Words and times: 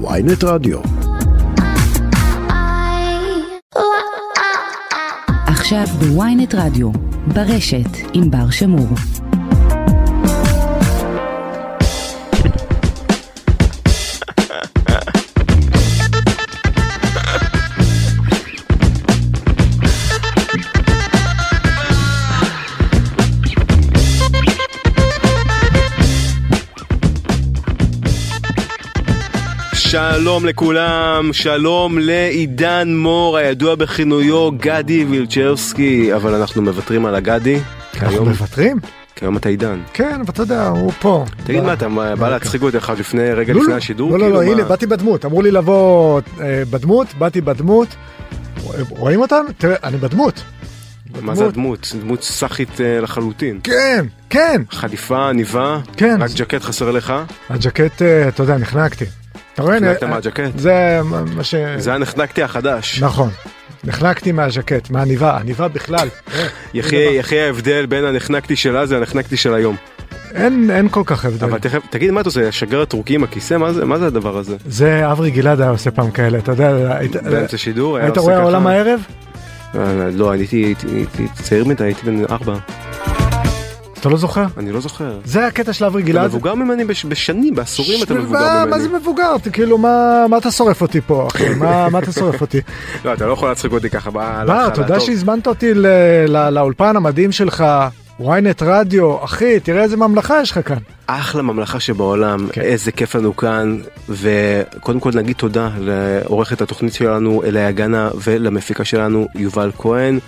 ויינט 0.00 0.44
רדיו. 0.44 0.78
עכשיו 5.46 5.86
בוויינט 5.98 6.54
רדיו, 6.54 6.90
ברשת 7.34 7.96
עם 8.14 8.30
בר 8.30 8.50
שמור. 8.50 8.88
שלום 29.96 30.46
לכולם, 30.46 31.30
שלום 31.32 31.98
לעידן 31.98 32.96
מור 32.96 33.36
הידוע 33.36 33.74
בכינויו 33.74 34.50
גדי 34.52 35.04
וילצ'רסקי, 35.04 36.14
אבל 36.14 36.34
אנחנו 36.34 36.62
מוותרים 36.62 37.06
על 37.06 37.14
הגדי. 37.14 37.58
אנחנו 37.94 38.08
היום, 38.08 38.28
מוותרים? 38.28 38.78
כי 39.14 39.24
היום 39.24 39.36
אתה 39.36 39.48
עידן. 39.48 39.80
כן, 39.92 40.20
אבל 40.20 40.30
אתה 40.30 40.42
יודע, 40.42 40.68
הוא 40.68 40.92
פה. 41.00 41.24
תגיד 41.44 41.62
מה, 41.62 41.72
אתה 41.72 41.88
בא 42.18 42.30
להצחיק 42.30 42.62
אותי 42.62 42.78
אחד 42.78 42.98
לפני, 42.98 43.32
רגע 43.32 43.52
לא, 43.52 43.60
לפני 43.60 43.72
לא, 43.72 43.78
השידור? 43.78 44.10
לא, 44.10 44.18
לא, 44.18 44.24
כאילו, 44.24 44.42
לא? 44.42 44.52
הנה, 44.52 44.64
באתי 44.64 44.86
בדמות. 44.86 45.24
אמרו 45.24 45.42
לי 45.42 45.50
לבוא 45.50 46.20
אה, 46.40 46.62
בדמות, 46.70 47.06
באתי 47.18 47.40
בדמות. 47.40 47.88
רואים 48.88 49.20
אותנו? 49.20 49.48
תראה, 49.58 49.76
אני 49.84 49.96
בדמות. 49.96 50.42
מה 51.20 51.34
זה 51.34 51.46
הדמות? 51.46 51.92
דמות 52.00 52.22
סאחית 52.22 52.80
אה, 52.80 53.00
לחלוטין. 53.00 53.60
כן, 53.64 54.06
כן, 54.30 54.62
חליפה, 54.70 55.28
עניבה, 55.28 55.78
כן. 55.96 56.16
רק 56.20 56.30
ג'קט 56.34 56.62
חסר 56.62 56.90
לך? 56.90 57.12
הג'קט, 57.50 58.02
אה, 58.02 58.28
אתה 58.28 58.42
יודע, 58.42 58.56
נחנקתי. 58.56 59.04
אתה 59.56 59.64
רואה? 59.64 59.80
נחנקת 59.80 60.02
אני- 60.02 60.10
מהג'קט? 60.10 60.58
זה 60.58 61.00
מה 61.34 61.44
ש... 61.44 61.54
זה 61.76 61.94
הנחנקתי 61.94 62.42
החדש. 62.42 63.02
נכון. 63.02 63.30
נחנקתי 63.84 64.32
מהז'קט, 64.32 64.90
מהעניבה, 64.90 65.36
עניבה 65.36 65.68
בכלל. 65.68 66.08
אה, 66.34 66.46
יחי 66.74 67.40
ההבדל 67.40 67.86
בין 67.86 68.04
הנחנקתי 68.04 68.56
של 68.56 68.76
אז 68.76 68.92
לנחנקתי 68.92 69.36
של 69.36 69.54
היום. 69.54 69.76
אין 70.34 70.70
אין 70.70 70.88
כל 70.88 71.02
כך 71.06 71.24
הבדל. 71.24 71.44
אבל 71.46 71.58
תכף, 71.58 71.82
תגיד 71.90 72.10
מה 72.10 72.20
אתה 72.20 72.28
עושה, 72.28 72.52
שגר 72.52 72.82
הטורקי 72.82 73.14
עם 73.14 73.24
הכיסא? 73.24 73.54
מה 73.54 73.72
זה- 73.72 73.84
מה 73.84 73.98
זה 73.98 74.06
הדבר 74.06 74.36
הזה? 74.38 74.56
זה 74.66 75.12
אברי 75.12 75.30
גלעד 75.30 75.60
היה 75.60 75.70
עושה 75.70 75.90
פעם 75.90 76.10
כאלה, 76.10 76.38
אתה 76.38 76.52
יודע, 76.52 76.96
היית- 76.98 77.16
באמצע 77.16 77.58
שידור? 77.58 77.96
היה 77.96 78.06
היית 78.06 78.18
רואה 78.18 78.34
ככה? 78.34 78.42
העולם 78.42 78.66
הערב? 78.66 79.00
אה, 79.74 79.80
לא, 80.12 80.30
הייתי 80.30 80.56
הייתי- 80.56 80.86
הייתי 80.96 81.26
צעיר 81.42 81.64
מדי, 81.64 81.84
הייתי 81.84 82.06
בן 82.06 82.24
ארבע. 82.30 82.54
אתה 84.00 84.08
לא 84.08 84.16
זוכר? 84.16 84.44
אני 84.56 84.72
לא 84.72 84.80
זוכר. 84.80 85.18
זה 85.24 85.46
הקטע 85.46 85.72
של 85.72 85.84
אברי 85.84 86.02
אתה 86.02 86.10
גלעד. 86.12 86.26
מבוגר 86.26 86.54
ממני 86.54 86.84
בש- 86.84 87.04
בשנים, 87.04 87.54
בעשורים 87.54 88.02
אתה 88.02 88.14
מבוגר 88.14 88.64
מה 88.70 88.78
זה 88.78 88.88
ממני. 88.88 88.98
מבוגר? 89.00 89.36
אתה 89.36 89.50
כאילו 89.50 89.78
מה 89.78 90.26
מה 90.30 90.38
אתה 90.38 90.50
שורף 90.50 90.82
אותי 90.82 91.00
פה 91.00 91.26
אחי? 91.26 91.48
מה 91.60 91.88
מה 91.90 91.98
אתה 91.98 92.12
שורף 92.12 92.40
אותי? 92.40 92.60
לא, 93.04 93.12
אתה 93.12 93.26
לא 93.26 93.32
יכול 93.32 93.48
להצחיק 93.48 93.72
אותי 93.72 93.90
ככה. 93.90 94.10
מה, 94.10 94.42
אתה 94.66 94.84
טוב. 94.84 94.98
שהזמנת 94.98 95.46
אותי 95.46 95.72
לאולפן 96.50 96.96
המדהים 96.96 97.32
שלך, 97.32 97.64
ynet 98.20 98.24
רדיו, 98.64 99.24
אחי, 99.24 99.60
תראה 99.60 99.82
איזה 99.82 99.96
ממלכה 99.96 100.40
יש 100.42 100.50
לך 100.50 100.60
כאן. 100.68 100.76
אחלה 101.06 101.42
ממלכה 101.42 101.80
שבעולם, 101.80 102.48
כן. 102.52 102.60
איזה 102.60 102.92
כיף 102.92 103.14
לנו 103.14 103.36
כאן, 103.36 103.78
וקודם 104.08 105.00
כל 105.00 105.10
נגיד 105.14 105.36
תודה 105.36 105.68
לעורכת 105.78 106.60
התוכנית 106.62 106.94
שלנו 106.94 107.42
אליה 107.44 107.70
גנה 107.70 108.10
ולמפיקה 108.24 108.84
שלנו 108.84 109.26
יובל 109.34 109.70
כהן, 109.78 110.18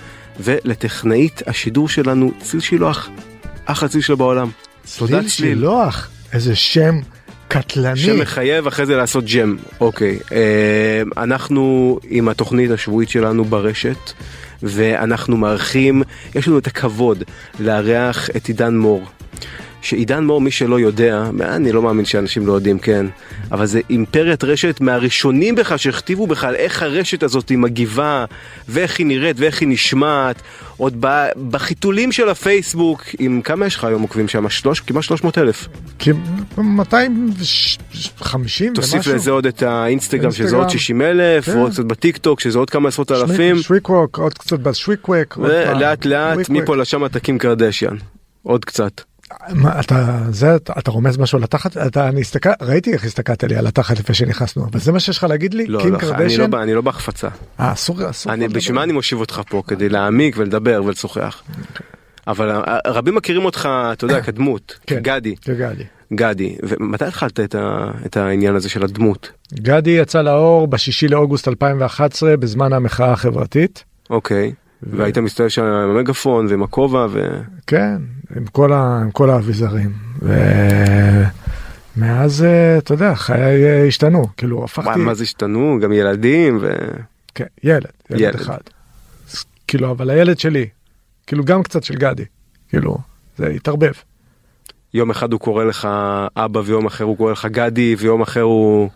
ולטכנאית 0.40 1.42
השידור 1.46 1.88
שלנו 1.88 2.32
ציל 2.42 2.60
שילוח, 2.60 3.08
אחלה 3.68 3.88
ציל 3.88 4.00
שלו 4.00 4.16
בעולם. 4.16 4.50
צליל 4.84 5.28
שילוח, 5.28 6.08
איזה 6.32 6.56
שם 6.56 7.00
קטלני. 7.48 7.96
שמחייב 7.96 8.66
אחרי 8.66 8.86
זה 8.86 8.96
לעשות 8.96 9.24
ג'ם. 9.24 9.56
אוקיי, 9.80 10.18
אה, 10.32 11.02
אנחנו 11.16 11.98
עם 12.08 12.28
התוכנית 12.28 12.70
השבועית 12.70 13.08
שלנו 13.08 13.44
ברשת, 13.44 14.12
ואנחנו 14.62 15.36
מארחים, 15.36 16.02
יש 16.34 16.48
לנו 16.48 16.58
את 16.58 16.66
הכבוד 16.66 17.24
לארח 17.60 18.30
את 18.36 18.46
עידן 18.46 18.76
מור. 18.76 19.04
שעידן 19.82 20.24
מור, 20.24 20.40
מי 20.40 20.50
שלא 20.50 20.80
יודע, 20.80 21.30
אני 21.42 21.72
לא 21.72 21.82
מאמין 21.82 22.04
שאנשים 22.04 22.46
לא 22.46 22.52
יודעים, 22.52 22.78
כן, 22.78 23.06
אבל 23.52 23.66
זה 23.66 23.80
אימפריית 23.90 24.44
רשת 24.44 24.80
מהראשונים 24.80 25.54
בכלל 25.54 25.76
שהכתיבו 25.76 26.26
בכלל 26.26 26.54
איך 26.54 26.82
הרשת 26.82 27.22
הזאת 27.22 27.48
היא 27.48 27.58
מגיבה, 27.58 28.24
ואיך 28.68 28.98
היא 28.98 29.06
נראית 29.06 29.36
ואיך 29.40 29.60
היא 29.60 29.68
נשמעת, 29.68 30.42
עוד 30.76 31.04
בחיתולים 31.50 32.12
של 32.12 32.28
הפייסבוק, 32.28 33.02
עם 33.18 33.42
כמה 33.42 33.66
יש 33.66 33.76
לך 33.76 33.84
היום 33.84 34.02
עוקבים 34.02 34.28
שם? 34.28 34.48
שלוש, 34.48 34.80
כמעט 34.80 35.04
300 35.04 35.38
אלף. 35.38 35.68
כי 35.98 36.10
250 36.58 38.74
תוסיף 38.74 38.94
ומשהו. 38.94 39.14
לזה 39.14 39.30
עוד 39.30 39.46
את 39.46 39.62
האינסטגרם 39.62 40.32
שזה. 40.32 40.56
עוד 40.56 40.70
60 40.70 41.02
אלף, 41.02 41.44
כן. 41.44 41.56
ועוד 41.56 41.72
קצת 41.72 41.84
בטיק 41.84 42.16
טוק 42.16 42.40
שזה 42.40 42.58
עוד 42.58 42.70
כמה 42.70 42.88
עשרות 42.88 43.12
אלפים, 43.12 43.58
שוויקווק, 43.58 44.18
עוד 44.18 44.34
קצת 44.34 44.60
בשוויקווק. 44.60 45.38
ולאט 45.40 46.06
לאט. 46.06 46.48
מפה 46.48 46.76
לשם 46.76 47.04
אתה 47.04 47.20
קים 47.20 47.38
קרדשיאן. 47.38 47.96
עוד 48.42 48.64
קצת. 48.64 49.00
מה, 49.52 49.80
אתה 49.80 50.18
זה 50.30 50.56
אתה 50.56 50.72
אתה 50.78 50.90
רומז 50.90 51.18
משהו 51.18 51.38
על 51.38 51.44
התחת 51.44 51.76
אתה 51.76 52.08
אני 52.08 52.20
הסתכל 52.20 52.50
ראיתי 52.62 52.92
איך 52.92 53.04
הסתכלת 53.04 53.44
לי 53.44 53.56
על 53.56 53.66
התחת 53.66 53.98
לפני 53.98 54.14
שנכנסנו 54.14 54.64
אבל 54.70 54.80
זה 54.80 54.92
מה 54.92 55.00
שיש 55.00 55.18
לך 55.18 55.24
להגיד 55.24 55.54
לי 55.54 55.66
לא, 55.66 55.78
לא, 55.78 55.84
אני 55.84 55.90
לא 55.92 55.98
קרדשן 55.98 56.54
אני 56.54 56.74
לא 56.74 56.80
בהחפצה. 56.80 57.28
אה, 57.60 57.72
אסור 57.72 58.10
אסור 58.10 58.32
אני. 58.32 58.48
בשביל 58.48 58.74
מה 58.76 58.82
אני 58.82 58.92
מושיב 58.92 59.20
אותך 59.20 59.40
פה? 59.48 59.62
כדי 59.66 59.88
להעמיק 59.88 60.34
ולדבר 60.38 60.82
ולשוחח. 60.84 61.42
אבל 62.26 62.50
אה, 62.50 62.78
רבים 62.86 63.14
מכירים 63.14 63.44
אותך, 63.44 63.68
אתה 63.92 64.04
יודע, 64.04 64.20
כדמות, 64.20 64.78
כן. 64.86 64.98
גדי, 65.02 65.34
גדי 65.48 65.84
גדי. 66.14 66.56
ומתי 66.62 67.04
התחלת 67.04 67.40
את 67.40 67.54
ה- 67.54 67.90
את 68.06 68.16
העניין 68.16 68.54
הזה 68.54 68.68
של 68.68 68.84
הדמות? 68.84 69.30
גדי 69.54 69.90
יצא 69.90 70.22
לאור 70.22 70.68
בשישי 70.68 71.08
לאוגוסט 71.08 71.48
2011 71.48 72.36
בזמן 72.36 72.72
המחאה 72.72 73.12
החברתית 73.12 73.84
אוקיי. 74.10 74.52
והיית 74.82 75.18
מסתובב 75.18 75.48
שם 75.48 75.62
עם 75.62 75.90
המגפון 75.90 76.46
ועם 76.46 76.62
הכובע 76.62 77.06
ו... 77.10 77.40
כן 77.66 77.96
עם 78.36 78.46
כל 78.46 78.72
ה- 78.72 78.98
עם 79.02 79.10
כל 79.10 79.30
האביזרים 79.30 79.92
ומאז 81.96 82.42
אה, 82.44 82.78
אתה 82.78 82.94
יודע 82.94 83.14
חיי 83.14 83.64
אה, 83.64 83.86
השתנו 83.86 84.24
כאילו 84.36 84.58
מה, 84.58 84.64
הפכתי 84.64 84.98
מה 85.00 85.14
זה 85.14 85.22
השתנו? 85.22 85.78
גם 85.82 85.92
ילדים 85.92 86.58
ו... 86.60 86.68
כן, 87.34 87.44
ילד 87.64 87.84
ילד 88.10 88.20
ילד. 88.20 88.34
אחד 88.34 88.58
אז, 89.32 89.44
כאילו 89.66 89.90
אבל 89.90 90.10
הילד 90.10 90.38
שלי 90.38 90.68
כאילו 91.26 91.44
גם 91.44 91.62
קצת 91.62 91.84
של 91.84 91.94
גדי 91.94 92.24
כאילו 92.68 92.98
זה 93.38 93.46
התערבב. 93.48 93.92
יום 94.94 95.10
אחד 95.10 95.32
הוא 95.32 95.40
קורא 95.40 95.64
לך 95.64 95.88
אבא 96.36 96.60
ויום 96.64 96.86
אחר 96.86 97.04
הוא 97.04 97.16
קורא 97.16 97.32
לך 97.32 97.46
גדי 97.50 97.96
ויום 97.98 98.22
אחר 98.22 98.40
הוא 98.42 98.88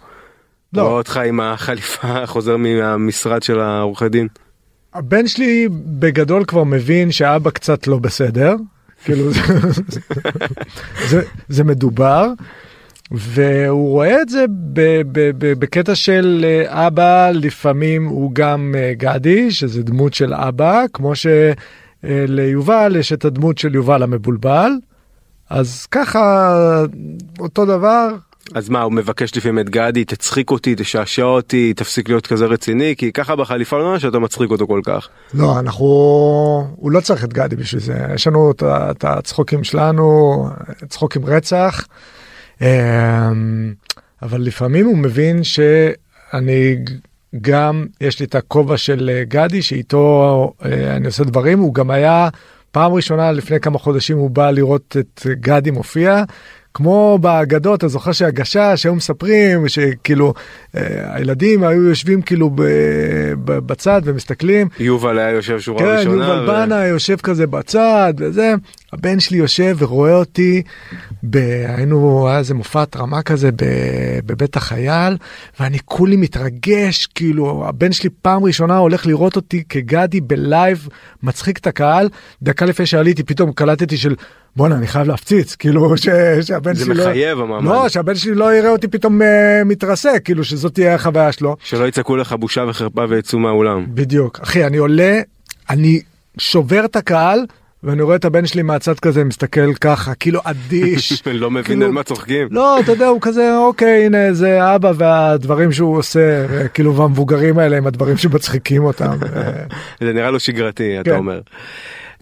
לא. 0.72 0.82
רואה 0.82 0.93
אותך 0.93 1.16
עם 1.16 1.41
החליפה 1.41 2.26
חוזר 2.32 2.56
מהמשרד 2.56 3.43
של 3.43 3.60
העורכי 3.60 4.09
דין. 4.09 4.28
הבן 4.94 5.26
שלי 5.26 5.69
בגדול 5.70 6.44
כבר 6.44 6.64
מבין 6.64 7.12
שאבא 7.12 7.50
קצת 7.50 7.86
לא 7.86 7.98
בסדר, 7.98 8.56
כאילו 9.04 9.32
זה, 9.32 9.41
זה, 11.08 11.22
זה 11.48 11.64
מדובר, 11.64 12.26
והוא 13.10 13.91
רואה 13.91 14.22
את 14.22 14.28
זה 14.28 14.44
ב, 14.72 14.81
ב, 15.12 15.31
ב, 15.38 15.52
בקטע 15.58 15.94
של 15.94 16.44
אה, 16.44 16.86
אבא 16.86 17.31
לפעמים 17.31 18.06
הוא 18.06 18.31
גם 18.34 18.75
אה, 18.78 18.92
גדי, 18.97 19.50
שזה 19.50 19.82
דמות 19.82 20.14
של 20.14 20.34
אבא, 20.34 20.84
כמו 20.92 21.12
שליובל 22.02 22.97
יש 22.98 23.12
את 23.12 23.25
הדמות 23.25 23.58
של 23.58 23.75
יובל 23.75 24.02
המבולבל, 24.02 24.72
אז 25.50 25.86
ככה 25.86 26.84
אותו 27.41 27.66
דבר. 27.66 28.08
אז 28.54 28.69
מה 28.69 28.82
הוא 28.82 28.92
מבקש 28.92 29.36
לפעמים 29.36 29.58
את 29.58 29.70
גדי 29.70 30.04
תצחיק 30.04 30.50
אותי 30.50 30.75
תשעשע 30.76 31.22
אותי 31.22 31.75
תפסיק 31.75 32.08
להיות 32.08 32.26
כזה 32.26 32.47
רציני 32.47 32.94
כי 32.98 33.12
ככה 33.12 33.36
בחליפה 33.36 33.78
לא 33.78 33.84
נראה 33.84 34.00
שאתה 34.00 34.19
מצחיק 34.19 34.50
אותו 34.50 34.66
כל 34.66 34.80
כך. 34.84 35.08
לא, 35.34 35.58
אנחנו... 35.58 35.86
הוא 36.76 36.91
לא 36.91 37.00
צריך 37.00 37.25
את 37.25 37.32
גדי 37.32 37.56
בשביל 37.56 37.81
זה. 37.82 37.94
יש 38.14 38.26
לנו 38.26 38.52
את 38.64 39.04
הצחוקים 39.04 39.64
שלנו, 39.64 40.48
צחוקים 40.88 41.25
רצח. 41.25 41.86
אמ, 42.60 42.66
אבל 44.22 44.41
לפעמים 44.41 44.86
הוא 44.86 44.97
מבין 44.98 45.44
שאני 45.44 46.76
גם, 47.40 47.87
יש 48.00 48.20
לי 48.20 48.26
את 48.26 48.34
הכובע 48.34 48.76
של 48.76 49.11
אה, 49.12 49.25
גדי, 49.25 49.62
שאיתו 49.62 50.52
אה, 50.64 50.96
אני 50.96 51.06
עושה 51.06 51.25
דברים. 51.25 51.58
הוא 51.58 51.75
גם 51.75 51.90
היה, 51.90 52.28
פעם 52.70 52.93
ראשונה 52.93 53.32
לפני 53.32 53.61
כמה 53.61 53.78
חודשים 53.78 54.19
הוא 54.19 54.31
בא 54.31 54.50
לראות 54.50 54.96
את 55.00 55.26
גדי 55.40 55.70
מופיע. 55.70 56.25
כמו 56.74 57.19
באגדות, 57.20 57.78
אתה 57.78 57.88
זוכר 57.88 58.12
שהגשש, 58.12 58.80
היו 58.84 58.94
מספרים 58.94 59.69
שכאילו 59.69 60.34
אה, 60.76 60.82
הילדים 61.16 61.64
היו 61.64 61.82
יושבים 61.82 62.22
כאילו 62.22 62.50
ב- 62.50 62.62
ב- 63.44 63.58
בצד 63.58 64.02
ומסתכלים. 64.04 64.69
יובל 64.80 65.19
היה 65.19 65.30
יושב 65.30 65.60
שורה 65.60 65.78
כן, 65.78 65.84
ראשונה. 65.98 66.24
יובל 66.26 66.44
ו- 66.44 66.46
בנה 66.46 66.86
יושב 66.86 67.16
כזה 67.16 67.46
בצד 67.46 68.14
וזה, 68.19 68.54
הבן 68.92 69.20
שלי 69.20 69.38
יושב 69.38 69.76
ורואה 69.78 70.14
אותי, 70.14 70.62
ב... 71.30 71.36
היינו, 71.76 72.28
היה 72.28 72.38
איזה 72.38 72.54
מופע 72.54 72.84
רמה 72.96 73.22
כזה 73.22 73.50
ב... 73.52 73.64
בבית 74.26 74.56
החייל, 74.56 75.16
ואני 75.60 75.78
כולי 75.84 76.16
מתרגש, 76.16 77.06
כאילו 77.06 77.64
הבן 77.68 77.92
שלי 77.92 78.10
פעם 78.22 78.44
ראשונה 78.44 78.76
הולך 78.76 79.06
לראות 79.06 79.36
אותי 79.36 79.62
כגדי 79.68 80.20
בלייב, 80.20 80.88
מצחיק 81.22 81.58
את 81.58 81.66
הקהל, 81.66 82.08
דקה 82.42 82.66
לפני 82.66 82.86
שעליתי 82.86 83.22
פתאום 83.22 83.52
קלטתי 83.52 83.96
של 83.96 84.14
בואנה 84.56 84.74
אני 84.74 84.86
חייב 84.86 85.06
להפציץ 85.06 85.54
כאילו 85.54 85.96
ש... 85.96 86.08
שהבן 86.40 86.74
זה 86.74 86.84
שלי 86.84 86.94
מחייב 86.94 87.38
לא... 87.38 87.44
המעמד. 87.44 87.64
לא 87.64 87.88
שהבן 87.88 88.14
שלי 88.14 88.34
לא 88.34 88.54
יראה 88.54 88.70
אותי 88.70 88.88
פתאום 88.88 89.22
uh, 89.22 89.24
מתרסק 89.64 90.20
כאילו 90.24 90.44
שזאת 90.44 90.74
תהיה 90.74 90.94
החוויה 90.94 91.32
שלו. 91.32 91.56
שלא 91.64 91.88
יצעקו 91.88 92.16
לך 92.16 92.32
בושה 92.32 92.64
וחרפה 92.68 93.04
ויצאו 93.08 93.38
מהאולם. 93.38 93.86
בדיוק 93.88 94.40
אחי 94.42 94.66
אני 94.66 94.76
עולה 94.76 95.20
אני 95.70 96.00
שובר 96.38 96.84
את 96.84 96.96
הקהל 96.96 97.44
ואני 97.84 98.02
רואה 98.02 98.17
את 98.17 98.25
הבן 98.25 98.46
שלי 98.46 98.62
מהצד 98.62 99.00
כזה 99.00 99.25
מסתכל 99.25 99.75
ככה 99.75 100.14
כאילו 100.14 100.40
אדיש. 100.44 101.23
לא 101.26 101.50
מבין 101.50 101.64
כאילו- 101.64 101.87
על 101.87 101.93
מה 101.93 102.02
צוחקים. 102.02 102.49
לא 102.50 102.81
אתה 102.81 102.93
יודע 102.93 103.06
הוא 103.06 103.20
כזה 103.20 103.56
אוקיי 103.56 104.06
הנה 104.06 104.32
זה 104.32 104.75
אבא 104.75 104.93
והדברים 104.96 105.73
שהוא 105.73 105.99
עושה 105.99 106.46
כאילו 106.69 106.96
והמבוגרים 106.96 107.58
האלה 107.58 107.76
הם 107.76 107.87
הדברים 107.87 108.17
שמצחיקים 108.17 108.84
אותם. 108.84 109.17
זה 110.00 110.12
נראה 110.12 110.31
לו 110.31 110.40
שגרתי 110.40 111.00
אתה 111.00 111.11
כן. 111.11 111.17
אומר. 111.17 111.40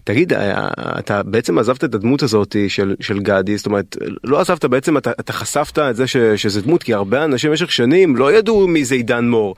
תגיד 0.03 0.33
אה, 0.33 0.67
אתה 0.99 1.23
בעצם 1.23 1.59
עזבת 1.59 1.83
את 1.83 1.95
הדמות 1.95 2.23
הזאת 2.23 2.55
של 2.67 2.95
של 2.99 3.19
גדי 3.19 3.57
זאת 3.57 3.65
אומרת 3.65 3.97
לא 4.23 4.39
עזבת 4.39 4.65
בעצם 4.65 4.97
אתה, 4.97 5.11
אתה 5.19 5.33
חשפת 5.33 5.79
את 5.79 5.95
זה 5.95 6.07
ש, 6.07 6.17
שזה 6.17 6.61
דמות 6.61 6.83
כי 6.83 6.93
הרבה 6.93 7.23
אנשים 7.23 7.49
במשך 7.49 7.71
שנים 7.71 8.15
לא 8.15 8.33
ידעו 8.33 8.67
מי 8.67 8.85
זה 8.85 8.95
עידן 8.95 9.27
מור. 9.27 9.55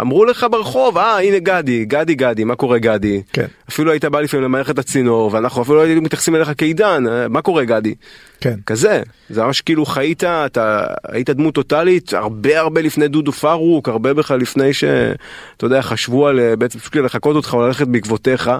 אמרו 0.00 0.24
לך 0.24 0.46
ברחוב 0.50 0.98
אה 0.98 1.20
הנה 1.20 1.38
גדי 1.38 1.84
גדי 1.84 2.14
גדי 2.14 2.44
מה 2.44 2.56
קורה 2.56 2.78
גדי 2.78 3.22
כן. 3.32 3.46
אפילו 3.68 3.90
היית 3.90 4.04
בא 4.04 4.20
לפעמים 4.20 4.44
למערכת 4.44 4.78
הצינור 4.78 5.30
ואנחנו 5.32 5.62
אפילו 5.62 5.76
לא 5.76 5.82
היינו 5.82 6.02
מתייחסים 6.02 6.36
אליך 6.36 6.52
כעידן 6.58 7.04
אה, 7.06 7.28
מה 7.28 7.42
קורה 7.42 7.64
גדי 7.64 7.94
כן. 8.40 8.54
כזה 8.66 9.02
זה 9.30 9.42
ממש 9.42 9.60
כאילו 9.60 9.86
חיית 9.86 10.24
אתה 10.24 10.86
היית 11.08 11.30
דמות 11.30 11.54
טוטאלית 11.54 12.14
הרבה 12.14 12.60
הרבה 12.60 12.80
לפני 12.80 13.08
דודו 13.08 13.32
פרוק 13.32 13.88
הרבה 13.88 14.14
בכלל 14.14 14.40
לפני 14.40 14.72
שאתה 14.72 15.64
יודע 15.64 15.82
חשבו 15.82 16.26
על 16.26 16.40
אה, 16.40 16.56
בעצם 16.56 16.78
פשוט 16.78 16.96
לחקות 16.96 17.36
אותך 17.36 17.54
או 17.54 17.66
ללכת 17.66 17.86
בעקבותיך. 17.86 18.50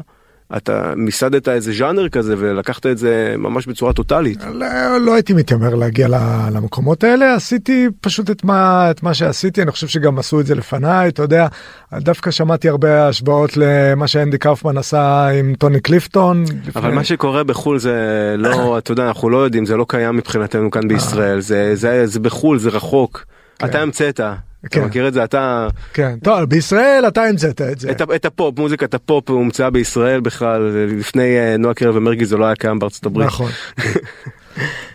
אתה 0.57 0.93
מיסדת 0.97 1.49
איזה 1.49 1.73
ז'אנר 1.73 2.09
כזה 2.09 2.35
ולקחת 2.39 2.87
את 2.87 2.99
זה 2.99 3.35
ממש 3.39 3.67
בצורה 3.67 3.93
טוטאלית. 3.93 4.39
לא, 4.53 4.67
לא 5.01 5.15
הייתי 5.15 5.33
מתיימר 5.33 5.75
להגיע 5.75 6.09
למקומות 6.53 7.05
האלה 7.05 7.35
עשיתי 7.35 7.89
פשוט 8.01 8.31
את 8.31 8.45
מה 8.45 8.91
את 8.91 9.03
מה 9.03 9.15
שעשיתי 9.15 9.63
אני 9.63 9.71
חושב 9.71 9.87
שגם 9.87 10.19
עשו 10.19 10.41
את 10.41 10.47
זה 10.47 10.55
לפניי 10.55 11.09
אתה 11.09 11.23
יודע 11.23 11.47
דווקא 11.93 12.31
שמעתי 12.31 12.69
הרבה 12.69 13.09
השוואות 13.09 13.51
למה 13.57 14.09
שאנדי 14.09 14.39
קאופמן 14.39 14.79
עשה 14.79 15.27
עם 15.29 15.55
טוני 15.59 15.81
קליפטון. 15.81 16.45
אבל 16.75 16.81
לפני- 16.83 16.95
מה 16.95 17.05
שקורה 17.05 17.45
בחו"ל 17.45 17.79
זה 17.79 17.95
לא 18.39 18.79
אתה 18.79 18.93
יודע 18.93 19.07
אנחנו 19.09 19.31
לא 19.31 19.39
יודעים 19.45 19.67
זה 19.67 19.77
לא 19.77 19.87
קיים 19.89 20.17
מבחינתנו 20.17 20.71
כאן 20.71 20.89
בישראל 20.89 21.41
זה 21.41 21.75
זה 21.75 22.07
זה 22.07 22.21
בחו"ל 22.21 22.59
זה 22.59 22.69
רחוק. 22.71 23.25
כן. 23.59 23.67
אתה 23.67 23.81
המצאת. 23.83 24.21
אתה 24.21 24.35
כן. 24.71 24.85
מכיר 24.85 25.09
את 25.09 25.15
זה 25.15 25.25
אתה 25.25 25.69
כן 25.95 26.19
טוב 26.23 26.45
בישראל 26.45 27.05
אתה 27.09 27.23
המצאת 27.25 27.61
את 27.61 27.81
זה. 27.81 27.91
את, 27.91 28.25
הפופ 28.25 28.59
מוזיקת 28.59 28.95
הפופ 28.95 29.31
הומצאה 29.31 29.71
בישראל 29.71 30.21
בכלל 30.21 30.63
לפני 30.99 31.39
אה, 31.39 31.57
נועה 31.57 31.75
קירל 31.75 31.97
ומרגי 31.97 32.25
זה 32.25 32.37
לא 32.37 32.45
היה 32.45 32.55
קיים 32.57 32.79
בארצות 32.79 33.07
הברית. 33.07 33.27
נכון. 33.27 33.51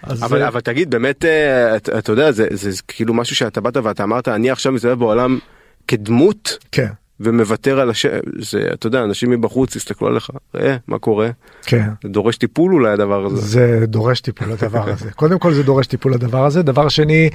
אבל 0.03 0.39
זה- 0.39 0.47
אבל 0.47 0.59
תגיד 0.59 0.89
באמת 0.91 1.25
אה, 1.25 1.75
אתה 1.75 2.11
יודע 2.11 2.31
זה 2.31 2.47
זה 2.51 2.69
כאילו 2.88 3.13
משהו 3.13 3.35
שאתה 3.35 3.61
באת 3.61 3.77
ואתה 3.77 4.03
אמרת 4.03 4.27
אני 4.27 4.51
עכשיו 4.51 4.71
מסתובב 4.71 5.00
בעולם 5.00 5.39
כדמות 5.88 6.57
כן 6.71 6.88
ומוותר 7.19 7.80
על 7.80 7.89
השם 7.89 8.10
זה 8.39 8.68
אתה 8.74 8.88
יודע 8.88 9.04
אנשים 9.04 9.30
מבחוץ 9.30 9.75
יסתכלו 9.75 10.07
עליך 10.07 10.30
אה 10.56 10.77
מה 10.88 11.00
קורה 11.00 11.30
כן. 11.66 11.89
זה 12.04 12.10
דורש 12.10 12.38
טיפול 12.38 12.74
אולי 12.74 12.92
הדבר 12.92 13.25
הזה. 13.25 13.36
זה 13.42 13.86
דורש 13.88 14.21
טיפול 14.21 14.51
הדבר 14.51 14.89
הזה 14.89 15.12
קודם 15.21 15.39
כל 15.39 15.54
זה 15.54 15.63
דורש 15.63 15.88
טיפול 15.88 16.13
הדבר 16.13 16.45
הזה 16.45 16.62
דבר 16.62 16.89
שני 16.89 17.30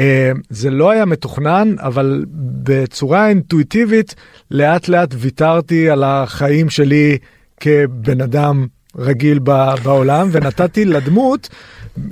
אה, 0.00 0.32
זה 0.50 0.70
לא 0.70 0.90
היה 0.90 1.04
מתוכנן 1.04 1.74
אבל 1.78 2.24
בצורה 2.62 3.28
אינטואיטיבית 3.28 4.14
לאט 4.50 4.88
לאט 4.88 5.14
ויתרתי 5.18 5.90
על 5.90 6.04
החיים 6.04 6.70
שלי 6.70 7.18
כבן 7.60 8.20
אדם 8.20 8.66
רגיל 8.96 9.38
בעולם 9.84 10.28
ונתתי 10.32 10.84
לדמות 10.84 11.48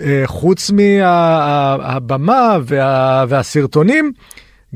אה, 0.00 0.22
חוץ 0.26 0.70
מהבמה 0.70 2.58
וה, 2.64 3.24
והסרטונים 3.28 4.12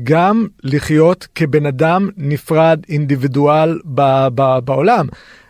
גם 0.03 0.47
לחיות 0.63 1.27
כבן 1.35 1.65
אדם 1.65 2.09
נפרד 2.17 2.79
אינדיבידואל 2.89 3.79
ב, 3.85 4.27
ב, 4.35 4.59
בעולם. 4.65 5.07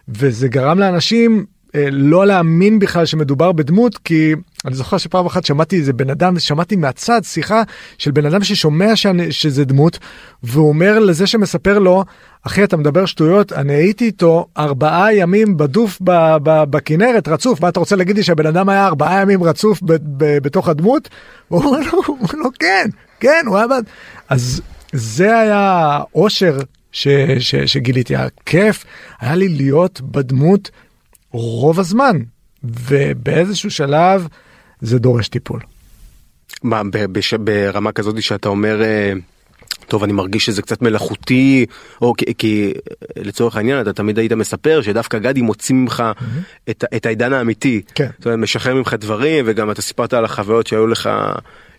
וזה 0.07 0.47
גרם 0.47 0.79
לאנשים 0.79 1.45
אה, 1.75 1.87
לא 1.91 2.27
להאמין 2.27 2.79
בכלל 2.79 3.05
שמדובר 3.05 3.51
בדמות 3.51 3.97
כי 3.97 4.33
אני 4.65 4.75
זוכר 4.75 4.97
שפעם 4.97 5.25
אחת 5.25 5.45
שמעתי 5.45 5.75
איזה 5.75 5.93
בן 5.93 6.09
אדם 6.09 6.39
שמעתי 6.39 6.75
מהצד 6.75 7.21
שיחה 7.23 7.63
של 7.97 8.11
בן 8.11 8.25
אדם 8.25 8.43
ששומע 8.43 8.95
שאני, 8.95 9.31
שזה 9.31 9.65
דמות 9.65 9.99
והוא 10.43 10.69
אומר 10.69 10.99
לזה 10.99 11.27
שמספר 11.27 11.79
לו 11.79 12.03
אחי 12.43 12.63
אתה 12.63 12.77
מדבר 12.77 13.05
שטויות 13.05 13.53
אני 13.53 13.73
הייתי 13.73 14.05
איתו 14.05 14.47
ארבעה 14.57 15.13
ימים 15.13 15.57
בדוף 15.57 15.97
ב, 16.01 16.11
ב, 16.43 16.63
בכנרת 16.63 17.27
רצוף. 17.27 17.61
מה 17.61 17.69
אתה 17.69 17.79
רוצה 17.79 17.95
להגיד 17.95 18.15
לי 18.15 18.23
שהבן 18.23 18.45
אדם 18.45 18.69
היה 18.69 18.85
ארבעה 18.85 19.21
ימים 19.21 19.43
רצוף 19.43 19.79
ב, 19.81 19.93
ב, 19.93 20.37
בתוך 20.37 20.69
הדמות? 20.69 21.09
הוא 21.47 21.63
אומר 21.63 21.79
לו, 22.33 22.49
כן 22.59 22.89
כן 23.23 23.43
הוא 23.47 23.57
היה 23.57 23.67
בד... 23.67 23.83
אז 24.29 24.61
זה 24.93 25.39
היה 25.39 25.99
ש, 26.91 27.55
שגיליתי 27.65 28.15
הכיף 28.15 28.85
היה 29.19 29.35
לי 29.35 29.49
להיות 29.49 30.01
בדמות 30.01 30.71
רוב 31.31 31.79
הזמן 31.79 32.17
ובאיזשהו 32.63 33.71
שלב 33.71 34.27
זה 34.81 34.99
דורש 34.99 35.27
טיפול. 35.27 35.59
מה 36.63 36.81
ברמה 37.37 37.91
כזאת 37.91 38.21
שאתה 38.21 38.49
אומר 38.49 38.81
אה, 38.81 39.13
טוב 39.87 40.03
אני 40.03 40.13
מרגיש 40.13 40.45
שזה 40.45 40.61
קצת 40.61 40.81
מלאכותי 40.81 41.65
או 42.01 42.13
כי, 42.17 42.25
כי 42.37 42.73
לצורך 43.17 43.55
העניין 43.55 43.81
אתה 43.81 43.93
תמיד 43.93 44.17
היית 44.19 44.31
מספר 44.33 44.81
שדווקא 44.81 45.19
גדי 45.19 45.41
מוציא 45.41 45.75
ממך 45.75 46.03
את, 46.69 46.83
ה- 46.83 46.95
את 46.95 47.05
העידן 47.05 47.33
האמיתי. 47.33 47.81
כן. 47.95 48.07
זאת 48.17 48.25
אומרת, 48.25 48.39
משחרר 48.39 48.75
ממך 48.75 48.95
דברים 48.99 49.45
וגם 49.47 49.71
אתה 49.71 49.81
סיפרת 49.81 50.13
על 50.13 50.25
החוויות 50.25 50.67
שהיו 50.67 50.87
לך 50.87 51.09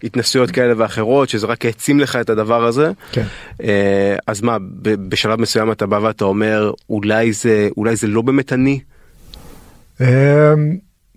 התנסויות 0.03 0.51
כאלה 0.51 0.75
ואחרות 0.77 1.29
שזה 1.29 1.47
רק 1.47 1.65
העצים 1.65 2.01
לך 2.01 2.17
את 2.17 2.31
הדבר 2.31 2.65
הזה. 2.65 2.91
כן. 3.13 3.25
אה, 3.63 4.17
אז 4.27 4.41
מה 4.41 4.57
בשלב 4.83 5.41
מסוים 5.41 5.73
אתה 5.73 5.87
בא 5.87 5.97
ואתה 6.03 6.25
אומר 6.25 6.71
אולי 6.91 7.33
זה 7.33 7.69
אולי 7.77 7.97
זה 7.97 8.07
לא 8.07 8.23
באמת 8.23 8.53
אני. 8.53 8.81
אמ, 10.01 10.07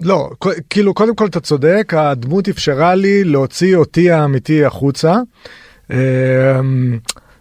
לא, 0.02 0.30
כאילו 0.70 0.94
קודם 0.94 1.16
כל 1.16 1.26
אתה 1.26 1.40
צודק, 1.40 1.94
הדמות 1.98 2.48
אפשרה 2.48 2.96
לי 2.96 3.24
להוציא 3.24 3.76
אותי 3.76 4.12
האמיתי 4.12 4.66
החוצה. 4.66 5.16
אמ, 5.92 7.00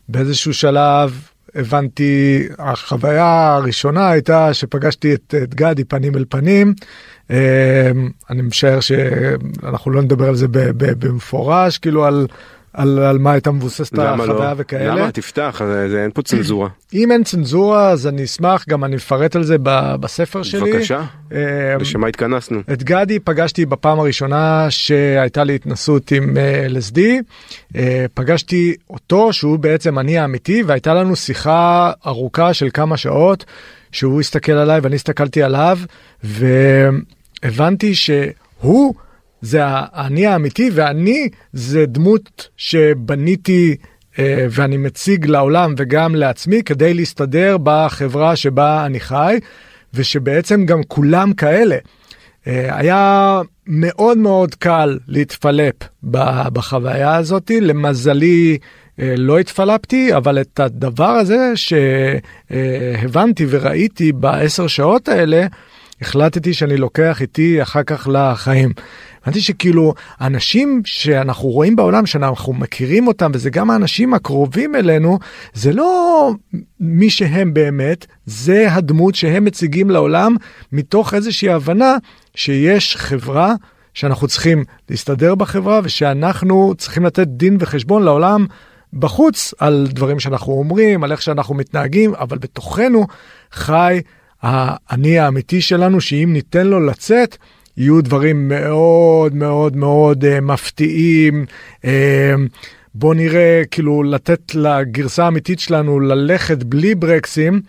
באיזשהו 0.08 0.54
שלב 0.54 1.20
הבנתי, 1.54 2.48
החוויה 2.58 3.54
הראשונה 3.54 4.10
הייתה 4.10 4.54
שפגשתי 4.54 5.14
את, 5.14 5.34
את 5.42 5.54
גדי 5.54 5.84
פנים 5.84 6.16
אל 6.16 6.24
פנים. 6.28 6.74
אמ, 7.30 7.36
אני 8.30 8.42
משער 8.42 8.80
שאנחנו 8.80 9.90
לא 9.90 10.02
נדבר 10.02 10.28
על 10.28 10.36
זה 10.36 10.46
במפורש, 10.76 11.78
כאילו 11.78 12.04
על, 12.04 12.26
על, 12.76 12.98
על 12.98 13.18
מה 13.18 13.32
הייתה 13.32 13.50
מבוססת 13.50 13.98
החוויה 13.98 14.26
לא? 14.26 14.54
וכאלה. 14.56 14.94
למה? 14.94 15.10
תפתח, 15.12 15.62
זה, 15.66 15.88
זה, 15.88 16.02
אין 16.02 16.10
פה 16.14 16.22
צנזורה. 16.22 16.68
אם 16.94 17.12
אין 17.12 17.24
צנזורה 17.24 17.90
אז 17.90 18.06
אני 18.06 18.24
אשמח, 18.24 18.64
גם 18.68 18.84
אני 18.84 18.96
אפרט 18.96 19.36
על 19.36 19.42
זה 19.42 19.56
ב- 19.62 19.94
בספר 20.00 20.42
שלי. 20.42 20.72
בבקשה, 20.72 21.00
אמ, 21.32 21.36
לשם 21.80 22.00
מה 22.00 22.06
התכנסנו? 22.06 22.60
את 22.72 22.82
גדי 22.82 23.18
פגשתי 23.18 23.66
בפעם 23.66 24.00
הראשונה 24.00 24.66
שהייתה 24.70 25.44
לי 25.44 25.54
התנסות 25.54 26.10
עם 26.12 26.36
אה, 26.36 26.66
LSD. 26.66 27.00
אה, 27.76 28.06
פגשתי 28.14 28.74
אותו 28.90 29.32
שהוא 29.32 29.58
בעצם 29.58 29.98
אני 29.98 30.18
האמיתי 30.18 30.62
והייתה 30.62 30.94
לנו 30.94 31.16
שיחה 31.16 31.92
ארוכה 32.06 32.54
של 32.54 32.68
כמה 32.74 32.96
שעות 32.96 33.44
שהוא 33.92 34.20
הסתכל 34.20 34.52
עליי 34.52 34.80
ואני 34.80 34.94
הסתכלתי 34.94 35.42
עליו 35.42 35.78
והבנתי 37.42 37.94
שהוא 37.94 38.94
זה 39.46 39.60
האני 39.64 40.26
האמיתי 40.26 40.70
ואני 40.72 41.28
זה 41.52 41.86
דמות 41.86 42.48
שבניתי 42.56 43.76
אה, 44.18 44.46
ואני 44.50 44.76
מציג 44.76 45.26
לעולם 45.26 45.74
וגם 45.76 46.14
לעצמי 46.14 46.62
כדי 46.62 46.94
להסתדר 46.94 47.56
בחברה 47.62 48.36
שבה 48.36 48.86
אני 48.86 49.00
חי 49.00 49.38
ושבעצם 49.94 50.66
גם 50.66 50.82
כולם 50.88 51.32
כאלה. 51.32 51.76
אה, 52.46 52.78
היה 52.78 53.40
מאוד 53.66 54.18
מאוד 54.18 54.54
קל 54.54 54.98
להתפלפ 55.08 55.74
בחוויה 56.52 57.16
הזאתי 57.16 57.60
למזלי 57.60 58.58
אה, 59.00 59.14
לא 59.16 59.38
התפלפתי 59.38 60.16
אבל 60.16 60.40
את 60.40 60.60
הדבר 60.60 61.08
הזה 61.08 61.52
שהבנתי 61.54 63.46
וראיתי 63.48 64.12
בעשר 64.12 64.66
שעות 64.66 65.08
האלה 65.08 65.46
החלטתי 66.00 66.54
שאני 66.54 66.76
לוקח 66.76 67.22
איתי 67.22 67.62
אחר 67.62 67.82
כך 67.82 68.08
לחיים. 68.12 68.70
הבנתי 69.26 69.40
שכאילו 69.40 69.94
אנשים 70.20 70.82
שאנחנו 70.84 71.48
רואים 71.48 71.76
בעולם 71.76 72.06
שאנחנו 72.06 72.52
מכירים 72.52 73.06
אותם 73.06 73.30
וזה 73.34 73.50
גם 73.50 73.70
האנשים 73.70 74.14
הקרובים 74.14 74.74
אלינו 74.76 75.18
זה 75.54 75.72
לא 75.72 76.30
מי 76.80 77.10
שהם 77.10 77.54
באמת 77.54 78.06
זה 78.26 78.72
הדמות 78.72 79.14
שהם 79.14 79.44
מציגים 79.44 79.90
לעולם 79.90 80.36
מתוך 80.72 81.14
איזושהי 81.14 81.50
הבנה 81.50 81.96
שיש 82.34 82.96
חברה 82.96 83.54
שאנחנו 83.94 84.28
צריכים 84.28 84.64
להסתדר 84.90 85.34
בחברה 85.34 85.80
ושאנחנו 85.84 86.74
צריכים 86.78 87.04
לתת 87.04 87.26
דין 87.26 87.56
וחשבון 87.60 88.02
לעולם 88.02 88.46
בחוץ 88.92 89.54
על 89.58 89.86
דברים 89.90 90.20
שאנחנו 90.20 90.52
אומרים 90.52 91.04
על 91.04 91.12
איך 91.12 91.22
שאנחנו 91.22 91.54
מתנהגים 91.54 92.14
אבל 92.14 92.38
בתוכנו 92.38 93.06
כי 93.52 94.00
האני 94.42 95.18
האמיתי 95.18 95.60
שלנו 95.60 96.00
שאם 96.00 96.30
ניתן 96.32 96.66
לו 96.66 96.86
לצאת 96.86 97.36
יהיו 97.76 98.02
דברים 98.02 98.48
מאוד 98.48 99.34
מאוד 99.34 99.76
מאוד 99.76 100.24
uh, 100.24 100.40
מפתיעים. 100.40 101.44
Uh, 101.82 101.88
בוא 102.94 103.14
נראה 103.14 103.62
כאילו 103.70 104.02
לתת 104.02 104.54
לגרסה 104.54 105.24
האמיתית 105.24 105.60
שלנו 105.60 106.00
ללכת 106.00 106.62
בלי 106.62 106.94
ברקסים 106.94 107.60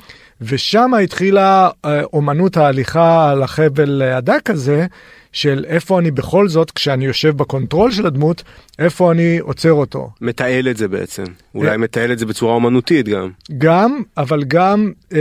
ושם 0.41 0.91
התחילה 1.03 1.69
uh, 1.69 1.87
אומנות 2.13 2.57
ההליכה 2.57 3.31
על 3.31 3.43
החבל 3.43 4.01
הדק 4.01 4.49
הזה 4.49 4.85
של 5.31 5.65
איפה 5.67 5.99
אני 5.99 6.11
בכל 6.11 6.47
זאת 6.47 6.71
כשאני 6.71 7.05
יושב 7.05 7.37
ב 7.37 7.44
control 7.44 7.91
של 7.91 8.05
הדמות 8.05 8.43
איפה 8.79 9.11
אני 9.11 9.39
עוצר 9.39 9.71
אותו. 9.71 10.09
מתעל 10.21 10.67
את 10.67 10.77
זה 10.77 10.87
בעצם 10.87 11.23
אולי 11.55 11.77
מתעל 11.77 12.11
את 12.11 12.19
זה 12.19 12.25
בצורה 12.25 12.53
אומנותית 12.53 13.07
גם. 13.07 13.29
גם 13.57 14.01
אבל 14.17 14.43
גם 14.43 14.91
uh, 15.11 15.15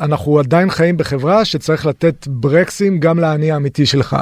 אנחנו 0.00 0.38
עדיין 0.38 0.70
חיים 0.70 0.96
בחברה 0.96 1.44
שצריך 1.44 1.86
לתת 1.86 2.26
ברקסים 2.26 3.00
גם 3.00 3.18
לאני 3.18 3.52
האמיתי 3.52 3.86
שלך. 3.86 4.16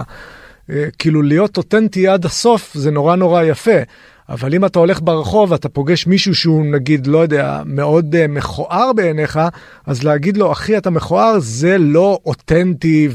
אה, 0.71 0.89
כאילו 0.99 1.23
להיות 1.23 1.57
אותנטי 1.57 2.09
עד 2.09 2.25
הסוף 2.25 2.75
זה 2.75 2.91
נורא 2.91 3.17
נורא 3.17 3.43
יפה. 3.43 3.81
אבל 4.29 4.55
אם 4.55 4.65
אתה 4.65 4.79
הולך 4.79 5.01
ברחוב 5.03 5.51
ואתה 5.51 5.69
פוגש 5.69 6.07
מישהו 6.07 6.35
שהוא 6.35 6.65
נגיד 6.67 7.07
לא 7.07 7.19
יודע 7.19 7.63
מאוד 7.67 8.15
uh, 8.15 8.29
מכוער 8.29 8.93
בעיניך 8.93 9.41
אז 9.87 10.03
להגיד 10.03 10.37
לו 10.37 10.53
אחי 10.53 10.79
אתה 10.79 10.91
מכוער 10.91 11.39
זה 11.39 11.79
לא 11.79 12.19
אותנטי 12.27 13.09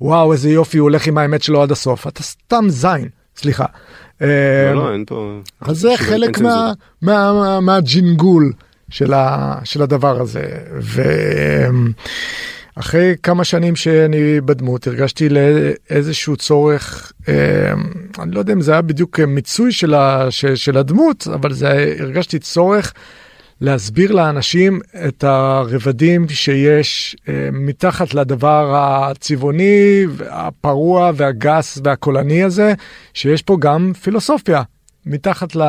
ווואו 0.00 0.32
איזה 0.32 0.50
יופי 0.50 0.78
הוא 0.78 0.84
הולך 0.84 1.06
עם 1.06 1.18
האמת 1.18 1.42
שלו 1.42 1.62
עד 1.62 1.70
הסוף 1.70 2.06
אתה 2.06 2.22
סתם 2.22 2.64
זין 2.68 3.08
סליחה. 3.36 3.64
לא, 4.20 4.28
לא, 4.74 4.92
אין 4.92 5.04
פה... 5.06 5.38
אז 5.60 5.76
זה 5.78 5.92
חלק 5.96 6.38
מהג'ינגול. 7.60 8.42
מה, 8.42 8.52
מה, 8.52 8.60
של, 8.92 9.12
ה, 9.12 9.54
של 9.64 9.82
הדבר 9.82 10.20
הזה. 10.20 10.44
ואחרי 12.76 13.14
כמה 13.22 13.44
שנים 13.44 13.76
שאני 13.76 14.40
בדמות 14.40 14.86
הרגשתי 14.86 15.28
לאיזשהו 15.28 16.36
צורך, 16.36 17.12
אמ, 17.28 17.34
אני 18.18 18.32
לא 18.32 18.38
יודע 18.38 18.52
אם 18.52 18.60
זה 18.60 18.72
היה 18.72 18.82
בדיוק 18.82 19.20
מיצוי 19.20 19.72
של, 19.72 19.94
ה, 19.94 20.26
של 20.54 20.78
הדמות, 20.78 21.28
אבל 21.34 21.52
זה 21.52 21.94
הרגשתי 21.98 22.38
צורך. 22.38 22.92
להסביר 23.60 24.12
לאנשים 24.12 24.80
את 25.06 25.24
הרבדים 25.24 26.28
שיש 26.28 27.16
אה, 27.28 27.48
מתחת 27.52 28.14
לדבר 28.14 28.74
הצבעוני, 28.76 30.06
הפרוע 30.30 31.10
והגס 31.14 31.78
והקולני 31.84 32.42
הזה, 32.42 32.74
שיש 33.14 33.42
פה 33.42 33.56
גם 33.60 33.92
פילוסופיה 34.02 34.62
מתחת 35.06 35.56
ל... 35.56 35.62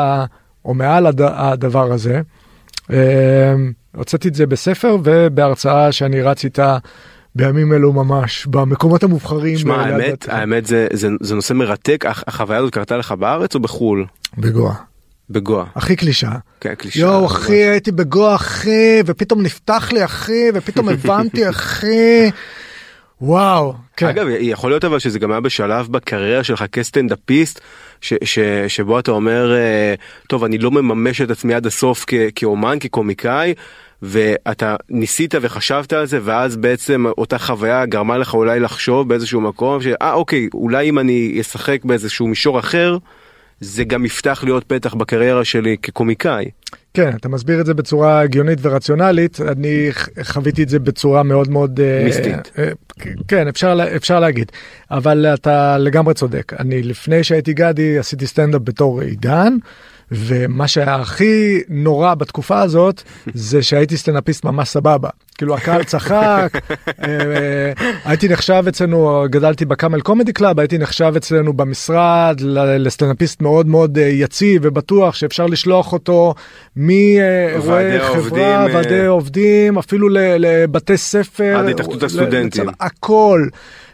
או 0.65 0.73
מעל 0.73 1.07
הדבר 1.19 1.91
הזה. 1.91 2.21
אמ, 2.89 2.95
הוצאתי 3.95 4.27
את 4.27 4.35
זה 4.35 4.45
בספר 4.45 4.97
ובהרצאה 5.03 5.91
שאני 5.91 6.21
רץ 6.21 6.43
איתה 6.43 6.77
בימים 7.35 7.73
אלו 7.73 7.93
ממש 7.93 8.45
במקומות 8.45 9.03
המובחרים. 9.03 9.57
שמע 9.57 9.75
האמת 9.75 10.29
האמת 10.29 10.65
זה, 10.65 10.87
זה 10.93 11.09
זה 11.21 11.35
נושא 11.35 11.53
מרתק 11.53 12.05
החוויה 12.07 12.59
הזאת 12.59 12.73
קרתה 12.73 12.97
לך 12.97 13.11
בארץ 13.11 13.55
או 13.55 13.59
בחול? 13.59 14.05
בגואה. 14.37 14.73
בגואה. 15.29 15.65
הכי 15.75 15.95
קלישה. 15.95 16.31
כן, 16.61 16.75
קלישה. 16.75 16.99
יואו 16.99 17.25
אחי 17.25 17.53
הייתי 17.53 17.91
בגואה 17.91 18.35
אחי 18.35 19.01
ופתאום 19.05 19.41
נפתח 19.41 19.89
לי 19.91 20.05
אחי 20.05 20.49
ופתאום 20.53 20.89
הבנתי 20.89 21.49
אחי. 21.49 22.29
וואו. 23.21 23.73
כן. 23.97 24.07
אגב 24.07 24.27
יכול 24.39 24.71
להיות 24.71 24.85
אבל 24.85 24.99
שזה 24.99 25.19
גם 25.19 25.31
היה 25.31 25.39
בשלב 25.39 25.87
בקריירה 25.87 26.43
שלך 26.43 26.63
כסטנדאפיסט 26.71 27.61
שבו 28.67 28.99
אתה 28.99 29.11
אומר 29.11 29.53
אה, 29.55 29.93
טוב 30.27 30.43
אני 30.43 30.57
לא 30.57 30.71
מממש 30.71 31.21
את 31.21 31.31
עצמי 31.31 31.53
עד 31.53 31.65
הסוף 31.65 32.05
כאומן 32.35 32.77
כקומיקאי 32.79 33.53
ואתה 34.01 34.75
ניסית 34.89 35.33
וחשבת 35.41 35.93
על 35.93 36.05
זה 36.05 36.19
ואז 36.23 36.55
בעצם 36.55 37.05
אותה 37.17 37.37
חוויה 37.37 37.85
גרמה 37.85 38.17
לך 38.17 38.33
אולי 38.33 38.59
לחשוב 38.59 39.09
באיזשהו 39.09 39.41
מקום 39.41 39.81
שאה 39.81 40.13
אוקיי 40.13 40.47
אולי 40.53 40.89
אם 40.89 40.99
אני 40.99 41.37
אשחק 41.41 41.85
באיזשהו 41.85 42.27
מישור 42.27 42.59
אחר 42.59 42.97
זה 43.63 43.83
גם 43.83 44.05
יפתח 44.05 44.43
להיות 44.43 44.63
פתח 44.63 44.93
בקריירה 44.93 45.45
שלי 45.45 45.77
כקומיקאי. 45.81 46.49
כן 46.93 47.15
אתה 47.15 47.29
מסביר 47.29 47.61
את 47.61 47.65
זה 47.65 47.73
בצורה 47.73 48.19
הגיונית 48.19 48.59
ורציונלית 48.61 49.41
אני 49.41 49.89
חוויתי 50.23 50.63
את 50.63 50.69
זה 50.69 50.79
בצורה 50.79 51.23
מאוד 51.23 51.49
מאוד 51.49 51.79
אה, 51.79 52.01
מיסטית 52.05 52.51
אה, 52.57 52.69
כן 53.27 53.47
אפשר 53.47 53.79
אפשר 53.95 54.19
להגיד 54.19 54.51
אבל 54.91 55.25
אתה 55.33 55.77
לגמרי 55.77 56.13
צודק 56.13 56.53
אני 56.59 56.83
לפני 56.83 57.23
שהייתי 57.23 57.53
גדי 57.53 57.97
עשיתי 57.97 58.27
סטנדאפ 58.27 58.61
בתור 58.63 59.01
עידן. 59.01 59.57
ומה 60.11 60.67
שהיה 60.67 60.95
הכי 60.95 61.61
נורא 61.69 62.13
בתקופה 62.13 62.61
הזאת 62.61 63.01
זה 63.33 63.63
שהייתי 63.63 63.97
סטנאפיסט 63.97 64.45
ממש 64.45 64.69
סבבה 64.69 65.09
כאילו 65.37 65.55
הקהל 65.55 65.83
צחק 65.83 66.49
אה, 67.03 67.71
הייתי 68.05 68.27
נחשב 68.27 68.63
אצלנו 68.67 69.25
גדלתי 69.29 69.65
ב 69.65 69.71
Camel 69.71 70.01
Comedy 70.01 70.33
Club 70.33 70.59
הייתי 70.59 70.77
נחשב 70.77 71.13
אצלנו 71.17 71.53
במשרד 71.53 72.41
לסטנאפיסט 72.79 73.41
מאוד 73.41 73.67
מאוד 73.67 73.97
אה, 73.97 74.03
יציב 74.03 74.61
ובטוח 74.65 75.15
שאפשר 75.15 75.45
לשלוח 75.45 75.93
אותו 75.93 76.33
מאירועי 76.75 77.99
חברה 77.99 78.67
אה, 78.67 78.75
ועדי 78.75 79.05
עובדים 79.05 79.77
אפילו 79.77 80.07
לבתי 80.11 80.97
ספר 80.97 81.57
עד 81.57 81.69
התאחדות 81.69 82.03
הסטודנטים 82.03 82.69
הכל. 82.79 83.47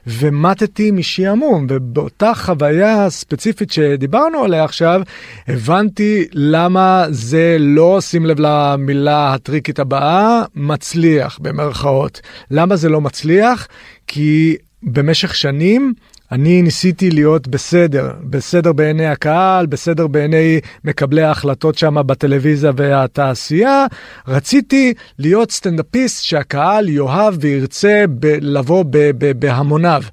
ומטתי 0.08 0.92
משעמום 0.92 1.66
ובאותה 1.70 2.32
חוויה 2.36 3.10
ספציפית 3.10 3.72
שדיברנו 3.72 4.44
עליה 4.44 4.64
עכשיו 4.64 5.02
הבנתי 5.48 6.26
למה 6.34 7.06
זה 7.10 7.58
לא 7.60 8.02
שים 8.02 8.26
לב 8.26 8.40
למילה 8.40 9.34
הטריקית 9.34 9.80
הבאה 9.80 10.44
מצליח 10.56 11.40
במרכאות 11.42 12.22
למה 12.52 12.76
זה 12.76 12.90
לא 12.90 13.02
מצליח 13.02 13.68
כי 14.08 14.56
במשך 14.84 15.36
שנים. 15.36 15.94
אני 16.32 16.62
ניסיתי 16.62 17.12
להיות 17.12 17.48
בסדר, 17.48 18.12
בסדר 18.24 18.74
בעיני 18.74 19.06
הקהל, 19.06 19.66
בסדר 19.66 20.08
בעיני 20.08 20.60
מקבלי 20.84 21.22
ההחלטות 21.22 21.78
שם 21.78 21.96
בטלוויזיה 22.06 22.72
והתעשייה. 22.76 23.86
רציתי 24.28 24.94
להיות 25.20 25.52
סטנדאפיסט 25.52 26.24
שהקהל 26.24 26.90
יאהב 26.90 27.36
וירצה 27.40 28.06
ב- 28.20 28.38
לבוא 28.42 28.84
ב- 28.84 29.12
ב- 29.18 29.40
בהמוניו. 29.40 30.04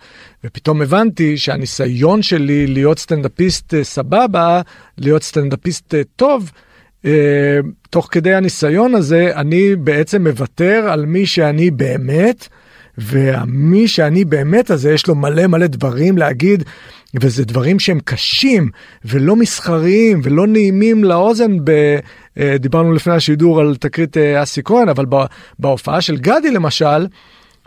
ופתאום 0.44 0.82
הבנתי 0.82 1.36
שהניסיון 1.36 2.22
שלי 2.22 2.66
להיות 2.66 2.98
סטנדאפיסט 2.98 3.74
אה, 3.74 3.84
סבבה, 3.84 4.60
להיות 4.98 5.22
סטנדאפיסט 5.22 5.94
אה, 5.94 6.02
טוב, 6.16 6.50
Uh, 7.04 7.08
תוך 7.90 8.08
כדי 8.10 8.34
הניסיון 8.34 8.94
הזה 8.94 9.30
אני 9.34 9.76
בעצם 9.76 10.26
מוותר 10.26 10.88
על 10.90 11.06
מי 11.06 11.26
שאני 11.26 11.70
באמת 11.70 12.48
ומי 12.98 13.88
שאני 13.88 14.24
באמת 14.24 14.70
הזה 14.70 14.92
יש 14.92 15.06
לו 15.06 15.14
מלא 15.14 15.46
מלא 15.46 15.66
דברים 15.66 16.18
להגיד 16.18 16.64
וזה 17.20 17.44
דברים 17.44 17.78
שהם 17.78 18.00
קשים 18.04 18.70
ולא 19.04 19.36
מסחריים 19.36 20.20
ולא 20.22 20.46
נעימים 20.46 21.04
לאוזן. 21.04 21.56
ב... 21.64 21.70
אה, 22.38 22.58
דיברנו 22.58 22.92
לפני 22.92 23.12
השידור 23.12 23.60
על 23.60 23.76
תקרית 23.76 24.16
אה, 24.16 24.42
אסי 24.42 24.60
כהן 24.64 24.88
אבל 24.88 25.06
בהופעה 25.58 26.00
של 26.00 26.16
גדי 26.16 26.50
למשל 26.50 27.06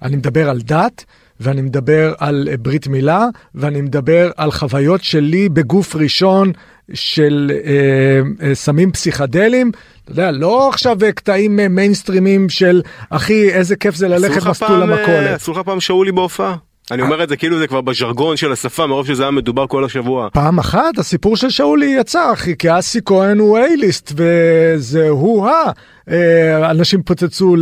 אני 0.02 0.16
מדבר 0.16 0.50
על 0.50 0.62
דת. 0.62 1.06
ואני 1.40 1.62
מדבר 1.62 2.14
על 2.18 2.48
אה, 2.52 2.58
ברית 2.58 2.88
מילה 2.88 3.26
ואני 3.56 3.82
מדבר 3.82 4.32
על 4.38 4.52
חוויות 4.52 5.04
שלי 5.04 5.50
בגוף 5.50 5.96
ראשון 5.96 6.52
של 6.94 7.52
אה, 7.66 8.48
אה, 8.48 8.56
סמים 8.56 8.92
פסיכדליים, 8.92 9.72
אתה 10.04 10.12
יודע, 10.12 10.32
לא 10.32 10.70
עכשיו 10.70 10.98
קטעים 11.16 11.60
אה, 11.60 11.68
מיינסטרימים 11.68 12.50
של 12.50 12.82
אחי 13.10 13.50
איזה 13.50 13.76
כיף 13.76 13.96
זה 13.96 14.08
ללכת 14.08 14.48
מסלול 14.48 14.84
המכולת. 14.84 15.10
אה, 15.10 15.36
עשו 15.36 15.52
לך 15.52 15.58
פעם 15.58 15.80
שאולי 15.80 16.12
בהופעה? 16.12 16.56
אני 16.92 17.02
אומר 17.02 17.24
את 17.24 17.30
זה 17.30 17.38
כאילו 17.38 17.60
זה 17.60 17.68
כבר 17.68 17.82
בז'רגון 17.82 18.38
של 18.38 18.52
השפה 18.52 18.88
מרוב 18.88 19.08
שזה 19.08 19.24
היה 19.24 19.32
מדובר 19.32 19.68
כל 19.68 19.86
השבוע. 19.86 20.30
פעם 20.34 20.60
אחת 20.60 20.98
הסיפור 20.98 21.38
של 21.38 21.50
שאולי 21.50 21.86
יצא 21.86 22.34
אחי 22.34 22.58
כי 22.58 22.80
אסי 22.80 23.00
כהן 23.06 23.40
הוא 23.40 23.58
אייליסט 23.58 24.12
וזה 24.16 25.10
הוא-ה. 25.10 25.64
אנשים 26.70 27.04
פוצצו 27.04 27.56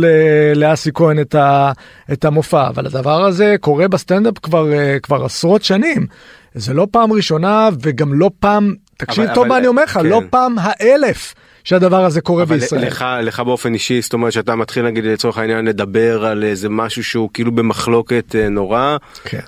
לאסי 0.54 0.90
כהן 0.94 1.20
את, 1.20 1.34
ה, 1.34 1.72
את 2.12 2.24
המופע 2.24 2.68
אבל 2.68 2.86
הדבר 2.86 3.24
הזה 3.24 3.56
קורה 3.60 3.88
בסטנדאפ 3.88 4.38
כבר 4.38 4.66
כבר 5.02 5.24
עשרות 5.24 5.62
שנים. 5.62 6.06
זה 6.54 6.74
לא 6.74 6.86
פעם 6.90 7.12
ראשונה 7.12 7.68
וגם 7.82 8.14
לא 8.14 8.30
פעם 8.40 8.74
תקשיב 8.98 9.34
טוב 9.34 9.46
מה 9.46 9.58
אני 9.58 9.66
אומר 9.66 9.82
לך, 9.82 10.00
לא 10.04 10.20
כן. 10.20 10.26
פעם 10.30 10.56
האלף. 10.60 11.34
שהדבר 11.64 12.04
הזה 12.04 12.20
קורה 12.20 12.42
אבל 12.42 12.58
בישראל. 12.58 12.86
לך, 12.86 13.04
לך 13.22 13.40
באופן 13.40 13.74
אישי, 13.74 14.02
זאת 14.02 14.12
אומרת 14.12 14.32
שאתה 14.32 14.56
מתחיל 14.56 14.86
נגיד 14.86 15.04
לצורך 15.04 15.38
העניין 15.38 15.64
לדבר 15.64 16.24
על 16.24 16.44
איזה 16.44 16.68
משהו 16.68 17.04
שהוא 17.04 17.30
כאילו 17.34 17.52
במחלוקת 17.52 18.34
אה, 18.34 18.48
נורא. 18.48 18.96
כן. 19.24 19.40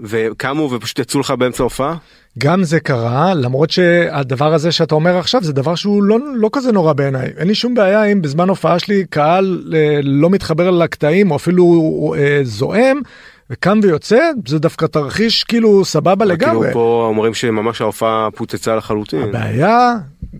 וקמו 0.00 0.70
ופשוט 0.72 0.98
יצאו 0.98 1.20
לך 1.20 1.30
באמצע 1.30 1.62
ההופעה? 1.62 1.94
גם 2.38 2.64
זה 2.64 2.80
קרה 2.80 3.34
למרות 3.34 3.70
שהדבר 3.70 4.54
הזה 4.54 4.72
שאתה 4.72 4.94
אומר 4.94 5.18
עכשיו 5.18 5.42
זה 5.44 5.52
דבר 5.52 5.74
שהוא 5.74 6.02
לא 6.02 6.18
לא 6.34 6.50
כזה 6.52 6.72
נורא 6.72 6.92
בעיניי 6.92 7.32
אין 7.36 7.48
לי 7.48 7.54
שום 7.54 7.74
בעיה 7.74 8.04
אם 8.04 8.22
בזמן 8.22 8.48
הופעה 8.48 8.78
שלי 8.78 9.04
קהל 9.10 9.62
אה, 9.74 10.00
לא 10.02 10.30
מתחבר 10.30 10.70
לקטעים 10.70 11.30
או 11.30 11.36
אפילו 11.36 12.14
אה, 12.18 12.40
זועם 12.42 13.00
וקם 13.50 13.80
ויוצא 13.82 14.30
זה 14.46 14.58
דווקא 14.58 14.86
תרחיש 14.86 15.44
כאילו 15.44 15.84
סבבה 15.84 16.24
לגמרי. 16.24 16.60
כאילו 16.60 16.72
פה 16.72 17.04
אומרים 17.08 17.34
שממש 17.34 17.80
ההופעה 17.80 18.28
פוצצה 18.34 18.76
לחלוטין. 18.76 19.22
הבעיה 19.22 19.94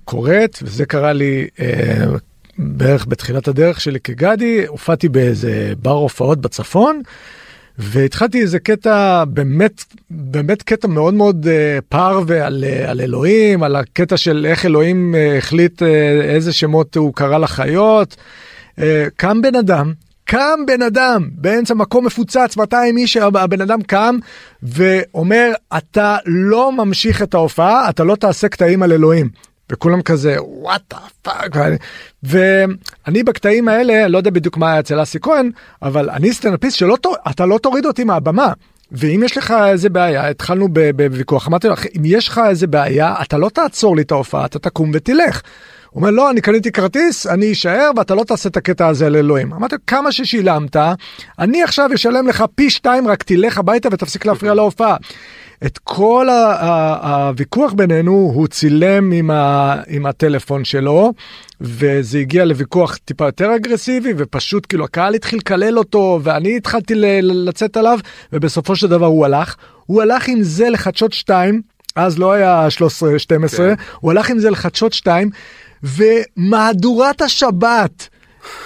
קורית 0.05 0.59
וזה 0.63 0.87
קרה 0.87 1.13
לי 1.13 1.47
אה, 1.61 2.05
בערך 2.59 3.07
בתחילת 3.07 3.49
הדרך 3.49 3.81
שלי 3.81 4.01
כגדי 4.01 4.67
הופעתי 4.67 5.09
באיזה 5.09 5.73
בר 5.83 5.91
הופעות 5.91 6.41
בצפון. 6.41 7.03
והתחלתי 7.79 8.41
איזה 8.41 8.59
קטע 8.59 9.25
באמת 9.25 9.85
באמת 10.11 10.63
קטע 10.63 10.89
מאוד 10.89 11.15
מאוד 11.15 11.47
uh, 11.47 11.83
פרוע 11.89 12.21
על 12.27 12.65
uh, 12.65 12.91
על 12.91 13.01
אלוהים 13.01 13.63
על 13.63 13.77
הקטע 13.77 14.17
של 14.17 14.47
איך 14.49 14.67
אלוהים 14.67 15.15
uh, 15.15 15.39
החליט 15.39 15.83
uh, 15.83 15.87
איזה 16.23 16.53
שמות 16.53 16.97
הוא 16.97 17.15
קרא 17.15 17.39
לחיות. 17.39 18.17
Uh, 18.77 18.83
קם 19.17 19.43
בן 19.43 19.55
אדם 19.55 19.93
קם 20.27 20.61
בן 20.67 20.83
אדם 20.83 21.29
באמצע 21.33 21.75
מקום 21.75 22.07
מפוצץ 22.07 22.57
200 22.57 22.97
איש 22.97 23.17
הבן 23.17 23.61
אדם 23.61 23.83
קם 23.83 24.19
ואומר 24.63 25.53
אתה 25.77 26.17
לא 26.27 26.73
ממשיך 26.73 27.23
את 27.23 27.35
ההופעה 27.35 27.91
אתה 27.91 28.05
לא 28.05 28.17
תעשה 28.17 28.49
קטעים 28.49 28.83
על 28.83 28.93
אלוהים. 28.93 29.29
וכולם 29.71 30.03
כזה 30.03 30.37
what 30.43 30.83
the 30.91 30.99
fuck 31.23 31.57
ואני 32.23 33.23
בקטעים 33.23 33.69
האלה 33.69 34.09
לא 34.09 34.19
יודע 34.19 34.31
בדיוק 34.31 34.57
מה 34.57 34.71
היה 34.71 34.81
אצל 34.81 35.03
אסי 35.03 35.19
כהן 35.21 35.51
אבל 35.83 36.11
אני 36.11 36.33
סטנדאפיסט 36.33 36.77
שלא 36.77 36.97
אתה 37.31 37.47
לא 37.47 37.59
תוריד 37.59 37.87
אותי 37.87 38.05
מהבמה. 38.05 38.53
ואם 38.93 39.21
יש 39.25 39.37
לך 39.37 39.55
איזה 39.67 39.89
בעיה 39.89 40.29
התחלנו 40.29 40.69
בוויכוח 40.97 41.49
אמרתי 41.49 41.69
לך 41.69 41.87
אם 41.97 42.03
יש 42.05 42.29
לך 42.29 42.41
איזה 42.49 42.67
בעיה 42.67 43.15
אתה 43.23 43.39
לא 43.39 43.49
תעצור 43.49 43.97
לי 43.97 44.03
את 44.03 44.13
ההופעה 44.13 44.47
אתה 44.47 44.59
תקום 44.59 44.91
ותלך. 44.95 45.43
הוא 45.97 46.01
אומר 46.01 46.11
לא 46.11 46.31
אני 46.31 46.41
קניתי 46.41 46.73
כרטיס 46.73 47.27
אני 47.27 47.53
אשאר 47.53 47.91
ואתה 47.97 48.15
לא 48.15 48.25
תעשה 48.25 48.49
את 48.49 48.57
הקטע 48.57 48.87
הזה 48.87 49.11
לאלוהים. 49.11 49.53
אמרתי 49.53 49.77
כמה 49.87 50.13
ששילמת 50.13 50.77
אני 51.39 51.63
עכשיו 51.63 51.91
אשלם 51.95 52.29
לך 52.29 52.45
פי 52.55 52.71
שתיים 52.71 53.09
רק 53.09 53.23
תלך 53.23 53.59
הביתה 53.59 53.89
ותפסיק 53.93 54.27
להפריע 54.27 54.55
להופעה. 54.55 54.97
את 55.67 55.79
כל 55.79 56.29
הוויכוח 57.01 57.73
בינינו 57.73 58.13
הוא 58.35 58.47
צילם 58.47 59.13
עם, 59.13 59.31
ה, 59.31 59.77
עם 59.87 60.07
הטלפון 60.07 60.65
שלו 60.65 61.13
וזה 61.61 62.19
הגיע 62.19 62.45
לוויכוח 62.45 62.97
טיפה 62.97 63.25
יותר 63.27 63.57
אגרסיבי 63.57 64.13
ופשוט 64.17 64.67
כאילו 64.69 64.85
הקהל 64.85 65.15
התחיל 65.15 65.39
לקלל 65.39 65.79
אותו 65.79 66.21
ואני 66.23 66.57
התחלתי 66.57 66.95
ל- 66.95 67.49
לצאת 67.49 67.77
עליו 67.77 67.99
ובסופו 68.33 68.77
של 68.77 68.87
דבר 68.87 69.07
הוא 69.07 69.25
הלך 69.25 69.57
הוא 69.87 70.03
הלך 70.03 70.29
עם 70.29 70.43
זה 70.43 70.71
לחדשות 70.71 71.13
2 71.13 71.63
אז 71.97 72.19
לא 72.19 72.33
היה 72.33 72.71
13 72.71 73.19
12 73.19 73.67
כן. 73.67 73.83
הוא 74.01 74.11
הלך 74.11 74.31
עם 74.31 74.39
זה 74.39 74.51
לחדשות 74.51 74.93
2 74.93 75.31
ומהדורת 75.83 77.21
השבת. 77.21 78.09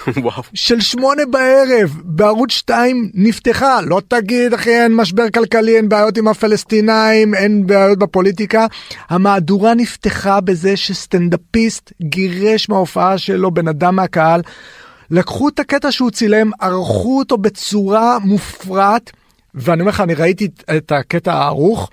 של 0.53 0.81
שמונה 0.81 1.25
בערב 1.25 1.97
בערוץ 2.03 2.51
2 2.51 3.11
נפתחה 3.13 3.81
לא 3.81 4.01
תגיד 4.07 4.53
אחי 4.53 4.69
אין 4.69 4.95
משבר 4.95 5.29
כלכלי 5.29 5.75
אין 5.75 5.89
בעיות 5.89 6.17
עם 6.17 6.27
הפלסטינאים 6.27 7.35
אין 7.35 7.67
בעיות 7.67 7.99
בפוליטיקה 7.99 8.65
המהדורה 9.09 9.73
נפתחה 9.73 10.41
בזה 10.41 10.77
שסטנדאפיסט 10.77 11.91
גירש 12.01 12.69
מההופעה 12.69 13.17
שלו 13.17 13.51
בן 13.51 13.67
אדם 13.67 13.95
מהקהל. 13.95 14.41
לקחו 15.11 15.49
את 15.49 15.59
הקטע 15.59 15.91
שהוא 15.91 16.11
צילם 16.11 16.51
ערכו 16.59 17.19
אותו 17.19 17.37
בצורה 17.37 18.19
מופרעת 18.19 19.11
ואני 19.55 19.81
אומר 19.81 19.91
לך 19.91 20.01
אני 20.01 20.13
ראיתי 20.13 20.47
את 20.77 20.91
הקטע 20.91 21.33
הערוך. 21.33 21.89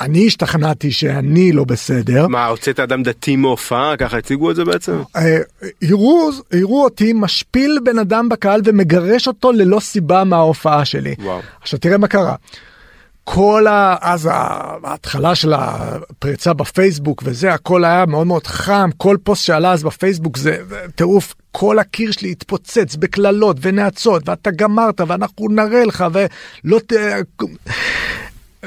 אני 0.00 0.26
השתכנעתי 0.26 0.92
שאני 0.92 1.52
לא 1.52 1.64
בסדר. 1.64 2.28
מה, 2.28 2.46
הוצאת 2.46 2.80
אדם 2.80 3.02
דתי 3.02 3.36
מהופעה? 3.36 3.96
ככה 3.96 4.18
הציגו 4.18 4.50
את 4.50 4.56
זה 4.56 4.64
בעצם? 4.64 4.92
אה, 5.16 5.38
הראו, 5.82 6.30
הראו 6.52 6.84
אותי 6.84 7.12
משפיל 7.14 7.78
בן 7.84 7.98
אדם 7.98 8.28
בקהל 8.28 8.60
ומגרש 8.64 9.26
אותו 9.26 9.52
ללא 9.52 9.80
סיבה 9.80 10.24
מההופעה 10.24 10.84
שלי. 10.84 11.14
וואו. 11.18 11.40
עכשיו 11.60 11.78
תראה 11.78 11.98
מה 11.98 12.08
קרה. 12.08 12.34
כל 13.28 13.66
ה... 13.66 13.96
אז 14.00 14.28
ההתחלה 14.84 15.34
של 15.34 15.52
הפריצה 15.52 16.52
בפייסבוק 16.52 17.22
וזה 17.26 17.54
הכל 17.54 17.84
היה 17.84 18.06
מאוד 18.06 18.26
מאוד 18.26 18.46
חם 18.46 18.90
כל 18.96 19.16
פוסט 19.22 19.44
שעלה 19.44 19.72
אז 19.72 19.82
בפייסבוק 19.82 20.36
זה 20.36 20.58
טירוף 20.94 21.34
כל 21.52 21.78
הקיר 21.78 22.10
שלי 22.10 22.30
התפוצץ 22.30 22.96
בקללות 22.96 23.56
ונאצות 23.60 24.28
ואתה 24.28 24.50
גמרת 24.50 25.00
ואנחנו 25.06 25.48
נראה 25.50 25.84
לך 25.84 26.04
ולא 26.12 26.78
ת... 26.78 26.92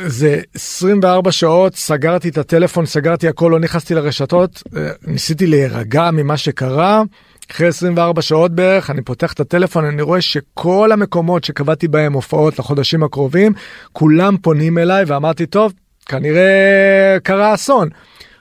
זה 0.05 0.41
24 0.55 1.31
שעות 1.31 1.75
סגרתי 1.75 2.29
את 2.29 2.37
הטלפון 2.37 2.85
סגרתי 2.85 3.27
הכל 3.27 3.49
לא 3.51 3.59
נכנסתי 3.59 3.93
לרשתות 3.95 4.63
אה, 4.77 4.89
ניסיתי 5.07 5.47
להירגע 5.47 6.11
ממה 6.11 6.37
שקרה. 6.37 7.03
אחרי 7.51 7.67
24 7.67 8.21
שעות 8.21 8.51
בערך 8.51 8.89
אני 8.89 9.01
פותח 9.01 9.33
את 9.33 9.39
הטלפון 9.39 9.85
אני 9.85 10.01
רואה 10.01 10.21
שכל 10.21 10.91
המקומות 10.91 11.43
שקבעתי 11.43 11.88
בהם 11.88 12.13
הופעות 12.13 12.59
לחודשים 12.59 13.03
הקרובים 13.03 13.53
כולם 13.91 14.38
פונים 14.41 14.77
אליי 14.77 15.03
ואמרתי 15.07 15.45
טוב 15.45 15.73
כנראה 16.05 17.17
קרה 17.23 17.53
אסון. 17.53 17.89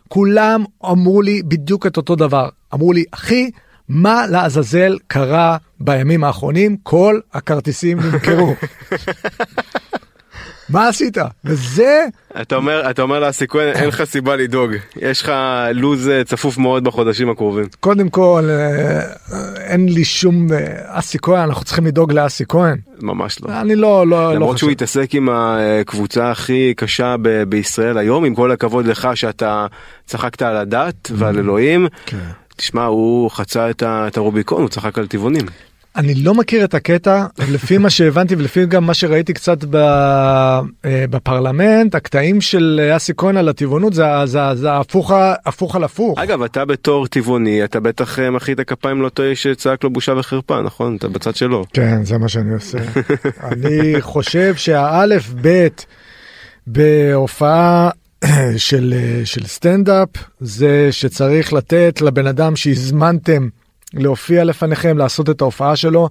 כולם 0.08 0.64
אמרו 0.84 1.22
לי 1.22 1.42
בדיוק 1.42 1.86
את 1.86 1.96
אותו 1.96 2.16
דבר 2.16 2.48
אמרו 2.74 2.92
לי 2.92 3.04
אחי 3.10 3.50
מה 3.88 4.26
לעזאזל 4.26 4.98
קרה 5.06 5.56
בימים 5.80 6.24
האחרונים 6.24 6.76
כל 6.82 7.20
הכרטיסים 7.32 7.98
נמכרו. 8.00 8.54
מה 10.70 10.88
עשית? 10.88 11.16
וזה... 11.44 12.04
אתה 12.40 12.56
אומר, 12.56 12.90
אתה 12.90 13.02
אומר 13.02 13.30
כהן, 13.48 13.68
אין 13.68 13.88
לך 13.88 14.04
סיבה 14.04 14.36
לדאוג, 14.36 14.70
יש 14.96 15.22
לך 15.22 15.32
לוז 15.74 16.08
אה, 16.08 16.24
צפוף 16.24 16.58
מאוד 16.58 16.84
בחודשים 16.84 17.30
הקרובים. 17.30 17.64
קודם 17.80 18.08
כל, 18.08 18.48
אה, 18.50 19.00
אין 19.56 19.88
לי 19.88 20.04
שום... 20.04 20.52
אה, 20.52 20.58
אסי 20.86 21.18
כהן, 21.22 21.40
אנחנו 21.40 21.64
צריכים 21.64 21.86
לדאוג 21.86 22.12
לאסי 22.12 22.44
כהן. 22.48 22.76
ממש 23.02 23.42
לא. 23.42 23.60
אני 23.60 23.74
לא, 23.74 24.06
לא, 24.06 24.22
לא 24.22 24.34
למרות 24.34 24.58
שהוא 24.58 24.70
התעסק 24.70 25.14
עם 25.14 25.28
הקבוצה 25.32 26.30
הכי 26.30 26.74
קשה 26.76 27.16
ב- 27.22 27.42
בישראל 27.42 27.98
היום, 27.98 28.24
עם 28.24 28.34
כל 28.34 28.52
הכבוד 28.52 28.86
לך 28.86 29.08
שאתה 29.14 29.66
צחקת 30.06 30.42
על 30.42 30.56
הדת 30.56 31.10
ועל 31.14 31.36
mm. 31.36 31.38
אלוהים. 31.38 31.86
כן. 32.06 32.16
תשמע, 32.56 32.84
הוא 32.84 33.30
חצה 33.30 33.70
את 33.80 34.16
הרוביקון, 34.16 34.60
הוא 34.60 34.68
צחק 34.68 34.98
על 34.98 35.06
טבעונים. 35.06 35.46
אני 35.98 36.14
לא 36.14 36.34
מכיר 36.34 36.64
את 36.64 36.74
הקטע 36.74 37.26
לפי 37.52 37.78
מה 37.78 37.90
שהבנתי 37.90 38.34
ולפי 38.34 38.66
גם 38.66 38.84
מה 38.84 38.94
שראיתי 38.94 39.32
קצת 39.32 39.64
ב, 39.70 39.76
אה, 39.76 40.60
בפרלמנט 40.84 41.94
הקטעים 41.94 42.40
של 42.40 42.90
אסי 42.96 43.12
כהן 43.16 43.36
על 43.36 43.48
הטבעונות 43.48 43.92
זה, 43.92 44.04
זה, 44.24 44.38
זה 44.54 44.72
הפוך, 44.76 45.12
הפוך 45.46 45.76
על 45.76 45.84
הפוך. 45.84 46.18
אגב 46.18 46.42
אתה 46.42 46.64
בתור 46.64 47.06
טבעוני 47.06 47.64
אתה 47.64 47.80
בטח 47.80 48.18
אה, 48.18 48.30
מוחא 48.30 48.54
את 48.54 48.60
הכפיים 48.60 49.02
לאותו 49.02 49.22
איש 49.22 49.42
שצעק 49.42 49.84
לו 49.84 49.90
בושה 49.90 50.12
וחרפה 50.18 50.62
נכון 50.62 50.96
אתה 50.96 51.08
בצד 51.08 51.36
שלו. 51.36 51.64
כן 51.72 52.04
זה 52.04 52.18
מה 52.18 52.28
שאני 52.28 52.54
עושה. 52.54 52.78
אני 53.52 54.00
חושב 54.00 54.54
שהאלף 54.54 55.28
בית 55.28 55.86
בהופעה 56.66 57.90
של, 58.56 58.94
של 59.24 59.46
סטנדאפ 59.46 60.08
זה 60.40 60.88
שצריך 60.90 61.52
לתת 61.52 62.00
לבן 62.00 62.26
אדם 62.26 62.56
שהזמנתם. 62.56 63.48
להופיע 63.94 64.44
לפניכם, 64.44 64.98
לעשות 64.98 65.30
את 65.30 65.40
ההופעה 65.40 65.76
שלו. 65.76 66.08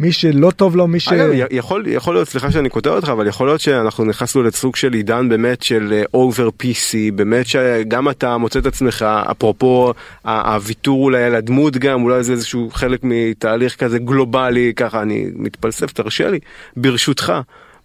מי 0.00 0.12
שלא 0.12 0.50
טוב 0.50 0.76
לו, 0.76 0.86
מי 0.86 1.00
ש... 1.00 1.08
אגב, 1.08 1.28
יכול, 1.50 1.84
יכול 1.86 2.14
להיות, 2.14 2.28
סליחה 2.28 2.50
שאני 2.50 2.70
קוטע 2.70 2.90
אותך, 2.90 3.08
אבל 3.08 3.26
יכול 3.26 3.46
להיות 3.46 3.60
שאנחנו 3.60 4.04
נכנסנו 4.04 4.42
לסוג 4.42 4.76
של 4.76 4.92
עידן 4.92 5.28
באמת 5.28 5.62
של 5.62 6.02
over 6.14 6.48
uh, 6.48 6.62
PC, 6.62 6.94
באמת 7.14 7.46
שגם 7.46 8.08
אתה 8.08 8.36
מוצא 8.36 8.58
את 8.58 8.66
עצמך, 8.66 9.06
אפרופו 9.30 9.92
הוויתור 10.24 11.04
אולי 11.04 11.24
על 11.24 11.34
הדמות 11.34 11.76
גם, 11.76 12.02
אולי 12.02 12.22
זה 12.22 12.32
איזשהו 12.32 12.70
חלק 12.72 13.00
מתהליך 13.02 13.76
כזה 13.76 13.98
גלובלי, 13.98 14.72
ככה 14.76 15.02
אני 15.02 15.26
מתפלסף, 15.34 15.92
תרשה 15.92 16.30
לי, 16.30 16.38
ברשותך, 16.76 17.32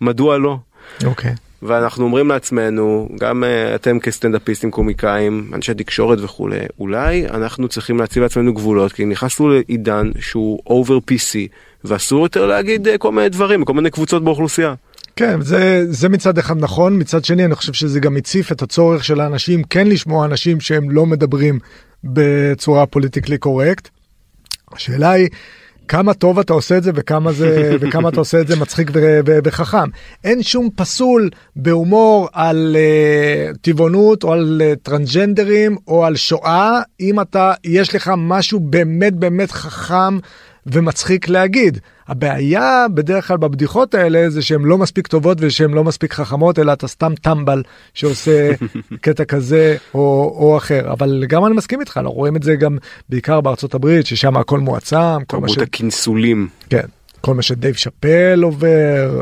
מדוע 0.01 0.37
לא? 0.37 0.57
אוקיי. 1.05 1.31
Okay. 1.31 1.44
ואנחנו 1.61 2.03
אומרים 2.03 2.29
לעצמנו, 2.29 3.09
גם 3.19 3.43
uh, 3.43 3.75
אתם 3.75 3.99
כסטנדאפיסטים, 3.99 4.71
קומיקאים, 4.71 5.51
אנשי 5.53 5.73
תקשורת 5.73 6.19
וכולי, 6.21 6.59
אולי 6.79 7.27
אנחנו 7.27 7.67
צריכים 7.67 7.99
להציב 7.99 8.23
לעצמנו 8.23 8.53
גבולות, 8.53 8.91
כי 8.93 9.05
נכנסנו 9.05 9.49
לעידן 9.49 10.11
שהוא 10.19 10.59
over 10.69 11.11
PC, 11.11 11.35
ואסור 11.83 12.23
יותר 12.23 12.45
להגיד 12.45 12.87
uh, 12.87 12.97
כל 12.97 13.11
מיני 13.11 13.29
דברים, 13.29 13.65
כל 13.65 13.73
מיני 13.73 13.91
קבוצות 13.91 14.23
באוכלוסייה. 14.23 14.73
כן, 15.15 15.41
זה, 15.41 15.85
זה 15.89 16.09
מצד 16.09 16.37
אחד 16.37 16.57
נכון, 16.57 16.99
מצד 16.99 17.25
שני 17.25 17.45
אני 17.45 17.55
חושב 17.55 17.73
שזה 17.73 17.99
גם 17.99 18.17
הציף 18.17 18.51
את 18.51 18.61
הצורך 18.61 19.03
של 19.03 19.21
האנשים 19.21 19.63
כן 19.63 19.87
לשמוע 19.87 20.25
אנשים 20.25 20.59
שהם 20.59 20.89
לא 20.89 21.05
מדברים 21.05 21.59
בצורה 22.03 22.85
פוליטיקלי 22.85 23.37
קורקט. 23.37 23.89
השאלה 24.73 25.11
היא... 25.11 25.27
כמה 25.87 26.13
טוב 26.13 26.39
אתה 26.39 26.53
עושה 26.53 26.77
את 26.77 26.83
זה 26.83 26.91
וכמה 26.95 27.31
זה 27.31 27.71
וכמה 27.81 28.09
אתה 28.09 28.19
עושה 28.19 28.41
את 28.41 28.47
זה 28.47 28.55
מצחיק 28.55 28.91
וחכם. 29.43 29.89
אין 30.23 30.43
שום 30.43 30.69
פסול 30.75 31.29
בהומור 31.55 32.29
על 32.33 32.75
uh, 32.75 33.57
טבעונות 33.61 34.23
או 34.23 34.33
על 34.33 34.61
uh, 34.61 34.79
טרנסג'נדרים 34.83 35.77
או 35.87 36.05
על 36.05 36.15
שואה 36.15 36.81
אם 36.99 37.21
אתה 37.21 37.53
יש 37.63 37.95
לך 37.95 38.11
משהו 38.17 38.59
באמת 38.59 39.13
באמת 39.13 39.51
חכם 39.51 40.17
ומצחיק 40.65 41.29
להגיד. 41.29 41.79
הבעיה 42.07 42.85
בדרך 42.93 43.27
כלל 43.27 43.37
בבדיחות 43.37 43.95
האלה 43.95 44.29
זה 44.29 44.41
שהן 44.41 44.61
לא 44.61 44.77
מספיק 44.77 45.07
טובות 45.07 45.37
ושהן 45.41 45.71
לא 45.71 45.83
מספיק 45.83 46.13
חכמות 46.13 46.59
אלא 46.59 46.73
אתה 46.73 46.87
סתם 46.87 47.13
טמבל 47.21 47.63
שעושה 47.93 48.51
קטע 49.01 49.25
כזה 49.25 49.77
או, 49.93 50.35
או 50.39 50.57
אחר 50.57 50.91
אבל 50.91 51.25
גם 51.27 51.45
אני 51.45 51.55
מסכים 51.55 51.79
איתך 51.79 51.99
לא 52.03 52.09
רואים 52.09 52.35
את 52.35 52.43
זה 52.43 52.55
גם 52.55 52.77
בעיקר 53.09 53.41
בארצות 53.41 53.73
הברית 53.73 54.05
ששם 54.05 54.37
הכל 54.37 54.59
מועצם. 54.59 55.23
תרבות 55.27 55.49
ש... 55.49 55.57
הקנסולים. 55.57 56.47
כן. 56.69 56.85
כל 57.21 57.33
מה 57.33 57.41
שדייב 57.41 57.75
שאפל 57.75 58.43
עובר. 58.43 59.21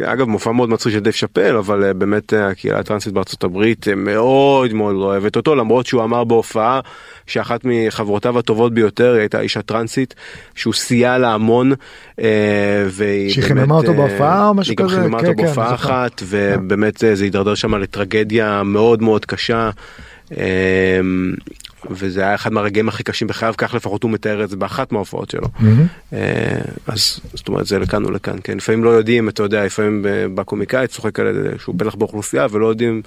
אמ, 0.00 0.06
כן, 0.06 0.10
אגב 0.10 0.28
מופע 0.28 0.52
מאוד 0.52 0.68
מצחיק 0.68 0.92
של 0.92 1.00
דייב 1.00 1.14
שאפל 1.14 1.56
אבל 1.56 1.84
אה, 1.84 1.92
באמת 1.92 2.34
אה, 2.34 2.48
הקהילה 2.48 2.78
הטרנסית 2.78 3.12
בארצות 3.12 3.44
הברית 3.44 3.88
אה, 3.88 3.94
מאוד 3.94 4.72
מאוד 4.72 4.94
לא 4.94 5.04
אוהבת 5.04 5.36
אותו 5.36 5.54
למרות 5.54 5.86
שהוא 5.86 6.04
אמר 6.04 6.24
בהופעה 6.24 6.80
שאחת 7.26 7.60
מחברותיו 7.64 8.38
הטובות 8.38 8.74
ביותר 8.74 9.14
הייתה 9.14 9.40
אישה 9.40 9.62
טרנסית 9.62 10.14
שהוא 10.54 10.74
סייע 10.74 11.18
לה 11.18 11.34
המון. 11.34 11.72
והיא 12.86 13.30
שחיממה 13.30 13.74
אותו 13.74 13.94
בהופעה 13.94 14.48
או 14.48 14.54
משהו 14.54 14.76
כזה? 14.76 14.86
היא 14.86 14.96
גם 14.96 15.02
חיממה 15.02 15.18
אותו 15.18 15.32
כן, 15.36 15.44
בהופעה 15.44 15.68
כן, 15.68 15.74
אחת 15.74 16.22
ובאמת 16.26 16.96
זה 16.96 17.14
הידרדר 17.20 17.54
שם 17.54 17.74
לטרגדיה 17.74 18.62
מאוד 18.62 19.02
מאוד 19.02 19.24
קשה. 19.26 19.70
וזה 21.90 22.20
היה 22.20 22.34
אחד 22.34 22.52
מהרגעים 22.52 22.88
הכי 22.88 23.02
קשים 23.02 23.28
בחייו, 23.28 23.54
כך 23.58 23.74
לפחות 23.74 24.02
הוא 24.02 24.10
מתאר 24.10 24.44
את 24.44 24.50
זה 24.50 24.56
באחת 24.56 24.92
מההופעות 24.92 25.30
שלו. 25.30 25.46
Mm-hmm. 25.46 26.14
אז 26.86 27.20
זאת 27.34 27.48
אומרת 27.48 27.66
זה 27.66 27.78
לכאן 27.78 28.06
ולכאן, 28.06 28.36
כן, 28.44 28.56
לפעמים 28.56 28.84
לא 28.84 28.90
יודעים, 28.90 29.28
אתה 29.28 29.42
יודע, 29.42 29.64
לפעמים 29.64 30.06
בקומיקאי 30.34 30.86
צוחק 30.86 31.20
על 31.20 31.34
זה 31.34 31.52
שהוא 31.58 31.74
פלח 31.78 31.94
באוכלוסייה 31.94 32.46
ולא 32.50 32.66
יודעים, 32.66 33.02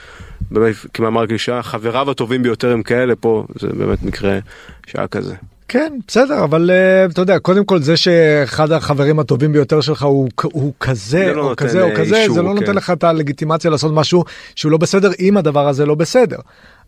באמת 0.51 0.75
כמאמר 0.93 1.25
גלישה, 1.25 1.63
חבריו 1.63 2.11
הטובים 2.11 2.43
ביותר 2.43 2.71
הם 2.71 2.83
כאלה, 2.83 3.15
פה 3.15 3.45
זה 3.59 3.67
באמת 3.67 4.03
מקרה 4.03 4.39
שהיה 4.87 5.07
כזה. 5.07 5.35
כן 5.67 5.93
בסדר 6.07 6.43
אבל 6.43 6.71
uh, 6.71 7.11
אתה 7.11 7.21
יודע 7.21 7.39
קודם 7.39 7.65
כל 7.65 7.81
זה 7.81 7.97
שאחד 7.97 8.71
החברים 8.71 9.19
הטובים 9.19 9.53
ביותר 9.53 9.81
שלך 9.81 10.03
הוא, 10.03 10.29
הוא 10.43 10.73
כזה 10.79 11.33
לא 11.33 11.49
או 11.49 11.55
כזה 11.55 11.83
או 11.83 11.89
כזה 11.95 12.21
אישור, 12.21 12.35
זה 12.35 12.41
לא 12.41 12.49
כן. 12.49 12.55
נותן 12.55 12.75
לך 12.75 12.89
את 12.89 13.03
הלגיטימציה 13.03 13.71
לעשות 13.71 13.93
משהו 13.93 14.23
שהוא 14.55 14.71
לא 14.71 14.77
בסדר 14.77 15.11
אם 15.19 15.37
הדבר 15.37 15.67
הזה 15.67 15.85
לא 15.85 15.95
בסדר. 15.95 16.37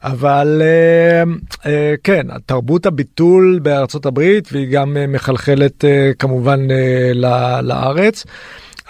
אבל 0.04 0.62
uh, 0.62 1.58
uh, 1.58 1.66
כן 2.04 2.28
תרבות 2.46 2.86
הביטול 2.86 3.60
בארצות 3.64 4.06
הברית 4.06 4.50
והיא 4.52 4.68
גם 4.72 4.98
מחלחלת 5.08 5.84
uh, 5.84 6.16
כמובן 6.20 6.68
uh, 6.68 7.14
לארץ. 7.62 8.26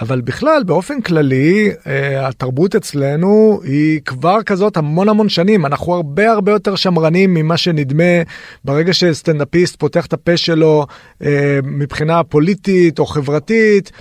אבל 0.02 0.22
בכלל 0.22 0.64
באופן 0.66 1.02
כללי 1.02 1.72
אה, 1.88 2.28
התרבות 2.28 2.76
אצלנו 2.76 3.60
היא 3.64 4.02
כבר 4.06 4.44
כזאת 4.44 4.78
המון 4.78 5.10
המון 5.10 5.30
שנים 5.30 5.66
אנחנו 5.66 5.94
הרבה 5.94 6.32
הרבה 6.32 6.52
יותר 6.52 6.76
שמרנים 6.76 7.34
ממה 7.34 7.58
שנדמה 7.58 8.22
ברגע 8.66 8.94
שסטנדאפיסט 8.94 9.76
פותח 9.76 10.06
את 10.06 10.14
הפה 10.14 10.38
שלו 10.38 10.86
אה, 11.22 11.60
מבחינה 11.64 12.24
פוליטית 12.24 13.00
או 13.00 13.06
חברתית. 13.06 13.92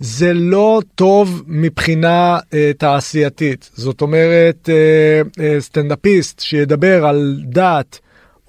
זה 0.00 0.32
לא 0.32 0.80
טוב 0.94 1.42
מבחינה 1.46 2.38
אה, 2.54 2.70
תעשייתית 2.78 3.70
זאת 3.74 4.00
אומרת 4.00 4.68
אה, 4.68 5.44
אה, 5.44 5.60
סטנדאפיסט 5.60 6.40
שידבר 6.40 7.06
על 7.06 7.40
דת 7.44 7.98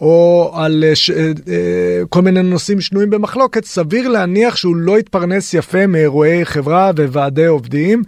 או 0.02 0.52
על 0.56 0.84
אה, 0.88 0.96
ש... 0.96 1.10
אה, 1.10 1.32
אה, 1.48 2.02
כל 2.10 2.22
מיני 2.22 2.44
נושאים 2.44 2.82
שנויים 2.82 3.10
במחלוקת, 3.10 3.66
סביר 3.66 4.08
להניח 4.08 4.56
שהוא 4.56 4.76
לא 4.76 5.00
יתפרנס 5.00 5.54
יפה 5.54 5.88
מאירועי 5.88 6.46
חברה 6.46 6.92
וועדי 7.12 7.46
עובדים, 7.46 8.04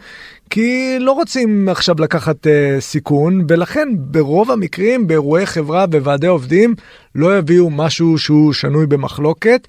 כי 0.50 0.98
לא 1.00 1.12
רוצים 1.12 1.70
עכשיו 1.70 1.96
לקחת 2.00 2.48
סיכון, 2.80 3.46
ולכן 3.48 3.90
ברוב 3.96 4.52
המקרים 4.52 5.08
באירועי 5.08 5.46
חברה 5.46 5.86
וועדי 5.92 6.28
עובדים 6.28 6.76
לא 7.16 7.38
יביאו 7.38 7.70
משהו 7.70 8.18
שהוא 8.18 8.54
שנוי 8.54 8.86
במחלוקת, 8.86 9.68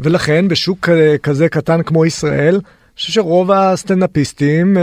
ולכן 0.00 0.48
בשוק 0.48 0.88
כזה 1.22 1.48
קטן 1.48 1.82
כמו 1.82 2.04
ישראל, 2.04 2.54
אני 2.54 2.96
חושב 2.96 3.12
שרוב 3.12 3.50
הסטנדאפיסטים 3.50 4.76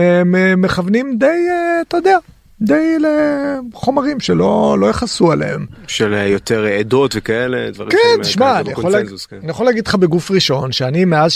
מכוונים 0.58 1.18
די, 1.20 1.48
אתה 1.82 1.98
יודע, 1.98 2.18
די 2.62 2.98
לחומרים 3.00 4.20
שלא 4.20 4.78
לא 4.80 4.88
יכעסו 4.88 5.32
עליהם. 5.32 5.66
של 5.88 6.14
יותר 6.14 6.64
עדות 6.64 7.14
וכאלה 7.18 7.72
דברים 7.72 7.92
כן 7.92 8.22
תשמע 8.22 8.60
אני, 8.60 8.72
יכול 8.72 8.92
להג... 8.92 9.08
כן. 9.30 9.38
אני 9.44 9.50
יכול 9.50 9.66
להגיד 9.66 9.88
לך 9.88 9.96
בגוף 9.96 10.32
ראשון 10.32 10.72
שאני 10.72 11.06
מאז 11.06 11.32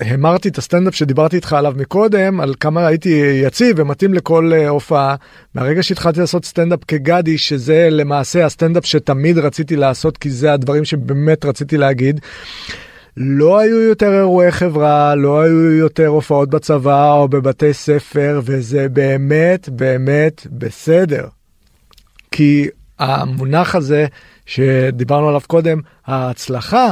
שהמרתי 0.00 0.48
את 0.48 0.58
הסטנדאפ 0.58 0.94
שדיברתי 0.94 1.36
איתך 1.36 1.52
עליו 1.52 1.74
מקודם 1.76 2.40
על 2.40 2.54
כמה 2.60 2.86
הייתי 2.86 3.40
יציב 3.44 3.76
ומתאים 3.78 4.14
לכל 4.14 4.52
אה, 4.54 4.68
הופעה 4.68 5.14
מהרגע 5.54 5.82
שהתחלתי 5.82 6.20
לעשות 6.20 6.44
סטנדאפ 6.44 6.80
כגדי 6.88 7.38
שזה 7.38 7.88
למעשה 7.90 8.46
הסטנדאפ 8.46 8.86
שתמיד 8.86 9.38
רציתי 9.38 9.76
לעשות 9.76 10.16
כי 10.16 10.30
זה 10.30 10.52
הדברים 10.52 10.84
שבאמת 10.84 11.44
רציתי 11.44 11.76
להגיד. 11.76 12.20
לא 13.16 13.58
היו 13.58 13.80
יותר 13.80 14.12
אירועי 14.18 14.52
חברה, 14.52 15.14
לא 15.14 15.40
היו 15.40 15.72
יותר 15.72 16.06
הופעות 16.06 16.50
בצבא 16.50 17.12
או 17.12 17.28
בבתי 17.28 17.72
ספר, 17.72 18.40
וזה 18.44 18.88
באמת 18.88 19.68
באמת 19.68 20.46
בסדר. 20.50 21.28
כי 22.30 22.68
המונח 22.98 23.74
הזה 23.74 24.06
שדיברנו 24.46 25.28
עליו 25.28 25.40
קודם, 25.46 25.80
ההצלחה, 26.06 26.90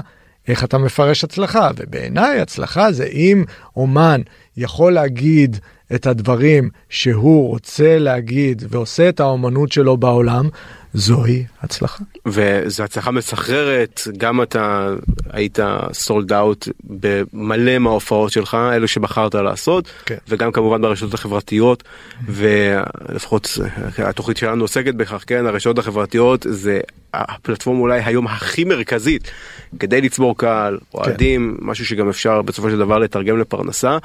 איך 0.48 0.64
אתה 0.64 0.78
מפרש 0.78 1.24
הצלחה? 1.24 1.70
ובעיניי 1.76 2.40
הצלחה 2.40 2.92
זה 2.92 3.04
אם 3.04 3.44
אומן 3.76 4.20
יכול 4.56 4.92
להגיד 4.92 5.56
את 5.94 6.06
הדברים 6.06 6.70
שהוא 6.88 7.48
רוצה 7.48 7.98
להגיד 7.98 8.62
ועושה 8.68 9.08
את 9.08 9.20
האומנות 9.20 9.72
שלו 9.72 9.96
בעולם, 9.96 10.48
זוהי 10.94 11.44
הצלחה. 11.62 12.04
וזו 12.26 12.82
הצלחה 12.82 13.10
מסחררת, 13.10 14.00
גם 14.18 14.42
אתה 14.42 14.94
היית 15.30 15.58
סולד 15.92 16.32
אאוט 16.32 16.68
במלא 16.84 17.78
מההופעות 17.78 18.32
שלך, 18.32 18.56
אלו 18.72 18.88
שבחרת 18.88 19.34
לעשות, 19.34 19.88
כן. 20.06 20.16
וגם 20.28 20.52
כמובן 20.52 20.82
ברשתות 20.82 21.14
החברתיות, 21.14 21.82
ולפחות 22.26 23.58
התוכנית 23.98 24.36
שלנו 24.36 24.64
עוסקת 24.64 24.94
בכך, 24.94 25.24
כן, 25.26 25.46
הרשתות 25.46 25.78
החברתיות 25.78 26.46
זה 26.48 26.80
הפלטפורמה 27.14 27.80
אולי 27.80 28.00
היום 28.04 28.26
הכי 28.26 28.64
מרכזית 28.64 29.30
כדי 29.78 30.00
לצבור 30.00 30.38
קהל, 30.38 30.78
אוהדים, 30.94 31.56
כן. 31.60 31.66
משהו 31.66 31.86
שגם 31.86 32.08
אפשר 32.08 32.42
בסופו 32.42 32.70
של 32.70 32.78
דבר 32.78 32.98
לתרגם 32.98 33.38
לפרנסה, 33.38 33.98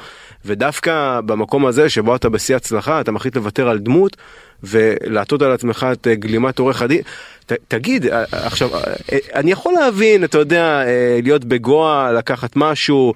ודווקא 0.46 1.22
במקום 1.26 1.65
הזה 1.65 1.89
שבו 1.89 2.15
אתה 2.15 2.30
בשיא 2.30 2.56
הצלחה, 2.56 3.02
אתה 3.02 3.12
מחליט 3.12 3.36
לוותר 3.36 3.70
על 3.70 3.80
דמות. 3.80 4.18
ולעטות 4.63 5.41
על 5.41 5.52
עצמך 5.52 5.88
את 5.91 6.08
אה, 6.08 6.15
גלימת 6.15 6.60
עורך 6.60 6.82
הדין. 6.82 7.02
ת, 7.46 7.54
תגיד, 7.68 8.06
אה, 8.06 8.24
עכשיו, 8.32 8.76
אה, 8.76 8.82
אני 9.34 9.52
יכול 9.52 9.74
להבין, 9.74 10.24
אתה 10.24 10.38
יודע, 10.38 10.84
להיות 11.24 11.46
בגואה, 11.46 12.12
לקחת 12.12 12.52
משהו, 12.56 13.13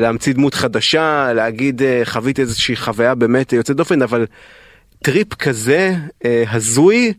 להמציא 0.00 0.32
דמות 0.32 0.54
חדשה, 0.54 1.32
להגיד, 1.32 1.82
חוויתי 2.04 2.40
איזושהי 2.40 2.76
חוויה 2.76 3.14
באמת 3.14 3.52
יוצאת 3.52 3.76
דופן, 3.76 4.02
אבל 4.02 4.26
טריפ 5.02 5.34
כזה 5.34 5.94
הזוי, 6.24 7.12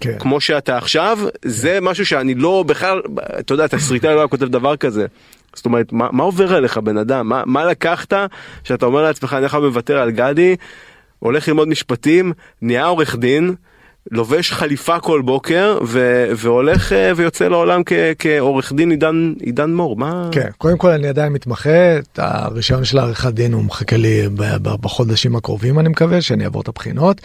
כן. 0.00 0.18
כמו 0.18 0.40
שאתה 0.40 0.76
עכשיו, 0.76 1.18
זה 1.44 1.78
משהו 1.82 2.06
שאני 2.06 2.34
לא 2.34 2.64
בכלל, 2.66 3.02
אתה 3.38 3.54
יודע, 3.54 3.66
תסריטאי 3.66 4.14
לא 4.14 4.18
היה 4.18 4.28
כותב 4.28 4.44
דבר 4.44 4.76
כזה. 4.76 5.06
זאת 5.54 5.66
אומרת, 5.66 5.92
מה, 5.92 6.08
מה 6.12 6.22
עובר 6.22 6.54
עליך 6.54 6.78
בן 6.78 6.96
אדם? 6.96 7.28
מה, 7.28 7.42
מה 7.46 7.64
לקחת 7.64 8.12
שאתה 8.64 8.86
אומר 8.86 9.02
לעצמך, 9.02 9.34
אני 9.38 9.46
יכול 9.46 9.62
לוותר 9.62 9.98
על 9.98 10.10
גדי, 10.10 10.56
הולך 11.18 11.48
ללמוד 11.48 11.68
משפטים, 11.68 12.32
נהיה 12.62 12.86
עורך 12.86 13.16
דין, 13.16 13.54
לובש 14.10 14.52
חליפה 14.52 14.98
כל 15.00 15.22
בוקר 15.22 15.78
ו- 15.86 16.26
והולך 16.36 16.92
uh, 16.92 16.94
ויוצא 17.16 17.48
לעולם 17.48 17.82
כ- 17.86 17.92
כעורך 18.18 18.72
דין 18.72 18.90
עידן 18.90 19.32
עידן 19.40 19.70
מור. 19.70 19.96
מה? 19.96 20.28
כן 20.32 20.48
קודם 20.58 20.78
כל 20.78 20.90
אני 20.90 21.08
עדיין 21.08 21.32
מתמחה 21.32 21.98
את 21.98 22.18
הרישיון 22.22 22.84
של 22.84 22.98
העריכת 22.98 23.32
דין 23.32 23.52
הוא 23.52 23.64
מחכה 23.64 23.96
לי 23.96 24.28
בחודשים 24.62 25.36
הקרובים 25.36 25.78
אני 25.78 25.88
מקווה 25.88 26.20
שאני 26.20 26.44
אעבור 26.44 26.62
את 26.62 26.68
הבחינות. 26.68 27.20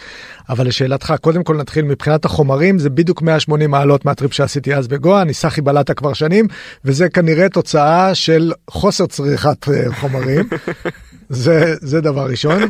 אבל 0.48 0.66
לשאלתך 0.66 1.14
קודם 1.20 1.44
כל 1.44 1.56
נתחיל 1.56 1.84
מבחינת 1.84 2.24
החומרים 2.24 2.78
זה 2.78 2.90
בדיוק 2.90 3.22
180 3.22 3.70
מעלות 3.70 4.04
מהטריפ 4.04 4.32
שעשיתי 4.32 4.74
אז 4.74 4.88
בגואה 4.88 5.22
אני 5.22 5.34
סחי 5.34 5.60
בלטה 5.60 5.94
כבר 5.94 6.12
שנים 6.12 6.46
וזה 6.84 7.08
כנראה 7.08 7.48
תוצאה 7.48 8.14
של 8.14 8.52
חוסר 8.70 9.06
צריכת 9.06 9.68
אה, 9.68 9.94
חומרים. 9.94 10.48
זה 11.28 11.74
זה 11.80 12.00
דבר 12.00 12.26
ראשון. 12.26 12.62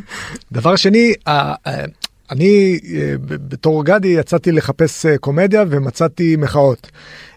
דבר 0.53 0.77
שני 0.77 1.13
אני 2.31 2.79
אה, 2.95 3.15
בתור 3.21 3.85
גדי 3.85 4.09
יצאתי 4.09 4.53
לחפש 4.53 5.07
אה, 5.07 5.19
קומדיה 5.19 5.65
ומצאתי 5.69 6.37
מחאות. 6.37 6.91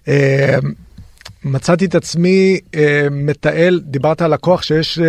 אה, 0.08 0.58
מצאתי 1.44 1.86
את 1.86 1.96
עצמי 1.96 2.60
מתעל, 3.12 3.82
דיברת 3.84 4.22
על 4.22 4.34
הכוח 4.34 4.62
שיש 4.62 5.00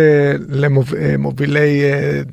למובילי 0.49 1.81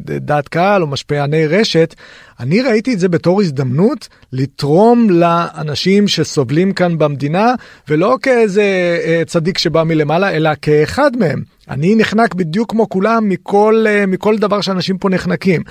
דעת 0.01 0.49
קהל 0.49 0.83
או 0.83 0.87
משפיעני 0.87 1.47
רשת, 1.47 1.95
אני 2.41 2.63
ראיתי 2.63 2.95
את 2.95 3.01
זה 3.01 3.09
בתור 3.09 3.41
הזדמנות 3.41 4.09
לתרום 4.33 5.11
לאנשים 5.11 6.09
שסובלים 6.09 6.73
כאן 6.73 6.99
במדינה, 6.99 7.55
ולא 7.89 8.17
כאיזה 8.23 8.63
אה, 9.05 9.23
צדיק 9.27 9.59
שבא 9.59 9.83
מלמעלה, 9.83 10.31
אלא 10.31 10.51
כאחד 10.63 11.17
מהם. 11.17 11.43
אני 11.71 11.95
נחנק 11.95 12.35
בדיוק 12.35 12.71
כמו 12.71 12.89
כולם 12.89 13.29
מכל, 13.29 13.85
אה, 13.89 14.07
מכל 14.07 14.39
דבר 14.39 14.61
שאנשים 14.61 14.99
פה 14.99 15.09
נחנקים. 15.09 15.63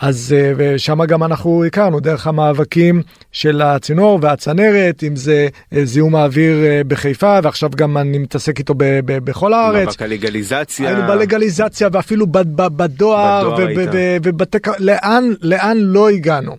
אז 0.00 0.34
אה, 0.36 0.52
ושם 0.56 1.04
גם 1.04 1.22
אנחנו 1.22 1.64
הכרנו 1.64 2.00
דרך 2.00 2.26
המאבקים 2.26 3.02
של 3.32 3.62
הצינור 3.62 4.18
והצנרת, 4.22 5.04
אם 5.04 5.16
זה 5.16 5.48
זיהום 5.84 6.16
האוויר 6.16 6.56
בחיפה, 6.88 7.38
ועכשיו 7.42 7.70
גם 7.76 7.98
אני 7.98 8.18
מתעסק 8.18 8.58
איתו 8.58 8.74
ב- 8.76 9.00
ב- 9.04 9.24
בכל 9.24 9.52
הארץ. 9.52 9.86
מאבק 9.86 10.02
הלגליזציה. 10.02 10.88
היינו 10.88 11.02
בלגליזציה 11.06 11.88
ואפילו 11.92 12.26
בדואר, 12.76 13.56
ובתי... 14.22 14.58
לאן, 14.78 15.24
לאן 15.42 15.76
לא 15.78 16.03
הגענו. 16.10 16.56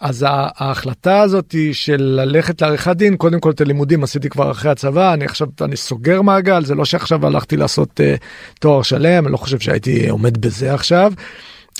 אז 0.00 0.24
ההחלטה 0.28 1.20
הזאת 1.20 1.54
של 1.72 2.02
ללכת 2.02 2.62
לעריכת 2.62 2.96
דין, 2.96 3.16
קודם 3.16 3.40
כל 3.40 3.50
את 3.50 3.60
הלימודים 3.60 4.02
עשיתי 4.02 4.28
כבר 4.28 4.50
אחרי 4.50 4.70
הצבא, 4.70 5.14
אני 5.14 5.24
עכשיו, 5.24 5.48
אני 5.60 5.76
סוגר 5.76 6.22
מעגל, 6.22 6.64
זה 6.64 6.74
לא 6.74 6.84
שעכשיו 6.84 7.26
הלכתי 7.26 7.56
לעשות 7.56 8.00
uh, 8.00 8.20
תואר 8.60 8.82
שלם, 8.82 9.24
אני 9.24 9.32
לא 9.32 9.36
חושב 9.36 9.58
שהייתי 9.58 10.08
עומד 10.08 10.38
בזה 10.38 10.74
עכשיו. 10.74 11.12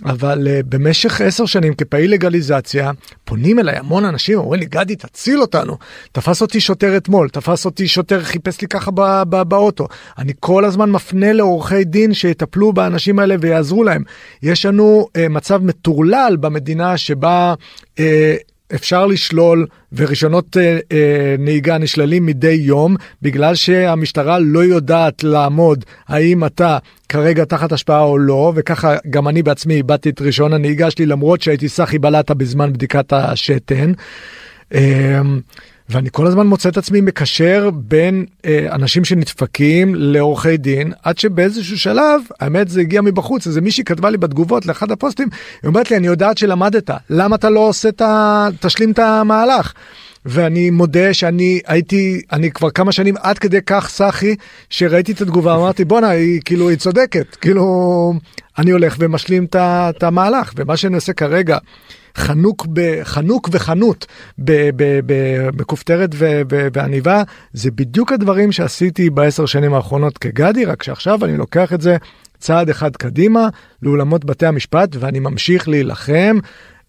אבל 0.05 0.47
uh, 0.47 0.67
במשך 0.67 1.21
עשר 1.21 1.47
שנים 1.47 1.75
כפעיל 1.75 2.13
לגליזציה 2.13 2.91
פונים 3.25 3.59
אליי 3.59 3.77
המון 3.77 4.05
אנשים 4.05 4.39
אומרים 4.39 4.61
לי 4.61 4.67
גדי 4.67 4.97
תציל 4.97 5.41
אותנו. 5.41 5.77
תפס 6.13 6.43
אותי 6.43 6.61
שוטר 6.61 6.97
אתמול 6.97 7.29
תפס 7.29 7.65
אותי 7.65 7.89
שוטר 7.89 8.23
חיפש 8.23 8.61
לי 8.61 8.69
ככה 8.69 8.91
בא, 8.91 9.25
בא, 9.25 9.45
באוטו. 9.45 9.89
אני 10.19 10.33
כל 10.41 10.65
הזמן 10.65 10.91
מפנה 10.91 11.33
לעורכי 11.33 11.85
דין 11.85 12.15
שיטפלו 12.15 12.73
באנשים 12.73 13.19
האלה 13.19 13.35
ויעזרו 13.41 13.85
להם. 13.85 14.03
יש 14.43 14.67
לנו 14.67 15.09
uh, 15.09 15.29
מצב 15.31 15.63
מטורלל 15.63 16.37
במדינה 16.41 16.97
שבה 16.97 17.55
uh, 17.97 18.01
אפשר 18.75 19.07
לשלול 19.07 19.67
ורישיונות 19.93 20.57
אה, 20.57 20.79
אה, 20.93 21.35
נהיגה 21.39 21.79
נשללים 21.79 22.27
מדי 22.27 22.51
יום 22.61 22.97
בגלל 23.23 23.55
שהמשטרה 23.55 24.39
לא 24.39 24.65
יודעת 24.65 25.25
לעמוד 25.25 25.85
האם 26.09 26.45
אתה 26.45 26.79
כרגע 27.09 27.45
תחת 27.45 27.73
השפעה 27.73 28.03
או 28.03 28.19
לא 28.19 28.53
וככה 28.57 28.97
גם 29.11 29.29
אני 29.29 29.43
בעצמי 29.43 29.75
איבדתי 29.75 30.11
את 30.11 30.21
רישיון 30.21 30.53
הנהיגה 30.53 30.91
שלי 30.91 31.07
למרות 31.07 31.43
שהייתי 31.43 31.69
סחי 31.69 31.99
בלטה 31.99 32.35
בזמן 32.35 32.73
בדיקת 32.73 33.13
השתן. 33.13 33.93
אה, 34.75 35.21
ואני 35.91 36.09
כל 36.13 36.27
הזמן 36.27 36.47
מוצא 36.47 36.69
את 36.69 36.77
עצמי 36.77 37.01
מקשר 37.01 37.71
בין 37.75 38.25
אה, 38.45 38.67
אנשים 38.73 39.05
שנדפקים 39.05 39.95
לעורכי 39.95 40.57
דין 40.57 40.93
עד 41.03 41.19
שבאיזשהו 41.19 41.79
שלב 41.79 42.21
האמת 42.41 42.69
זה 42.69 42.81
הגיע 42.81 43.01
מבחוץ 43.01 43.47
איזה 43.47 43.61
מישהי 43.61 43.85
כתבה 43.85 44.11
לי 44.11 44.17
בתגובות 44.17 44.67
לאחד 44.67 44.91
הפוסטים 44.91 45.29
היא 45.63 45.69
אומרת 45.69 45.91
לי 45.91 45.97
אני 45.97 46.07
יודעת 46.07 46.39
שלמדת 46.39 46.91
למה 47.11 47.37
אתה 47.37 47.51
לא 47.51 47.61
עושה 47.61 47.89
את 47.89 48.01
ה... 48.01 48.49
תשלים 48.61 48.93
את 48.93 48.99
המהלך. 48.99 49.73
ואני 50.25 50.71
מודה 50.71 51.15
שאני 51.15 51.61
הייתי 51.67 52.21
אני 52.33 52.51
כבר 52.51 52.71
כמה 52.71 52.93
שנים 52.93 53.15
עד 53.21 53.39
כדי 53.39 53.59
כך 53.67 53.89
סאחי 53.89 54.35
שראיתי 54.71 55.13
את 55.13 55.21
התגובה 55.21 55.55
אמרתי 55.55 55.85
בואנה 55.85 56.09
היא 56.09 56.41
כאילו 56.45 56.69
היא 56.69 56.79
צודקת 56.79 57.37
כאילו 57.37 58.15
אני 58.59 58.71
הולך 58.71 58.97
ומשלים 58.99 59.47
את 59.55 60.03
המהלך 60.03 60.53
ומה 60.57 60.77
שאני 60.77 60.95
עושה 60.95 61.13
כרגע 61.13 61.59
חנוק, 62.19 62.67
ב, 62.73 63.03
חנוק 63.03 63.49
וחנות 63.53 64.07
בכופתרת 65.57 66.11
ועניבה, 66.73 67.23
זה 67.53 67.71
בדיוק 67.71 68.13
הדברים 68.13 68.53
שעשיתי 68.53 69.11
בעשר 69.11 69.47
שנים 69.47 69.75
האחרונות 69.75 70.19
כגדי, 70.19 70.65
רק 70.65 70.83
שעכשיו 70.83 71.25
אני 71.25 71.37
לוקח 71.37 71.73
את 71.73 71.81
זה 71.81 71.97
צעד 72.39 72.71
אחד 72.71 72.97
קדימה 72.97 73.49
לאולמות 73.83 74.25
בתי 74.25 74.47
המשפט 74.47 74.97
ואני 74.99 75.21
ממשיך 75.21 75.69
להילחם 75.69 76.39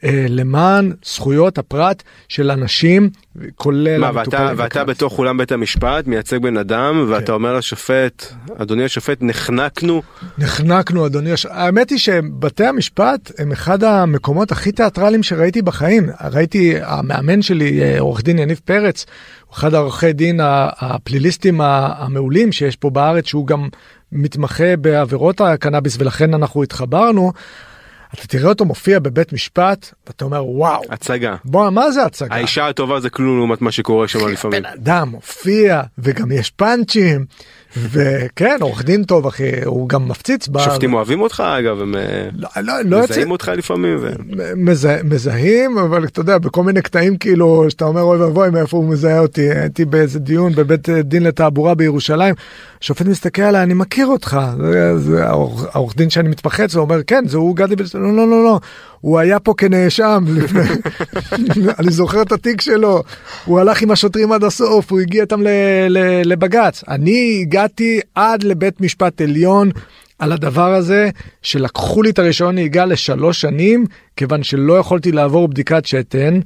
למען 0.04 0.94
זכויות 1.06 1.58
הפרט 1.58 2.04
של 2.28 2.52
אנשים, 2.52 3.10
כולל 3.56 4.00
מה, 4.00 4.12
ואתה, 4.14 4.52
ואתה 4.58 4.84
בתוך 4.84 5.20
אולם 5.20 5.38
בית 5.38 5.52
המשפט 5.52 6.08
מייצג 6.08 6.38
בן 6.38 6.58
אדם 6.58 7.06
כן. 7.06 7.12
ואתה 7.14 7.32
אומר 7.32 7.58
לשופט, 7.58 8.34
אדוני 8.58 8.84
השופט, 8.84 9.18
נחנקנו? 9.22 10.02
נחנקנו, 10.38 11.06
אדוני 11.06 11.32
השופט. 11.32 11.56
האמת 11.56 11.90
היא 11.90 11.98
שבתי 11.98 12.66
המשפט 12.66 13.32
הם 13.38 13.52
אחד 13.52 13.84
המקומות 13.84 14.52
הכי 14.52 14.72
תיאטרליים 14.72 15.24
שראיתי 15.24 15.62
בחיים. 15.62 16.10
ראיתי, 16.32 16.76
המאמן 16.82 17.42
שלי, 17.42 17.82
אה, 17.82 18.00
עורך 18.00 18.24
דין 18.24 18.40
יניב 18.40 18.60
פרץ, 18.66 19.06
הוא 19.46 19.56
אחד 19.56 19.74
העורכי 19.74 20.14
דין 20.14 20.40
הפליליסטים 20.80 21.62
המעולים 21.62 22.52
שיש 22.52 22.76
פה 22.76 22.90
בארץ, 22.90 23.28
שהוא 23.28 23.48
גם 23.48 23.68
מתמחה 24.12 24.78
בעבירות 24.78 25.42
הקנאביס 25.42 25.96
ולכן 26.00 26.34
אנחנו 26.34 26.64
התחברנו. 26.64 27.32
אתה 28.14 28.28
תראה 28.28 28.50
אותו 28.50 28.66
מופיע 28.66 29.00
בבית 29.00 29.34
משפט 29.34 29.94
ואתה 30.08 30.26
אומר 30.26 30.46
וואו. 30.46 30.82
הצגה. 30.90 31.36
בוא 31.46 31.70
מה 31.70 31.92
זה 31.92 32.04
הצגה? 32.06 32.36
האישה 32.36 32.68
הטובה 32.68 33.00
זה 33.00 33.10
כלום 33.10 33.38
לעומת 33.38 33.62
מה 33.62 33.72
שקורה 33.72 34.08
שם 34.08 34.28
לפעמים. 34.28 34.64
בן 34.64 34.70
אדם 34.70 35.10
מופיע 35.10 35.82
וגם 35.98 36.32
יש 36.32 36.50
פאנצ'ים 36.50 37.26
וכן 37.78 38.58
עורך 38.62 38.84
דין 38.84 39.04
טוב 39.04 39.28
אחי 39.28 39.64
הוא 39.66 39.90
גם 39.90 40.08
מפציץ 40.08 40.48
שופטים 40.58 40.94
אוהבים 40.94 41.22
אותך 41.22 41.44
אגב 41.60 41.82
הם 41.82 41.96
אה, 41.96 42.30
לא, 42.34 42.50
לא, 42.62 42.74
לא 42.86 43.04
מזהים 43.04 43.32
אותך 43.32 43.52
לפעמים 43.58 43.98
ו... 44.02 44.12
מזה, 44.56 45.02
מזהים 45.04 45.78
אבל 45.78 46.04
אתה 46.06 46.20
יודע 46.20 46.38
בכל 46.38 46.64
מיני 46.64 46.82
קטעים 46.82 47.18
כאילו 47.18 47.66
שאתה 47.70 47.86
אומר 47.86 48.02
אוי 48.02 48.18
ואבוי 48.18 48.50
מאיפה 48.50 48.78
הוא 48.78 48.86
מזהה 48.86 49.20
אותי? 49.20 49.50
הייתי 49.50 49.86
באיזה 49.86 50.20
דיון 50.20 50.54
בבית 50.56 50.90
דין 50.90 51.24
לתעבורה 51.24 51.76
בירושלים 51.76 52.36
שופט 52.82 53.06
מסתכל 53.06 53.42
עליי 53.42 53.64
אני 53.64 53.74
מכיר 53.74 54.08
אותך. 54.08 54.40
זה 54.98 55.28
העורך 55.28 55.96
דין 55.96 56.10
שאני 56.10 56.30
מתפחץ 56.30 56.76
ואומר 56.76 57.04
כן 57.08 57.28
זה 57.28 57.38
הוא 57.38 57.56
גדי 57.56 57.76
לא 57.94 58.16
לא 58.16 58.30
לא 58.30 58.44
לא 58.44 58.60
הוא 59.02 59.20
היה 59.20 59.40
פה 59.40 59.54
כנאשם 59.58 60.24
לפני 60.28 60.62
אני 61.80 61.92
זוכר 61.92 62.22
את 62.22 62.32
התיק 62.32 62.62
שלו 62.62 63.04
הוא 63.46 63.60
הלך 63.60 63.82
עם 63.82 63.92
השוטרים 63.92 64.32
עד 64.32 64.44
הסוף 64.44 64.92
הוא 64.92 65.00
הגיע 65.00 65.22
איתם 65.22 65.42
לבג"ץ 66.26 66.84
אני 66.88 67.40
הגעתי 67.42 68.00
עד 68.16 68.44
לבית 68.44 68.82
משפט 68.82 69.22
עליון. 69.22 69.72
על 70.20 70.32
הדבר 70.32 70.74
הזה 70.74 71.10
שלקחו 71.42 72.04
לי 72.04 72.10
את 72.10 72.20
הרישיון 72.20 72.56
נהיגה 72.56 72.86
לשלוש 72.86 73.42
שנים 73.42 73.86
כיוון 74.16 74.44
שלא 74.44 74.74
יכולתי 74.78 75.12
לעבור 75.12 75.48
בדיקת 75.48 75.86
שתן 75.86 76.40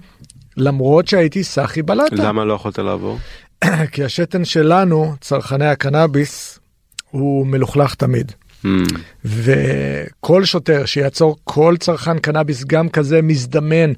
למרות 0.58 1.08
שהייתי 1.08 1.44
סחי 1.44 1.82
בלטה. 1.82 2.16
למה 2.16 2.46
לא 2.46 2.54
יכולת 2.54 2.80
לעבור? 2.80 3.18
כי 3.92 4.04
השתן 4.04 4.46
שלנו 4.46 5.16
צרכני 5.22 5.68
הקנאביס 5.68 6.60
הוא 7.12 7.48
מלוכלך 7.48 7.96
תמיד. 7.96 8.32
וכל 9.26 10.46
שוטר 10.46 10.86
שיעצור 10.86 11.38
כל 11.44 11.76
צרכן 11.80 12.20
קנאביס 12.20 12.64
גם 12.64 12.90
כזה 12.90 13.22
מזדמן. 13.22 13.94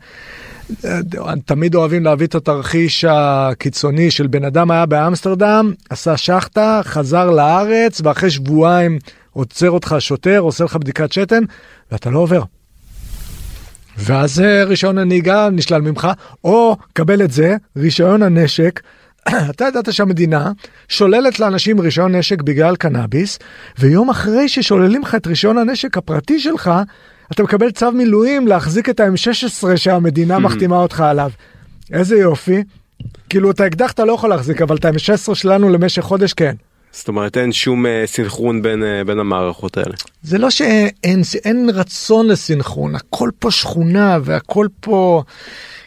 תמיד 1.46 1.76
אוהבים 1.76 2.04
להביא 2.04 2.28
את 2.28 2.36
התרחיש 2.36 3.06
הקיצוני 3.10 4.12
של 4.12 4.28
בן 4.28 4.46
אדם 4.46 4.72
היה 4.72 4.86
באמסטרדם 4.86 5.74
עשה 5.90 6.18
שחטה 6.18 6.82
חזר 6.84 7.32
לארץ 7.32 8.02
ואחרי 8.04 8.30
שבועיים 8.30 9.00
עוצר 9.32 9.72
אותך 9.72 9.96
שוטר 10.00 10.40
עושה 10.40 10.64
לך 10.64 10.76
בדיקת 10.76 11.12
שתן 11.12 11.44
ואתה 11.92 12.10
לא 12.10 12.20
עובר. 12.20 12.42
ואז 13.98 14.44
רישיון 14.66 14.98
הנהיגה 14.98 15.50
נשלל 15.52 15.82
ממך 15.82 16.08
או 16.44 16.78
קבל 16.94 17.22
את 17.22 17.32
זה 17.32 17.56
רישיון 17.78 18.24
הנשק 18.24 18.82
אתה 19.50 19.66
ידעת 19.66 19.94
שהמדינה 19.94 20.52
שוללת 20.88 21.40
לאנשים 21.40 21.80
רישיון 21.80 22.16
נשק 22.16 22.42
בגלל 22.42 22.76
קנאביס, 22.76 23.40
ויום 23.80 24.10
אחרי 24.10 24.50
ששוללים 24.50 25.02
לך 25.02 25.16
את 25.16 25.28
רישיון 25.28 25.58
הנשק 25.58 25.98
הפרטי 25.98 26.40
שלך, 26.40 26.72
אתה 27.32 27.44
מקבל 27.44 27.72
צו 27.72 27.92
מילואים 27.92 28.48
להחזיק 28.48 28.90
את 28.90 29.00
ה-M16 29.00 29.78
שהמדינה 29.78 30.40
מחתימה 30.40 30.78
אותך 30.78 31.02
עליו. 31.02 31.32
איזה 31.92 32.16
יופי. 32.16 32.64
כאילו 33.30 33.52
את 33.52 33.60
האקדח 33.60 33.92
אתה 33.92 34.06
לא 34.06 34.14
יכול 34.14 34.30
להחזיק, 34.30 34.62
אבל 34.62 34.76
את 34.76 34.86
ה-M16 34.86 35.36
שלנו 35.36 35.70
למשך 35.70 36.02
חודש 36.02 36.34
כן. 36.34 36.56
זאת 36.92 37.08
אומרת 37.08 37.38
אין 37.38 37.52
שום 37.52 37.86
uh, 37.86 37.90
סנכרון 38.06 38.62
בין, 38.62 38.84
uh, 38.84 39.08
בין 39.08 39.20
המערכות 39.20 39.78
האלה. 39.78 39.96
זה 40.24 40.38
לא 40.38 40.50
שאין 40.50 41.22
אין 41.46 41.70
רצון 41.74 42.28
לסנכרון, 42.28 42.96
הכל 42.96 43.30
פה 43.40 43.52
שכונה 43.52 44.18
והכל 44.24 44.68
פה... 44.80 45.24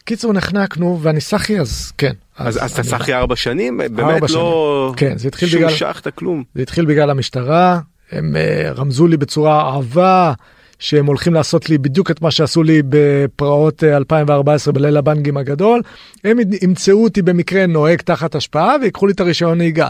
קיצור 0.09 0.33
נחנקנו 0.33 0.99
ואני 1.03 1.21
סחי 1.21 1.61
אז 1.61 1.93
כן. 1.99 2.13
אז, 2.39 2.65
אז 2.65 2.73
אתה 2.73 2.83
סחי 2.83 3.15
ארבע 3.15 3.37
שנים? 3.37 3.81
באמת 3.91 4.31
לא 4.31 4.93
כן, 4.97 5.19
זה 5.19 5.29
התחיל 5.29 5.49
בגלל... 5.49 5.71
שמשכת 5.71 6.15
כלום. 6.15 6.45
זה 6.55 6.63
התחיל 6.63 6.85
בגלל 6.85 7.11
המשטרה, 7.11 7.81
הם 8.13 8.37
uh, 8.37 8.79
רמזו 8.79 9.07
לי 9.07 9.17
בצורה 9.17 9.75
אהבה 9.75 10.33
שהם 10.79 11.07
הולכים 11.07 11.35
לעשות 11.35 11.71
לי 11.71 11.79
בדיוק 11.79 12.11
את 12.11 12.23
מה 12.23 12.31
שעשו 12.31 12.63
לי 12.63 12.83
בפרעות 12.89 13.85
2014 13.85 14.73
בליל 14.73 14.97
הבנגים 14.97 15.37
הגדול. 15.37 15.83
הם 16.25 16.39
ימצאו 16.63 17.05
אותי 17.05 17.23
במקרה 17.23 17.67
נוהג 17.67 18.01
תחת 18.01 18.35
השפעה 18.35 18.77
ויקחו 18.83 19.07
לי 19.07 19.13
את 19.13 19.21
הרישיון 19.21 19.59
נהיגה. 19.59 19.89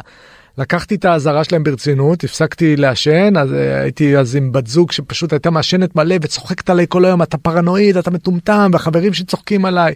לקחתי 0.58 0.94
את 0.94 1.04
האזהרה 1.04 1.44
שלהם 1.44 1.64
ברצינות, 1.64 2.24
הפסקתי 2.24 2.76
לעשן, 2.76 3.36
אז 3.36 3.52
אה, 3.52 3.80
הייתי 3.80 4.16
אז 4.16 4.36
עם 4.36 4.52
בת 4.52 4.66
זוג 4.66 4.92
שפשוט 4.92 5.32
הייתה 5.32 5.50
מעשנת 5.50 5.96
מלא 5.96 6.16
וצוחקת 6.22 6.70
עליי 6.70 6.86
כל 6.88 7.04
היום, 7.04 7.22
אתה 7.22 7.38
פרנואיד, 7.38 7.96
אתה 7.96 8.10
מטומטם, 8.10 8.70
והחברים 8.72 9.14
שצוחקים 9.14 9.64
עליי. 9.64 9.94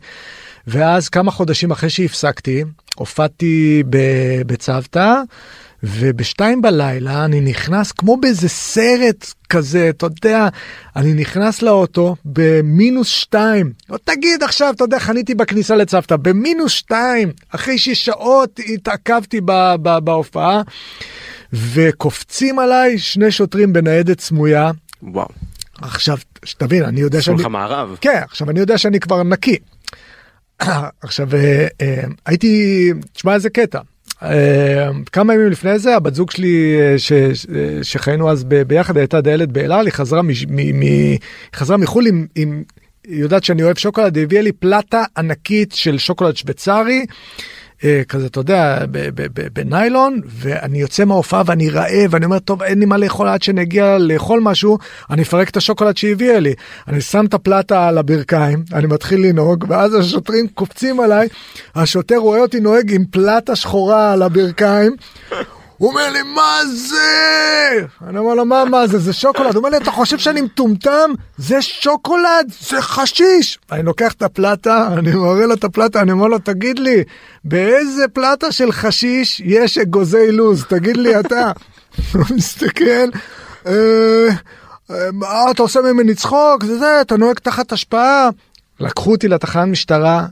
ואז 0.66 1.08
כמה 1.08 1.30
חודשים 1.30 1.70
אחרי 1.70 1.90
שהפסקתי, 1.90 2.64
הופעתי 2.96 3.82
בצוותא, 4.46 5.22
ובשתיים 5.82 6.62
בלילה 6.62 7.24
אני 7.24 7.40
נכנס 7.40 7.92
כמו 7.92 8.16
באיזה 8.16 8.48
סרט 8.48 9.32
כזה, 9.50 9.88
אתה 9.88 10.06
יודע, 10.06 10.48
אני 10.96 11.14
נכנס 11.14 11.62
לאוטו 11.62 12.16
במינוס 12.24 13.08
שתיים. 13.08 13.72
תגיד 14.04 14.42
עכשיו, 14.42 14.72
אתה 14.76 14.84
יודע, 14.84 14.98
חניתי 14.98 15.34
בכניסה 15.34 15.76
לצוותא, 15.76 16.16
במינוס 16.16 16.72
שתיים, 16.72 17.32
אחרי 17.50 17.78
ששעות 17.78 18.60
התעכבתי 18.74 19.40
בהופעה, 20.04 20.62
וקופצים 21.52 22.58
עליי 22.58 22.98
שני 22.98 23.30
שוטרים 23.30 23.72
בניידת 23.72 24.20
סמויה. 24.20 24.70
וואו. 25.02 25.28
עכשיו, 25.82 26.16
שתבין, 26.44 26.84
אני 26.84 27.00
יודע 27.00 27.22
שאני... 27.22 27.36
לך 27.40 27.46
מערב. 27.46 27.96
כן, 28.00 28.20
עכשיו 28.22 28.50
אני 28.50 28.60
יודע 28.60 28.78
שאני 28.78 29.00
כבר 29.00 29.22
נקי. 29.22 29.56
עכשיו 31.02 31.34
אה, 31.34 31.66
אה, 31.80 32.02
הייתי, 32.26 32.92
תשמע 33.12 33.34
איזה 33.34 33.50
קטע. 33.50 33.80
אה, 34.22 34.90
כמה 35.12 35.34
ימים 35.34 35.50
לפני 35.50 35.78
זה 35.78 35.96
הבת 35.96 36.14
זוג 36.14 36.30
שלי 36.30 36.76
אה, 36.80 36.98
ש, 36.98 37.12
ש, 37.12 37.46
שחיינו 37.82 38.30
אז 38.30 38.44
ב, 38.48 38.62
ביחד 38.62 38.96
הייתה 38.96 39.20
דיילת 39.20 39.52
באלעל 39.52 39.86
היא 39.86 39.92
חזרה, 39.92 40.22
מ, 40.22 40.28
מ, 40.48 40.80
היא 40.80 41.18
חזרה 41.54 41.76
מחו"ל 41.76 42.06
עם, 42.06 42.26
עם 42.34 42.62
היא 43.06 43.20
יודעת 43.20 43.44
שאני 43.44 43.62
אוהב 43.62 43.78
שוקולד 43.78 44.16
היא 44.16 44.24
הביאה 44.24 44.42
לי 44.42 44.52
פלטה 44.52 45.04
ענקית 45.16 45.72
של 45.72 45.98
שוקולד 45.98 46.36
שוויצרי. 46.36 47.06
אה, 47.84 48.02
כזה 48.08 48.26
אתה 48.26 48.40
יודע 48.40 48.78
בניילון 49.52 50.20
ואני 50.26 50.80
יוצא 50.80 51.04
מההופעה 51.04 51.42
ואני 51.46 51.70
רעב 51.70 52.08
ואני 52.10 52.24
אומר 52.24 52.38
טוב 52.38 52.62
אין 52.62 52.78
לי 52.78 52.86
מה 52.86 52.96
לאכול 52.96 53.28
עד 53.28 53.42
שנגיע 53.42 53.98
לאכול 53.98 54.40
משהו 54.40 54.78
אני 55.10 55.22
אפרק 55.22 55.48
את 55.48 55.56
השוקולד 55.56 55.96
שהביאה 55.96 56.40
לי 56.40 56.54
אני 56.88 57.00
שם 57.00 57.26
את 57.26 57.34
הפלטה 57.34 57.88
על 57.88 57.98
הברכיים 57.98 58.64
אני 58.72 58.86
מתחיל 58.86 59.26
לנהוג 59.26 59.64
ואז 59.68 59.94
השוטרים 59.94 60.48
קופצים 60.54 61.00
עליי 61.00 61.28
השוטר 61.74 62.16
רואה 62.16 62.40
אותי 62.40 62.60
נוהג 62.60 62.94
עם 62.94 63.04
פלטה 63.10 63.56
שחורה 63.56 64.12
על 64.12 64.22
הברכיים. 64.22 64.96
הוא 65.82 65.90
אומר 65.90 66.10
לי 66.10 66.22
מה 66.22 66.58
זה? 66.66 67.86
אני 68.08 68.18
אומר 68.18 68.34
לו 68.34 68.44
מה 68.44 68.64
מה 68.64 68.86
זה 68.86 68.98
זה 68.98 69.12
שוקולד 69.12 69.54
הוא 69.54 69.56
אומר 69.56 69.68
לי 69.68 69.76
אתה 69.76 69.90
חושב 69.90 70.18
שאני 70.18 70.40
מטומטם 70.40 71.10
זה 71.36 71.62
שוקולד 71.62 72.52
זה 72.60 72.82
חשיש 72.82 73.58
אני 73.72 73.82
לוקח 73.82 74.12
את 74.12 74.22
הפלטה 74.22 74.88
אני 74.98 75.12
מראה 75.14 75.46
לו 75.46 75.54
את 75.54 75.64
הפלטה 75.64 76.00
אני 76.00 76.12
אומר 76.12 76.26
לו 76.26 76.38
תגיד 76.38 76.78
לי 76.78 77.04
באיזה 77.44 78.08
פלטה 78.08 78.52
של 78.52 78.72
חשיש 78.72 79.42
יש 79.44 79.78
אגוזי 79.78 80.32
לוז 80.32 80.64
תגיד 80.64 80.96
לי 80.96 81.20
אתה. 81.20 81.52
הוא 82.12 82.24
מסתכל. 82.36 83.08
"אה, 83.66 84.28
אה, 84.90 85.50
אתה 85.50 85.62
עושה 85.62 85.80
ממני 85.80 86.14
צחוק 86.14 86.64
זה 86.64 86.78
זה 86.78 87.00
אתה 87.00 87.16
נוהג 87.16 87.38
תחת 87.38 87.72
השפעה. 87.72 88.28
לקחו 88.80 89.10
אותי 89.10 89.28
לתחנת 89.28 89.68
משטרה 89.68 90.26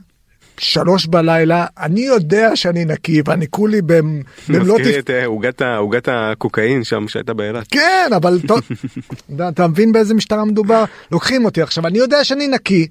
שלוש 0.61 1.05
בלילה 1.05 1.65
אני 1.79 2.01
יודע 2.01 2.55
שאני 2.55 2.85
נקי 2.85 3.21
ואני 3.25 3.45
כולי 3.49 3.81
במ- 3.81 4.21
במלוא 4.49 4.79
מזכיר 4.79 4.99
את 4.99 5.09
אה, 5.61 5.75
עוגת 5.75 6.07
הקוקאין 6.11 6.83
שם 6.83 7.07
שהייתה 7.07 7.33
באילת. 7.33 7.67
כן 7.71 8.09
אבל 8.15 8.39
אתה- 9.49 9.67
מבין 9.67 9.91
באיזה 9.91 10.13
משטרה 10.13 10.45
מדובר 10.45 10.83
לוקחים 11.11 11.45
אותי 11.45 11.61
עכשיו 11.61 11.87
אני 11.87 11.97
יודע 11.97 12.23
שאני 12.23 12.47
נקי 12.47 12.87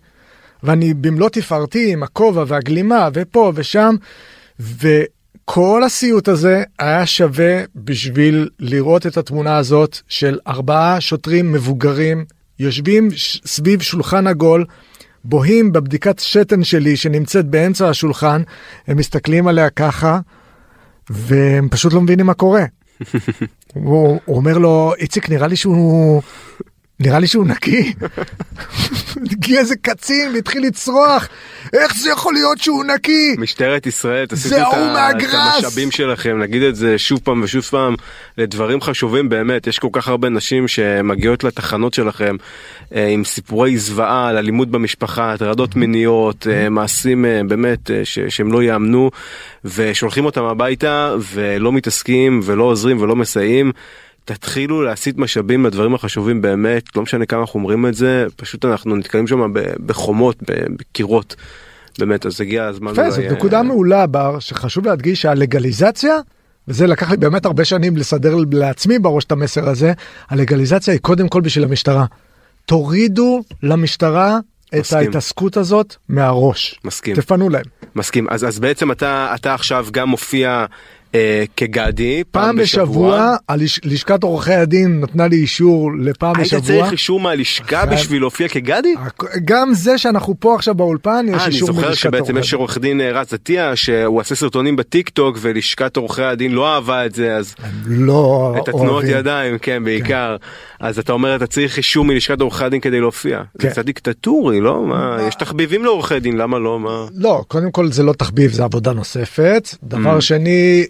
ואני 0.62 0.94
במלוא 0.94 1.28
תפארתי 1.28 1.92
עם 1.92 2.02
הכובע 2.02 2.44
והגלימה 2.46 3.08
ופה 3.14 3.52
ושם 3.54 3.94
וכל 4.60 5.82
הסיוט 5.86 6.28
הזה 6.28 6.62
היה 6.78 7.06
שווה 7.06 7.62
בשביל 7.76 8.48
לראות 8.58 9.06
את 9.06 9.16
התמונה 9.16 9.56
הזאת 9.56 9.98
של 10.08 10.38
ארבעה 10.46 11.00
שוטרים 11.00 11.52
מבוגרים 11.52 12.24
יושבים 12.58 13.08
סביב 13.46 13.80
שולחן 13.82 14.26
עגול. 14.26 14.64
בוהים 15.24 15.72
בבדיקת 15.72 16.18
שתן 16.18 16.64
שלי 16.64 16.96
שנמצאת 16.96 17.46
באמצע 17.46 17.88
השולחן 17.88 18.42
הם 18.86 18.96
מסתכלים 18.96 19.48
עליה 19.48 19.70
ככה 19.70 20.20
והם 21.10 21.68
פשוט 21.68 21.92
לא 21.92 22.00
מבינים 22.00 22.26
מה 22.26 22.34
קורה. 22.34 22.64
הוא, 23.74 24.20
הוא 24.24 24.36
אומר 24.36 24.58
לו 24.58 24.92
איציק 24.98 25.30
נראה 25.30 25.46
לי 25.46 25.56
שהוא 25.56 26.22
נראה 27.00 27.18
לי 27.18 27.26
שהוא 27.26 27.46
נקי. 27.46 27.92
הגיע 29.32 29.60
איזה 29.60 29.74
קצין 29.76 30.34
והתחיל 30.34 30.66
לצרוח 30.66 31.28
איך 31.72 31.92
זה 32.02 32.10
יכול 32.10 32.34
להיות 32.34 32.58
שהוא 32.58 32.84
נקי 32.84 33.34
משטרת 33.38 33.86
ישראל, 33.86 34.26
תסיטו 34.26 34.56
את 34.56 35.16
את. 35.22 35.34
המשאבים 35.56 35.90
שלכם, 35.90 36.38
נגיד 36.38 36.62
את 36.62 36.76
זה 36.76 36.98
שוב 36.98 37.20
פעם 37.24 37.40
ושוב 37.44 37.62
פעם, 37.62 37.94
לדברים 38.38 38.80
חשובים 38.80 39.28
באמת, 39.28 39.66
יש 39.66 39.78
כל 39.78 39.88
כך 39.92 40.08
הרבה 40.08 40.28
נשים 40.28 40.68
שמגיעות 40.68 41.44
לתחנות 41.44 41.94
שלכם 41.94 42.36
אה, 42.94 43.06
עם 43.06 43.24
סיפורי 43.24 43.78
זוועה 43.78 44.28
על 44.28 44.36
אלימות 44.36 44.68
במשפחה, 44.70 45.32
הטרדות 45.32 45.76
מיניות, 45.76 46.46
אה, 46.50 46.68
מעשים 46.68 47.24
אה, 47.24 47.40
באמת 47.48 47.90
ש- 48.04 48.18
שהם 48.28 48.52
לא 48.52 48.62
יאמנו, 48.62 49.10
ושולחים 49.64 50.24
אותם 50.24 50.44
הביתה 50.44 51.14
ולא 51.32 51.72
מתעסקים 51.72 52.40
ולא 52.44 52.64
עוזרים 52.64 53.00
ולא 53.00 53.16
מסייעים. 53.16 53.72
תתחילו 54.34 54.82
להסיט 54.82 55.18
משאבים 55.18 55.66
לדברים 55.66 55.94
החשובים 55.94 56.42
באמת, 56.42 56.96
לא 56.96 57.02
משנה 57.02 57.26
כמה 57.26 57.40
אנחנו 57.40 57.60
אומרים 57.60 57.86
את 57.86 57.94
זה, 57.94 58.26
פשוט 58.36 58.64
אנחנו 58.64 58.96
נתקלים 58.96 59.26
שם 59.26 59.52
בחומות, 59.86 60.36
בקירות. 60.76 61.36
באמת, 61.98 62.26
אז 62.26 62.40
הגיע 62.40 62.64
הזמן. 62.64 62.92
יפה, 62.92 63.10
זאת 63.10 63.24
אה, 63.24 63.32
נקודה 63.32 63.62
מעולה 63.62 64.06
בר 64.06 64.38
שחשוב 64.38 64.86
להדגיש 64.86 65.22
שהלגליזציה 65.22 66.18
וזה 66.68 66.86
לקח 66.86 67.10
לי 67.10 67.16
באמת 67.16 67.44
הרבה 67.44 67.64
שנים 67.64 67.96
לסדר 67.96 68.36
לעצמי 68.52 68.98
בראש 68.98 69.24
את 69.24 69.32
המסר 69.32 69.68
הזה 69.68 69.92
הלגליזציה 70.28 70.94
היא 70.94 71.00
קודם 71.00 71.28
כל 71.28 71.40
בשביל 71.40 71.64
המשטרה. 71.64 72.04
תורידו 72.66 73.42
למשטרה 73.62 74.38
את 74.68 74.74
מסכים. 74.74 74.98
ההתעסקות 74.98 75.56
הזאת 75.56 75.94
מהראש. 76.08 76.80
מסכים. 76.84 77.16
תפנו 77.16 77.48
להם. 77.48 77.64
מסכים. 77.94 78.26
אז, 78.30 78.44
אז 78.44 78.58
בעצם 78.58 78.92
אתה, 78.92 79.32
אתה 79.34 79.54
עכשיו 79.54 79.86
גם 79.90 80.08
מופיע 80.08 80.66
אה, 81.14 81.44
כגדי 81.56 82.22
פעם 82.30 82.56
בשבוע 82.56 83.36
הלש- 83.48 83.80
לשכת 83.84 84.22
עורכי 84.22 84.52
הדין 84.54 85.00
נתנה 85.00 85.26
לי 85.26 85.36
אישור 85.36 85.90
לפעם 86.00 86.36
היית 86.36 86.46
בשבוע. 86.54 86.60
צריך 86.80 86.92
אישור 86.92 87.20
מהלשכה 87.20 87.64
חייב. 87.76 87.90
בשביל 87.90 88.22
להופיע 88.22 88.48
כגדי? 88.48 88.94
גם 89.44 89.70
זה 89.74 89.98
שאנחנו 89.98 90.34
פה 90.40 90.54
עכשיו 90.54 90.74
באולפן 90.74 91.26
יש 91.28 91.34
אה, 91.34 91.44
אני 91.44 91.54
אישור 91.54 91.66
זוכר 91.72 91.80
מלשכת 91.88 92.00
שבעצם 92.02 92.32
עורכי 92.34 92.40
יש 92.46 92.54
עורך 92.54 92.78
דין 92.78 93.00
אה, 93.00 93.10
רז 93.12 93.34
עטיה 93.34 93.76
שהוא 93.76 94.20
עושה 94.20 94.34
סרטונים 94.34 94.76
בטיק 94.76 95.08
טוק 95.08 95.38
ולשכת 95.40 95.96
עורכי 95.96 96.22
הדין 96.22 96.52
לא 96.52 96.74
אהבה 96.74 97.06
את 97.06 97.14
זה 97.14 97.36
אז 97.36 97.54
הדין. 97.58 98.02
לא 98.02 98.54
את 98.62 98.68
התנועות 98.68 98.90
אוהבים. 98.90 99.16
ידיים 99.18 99.58
כן 99.58 99.84
בעיקר 99.84 100.36
אז 100.80 100.98
אתה 100.98 101.12
אומר 101.12 101.36
אתה 101.36 101.46
צריך 101.46 101.76
אישור 101.76 102.04
מלשכת 102.04 102.40
עורכי 102.40 102.64
הדין 102.64 102.80
כדי 102.80 103.00
להופיע 103.00 103.42
זה 103.54 103.58
כן. 103.62 103.70
קצת 103.70 103.84
דיקטטורי 103.84 104.60
לא 104.60 104.82
מה 104.86 105.18
יש 105.28 105.34
תחביבים 105.34 105.84
לעורכי 105.84 106.20
דין 106.20 106.36
למה 106.36 106.58
לא 106.58 106.80
מה 106.80 107.06
לא, 107.14 107.44
קודם 107.48 107.70
כל 107.70 107.92
זה 107.92 108.02
לא 108.02 108.12
תחביב, 108.12 108.52
זה 108.52 108.64
עבודה 108.64 108.92
נוספת. 108.92 109.68
דבר 109.82 110.18
Mm. 110.18 110.20
שני, 110.20 110.84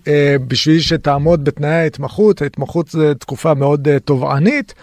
בשביל 0.49 0.81
שתעמוד 0.81 1.45
בתנאי 1.45 1.71
ההתמחות, 1.71 2.43
ההתמחות 2.43 2.89
זה 2.89 3.15
תקופה 3.15 3.55
מאוד 3.55 3.89
אה, 3.89 3.99
תובענית. 3.99 4.75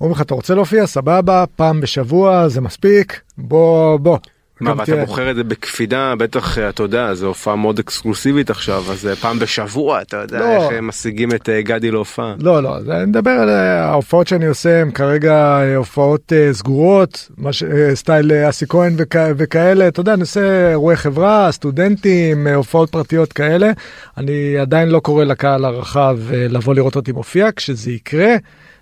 אומרים 0.00 0.14
לך, 0.16 0.20
אתה 0.20 0.34
רוצה 0.34 0.54
להופיע? 0.54 0.86
סבבה, 0.86 1.44
פעם 1.56 1.80
בשבוע 1.80 2.48
זה 2.48 2.60
מספיק, 2.60 3.20
בוא, 3.38 3.96
בוא. 3.96 4.18
מה 4.62 4.70
ואתה 4.76 4.92
תראה. 4.92 5.04
בוחר 5.04 5.30
את 5.30 5.36
זה 5.36 5.44
בקפידה 5.44 6.14
בטח 6.18 6.58
אה, 6.58 6.68
אתה 6.68 6.82
יודע 6.82 7.14
זו 7.14 7.26
הופעה 7.26 7.56
מאוד 7.56 7.78
אקסקלוסיבית 7.78 8.50
עכשיו 8.50 8.82
אז 8.92 9.06
אה, 9.06 9.16
פעם 9.16 9.38
בשבוע 9.38 10.02
אתה 10.02 10.16
יודע 10.16 10.38
לא. 10.38 10.44
איך 10.46 10.72
הם 10.78 10.86
משיגים 10.88 11.32
את 11.34 11.48
אה, 11.48 11.62
גדי 11.62 11.90
להופעה. 11.90 12.34
לא, 12.40 12.62
לא, 12.62 12.76
אני 12.90 13.06
מדבר 13.06 13.30
על 13.30 13.48
אה, 13.48 13.84
ההופעות 13.84 14.26
שאני 14.28 14.46
עושה, 14.46 14.80
הם 14.80 14.90
כרגע 14.90 15.32
אה, 15.60 15.76
הופעות 15.76 16.32
אה, 16.32 16.52
סגורות, 16.52 17.28
מה 17.36 17.52
ש- 17.52 17.62
אה, 17.62 17.94
סטייל 17.94 18.32
אה, 18.32 18.48
אסי 18.48 18.66
כהן 18.68 18.94
וכ- 18.98 19.16
וכאלה, 19.36 19.88
אתה 19.88 20.00
יודע, 20.00 20.12
אני 20.14 20.20
עושה 20.20 20.70
אירועי 20.70 20.96
חברה, 20.96 21.48
סטודנטים, 21.52 22.46
אה, 22.46 22.54
הופעות 22.54 22.90
פרטיות 22.90 23.32
כאלה. 23.32 23.70
אני 24.18 24.58
עדיין 24.58 24.88
לא 24.88 25.00
קורא 25.00 25.24
לקהל 25.24 25.64
הרחב 25.64 26.18
אה, 26.32 26.46
לבוא 26.48 26.74
לראות 26.74 26.96
אותי 26.96 27.12
מופיע, 27.12 27.48
כשזה 27.56 27.90
יקרה, 27.90 28.34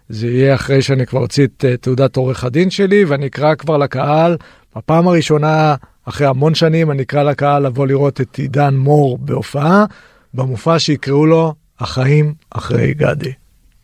זה 0.08 0.26
יהיה 0.26 0.54
אחרי 0.54 0.82
שאני 0.82 1.06
כבר 1.06 1.20
אוציא 1.20 1.44
את 1.46 1.64
אה, 1.64 1.76
תעודת 1.76 2.16
עורך 2.16 2.44
הדין 2.44 2.70
שלי, 2.70 3.04
ואני 3.04 3.26
אקרא 3.26 3.54
כבר 3.54 3.76
לקהל, 3.76 4.36
בפעם 4.76 5.08
הראשונה, 5.08 5.74
אחרי 6.04 6.26
המון 6.26 6.54
שנים, 6.54 6.90
אני 6.90 7.02
אקרא 7.02 7.22
לקהל 7.22 7.66
לבוא 7.66 7.86
לראות 7.86 8.20
את 8.20 8.36
עידן 8.38 8.74
מור 8.76 9.18
בהופעה, 9.18 9.84
במופע 10.34 10.78
שיקראו 10.78 11.26
לו 11.26 11.54
החיים 11.80 12.34
אחרי 12.50 12.94
גדי. 12.94 13.32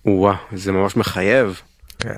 וואו 0.05 0.35
זה 0.53 0.72
ממש 0.72 0.96
מחייב. 0.96 1.61
כן. 1.99 2.14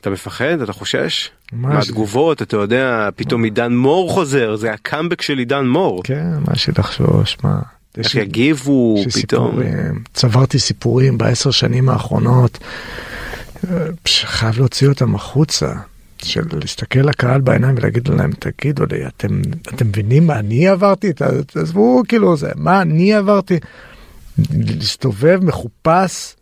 אתה 0.00 0.10
מפחד? 0.10 0.60
אתה 0.62 0.72
חושש? 0.72 1.30
מהתגובות, 1.52 2.42
אתה 2.42 2.56
יודע, 2.56 3.08
פתאום 3.16 3.44
עידן 3.44 3.72
מור 3.72 4.10
חוזר, 4.10 4.56
זה 4.56 4.72
הקאמבק 4.72 5.22
של 5.22 5.38
עידן 5.38 5.66
מור. 5.66 6.02
כן, 6.04 6.30
מה 6.48 6.56
שלחשוש, 6.56 7.36
מה. 7.44 7.60
איך 7.98 8.14
יגיבו 8.14 8.96
פתאום. 9.22 9.58
צברתי 10.12 10.58
סיפורים 10.58 11.18
בעשר 11.18 11.50
שנים 11.50 11.88
האחרונות, 11.88 12.58
אה, 13.70 13.86
שחייב 14.04 14.58
להוציא 14.58 14.88
אותם 14.88 15.14
החוצה, 15.14 15.72
של 16.24 16.42
להסתכל 16.52 17.00
לקהל 17.00 17.40
בעיניים 17.40 17.74
ולהגיד 17.78 18.08
להם, 18.08 18.30
תגידו 18.38 18.84
לי, 18.90 19.06
אתם, 19.06 19.42
אתם 19.74 19.86
מבינים 19.86 20.26
מה 20.26 20.38
אני 20.38 20.68
עברתי? 20.68 21.12
תעזבו 21.46 22.02
כאילו 22.08 22.36
זה, 22.36 22.50
מה 22.56 22.82
אני 22.82 23.14
עברתי? 23.14 23.58
להסתובב 24.50 25.38
מחופש 25.42 26.36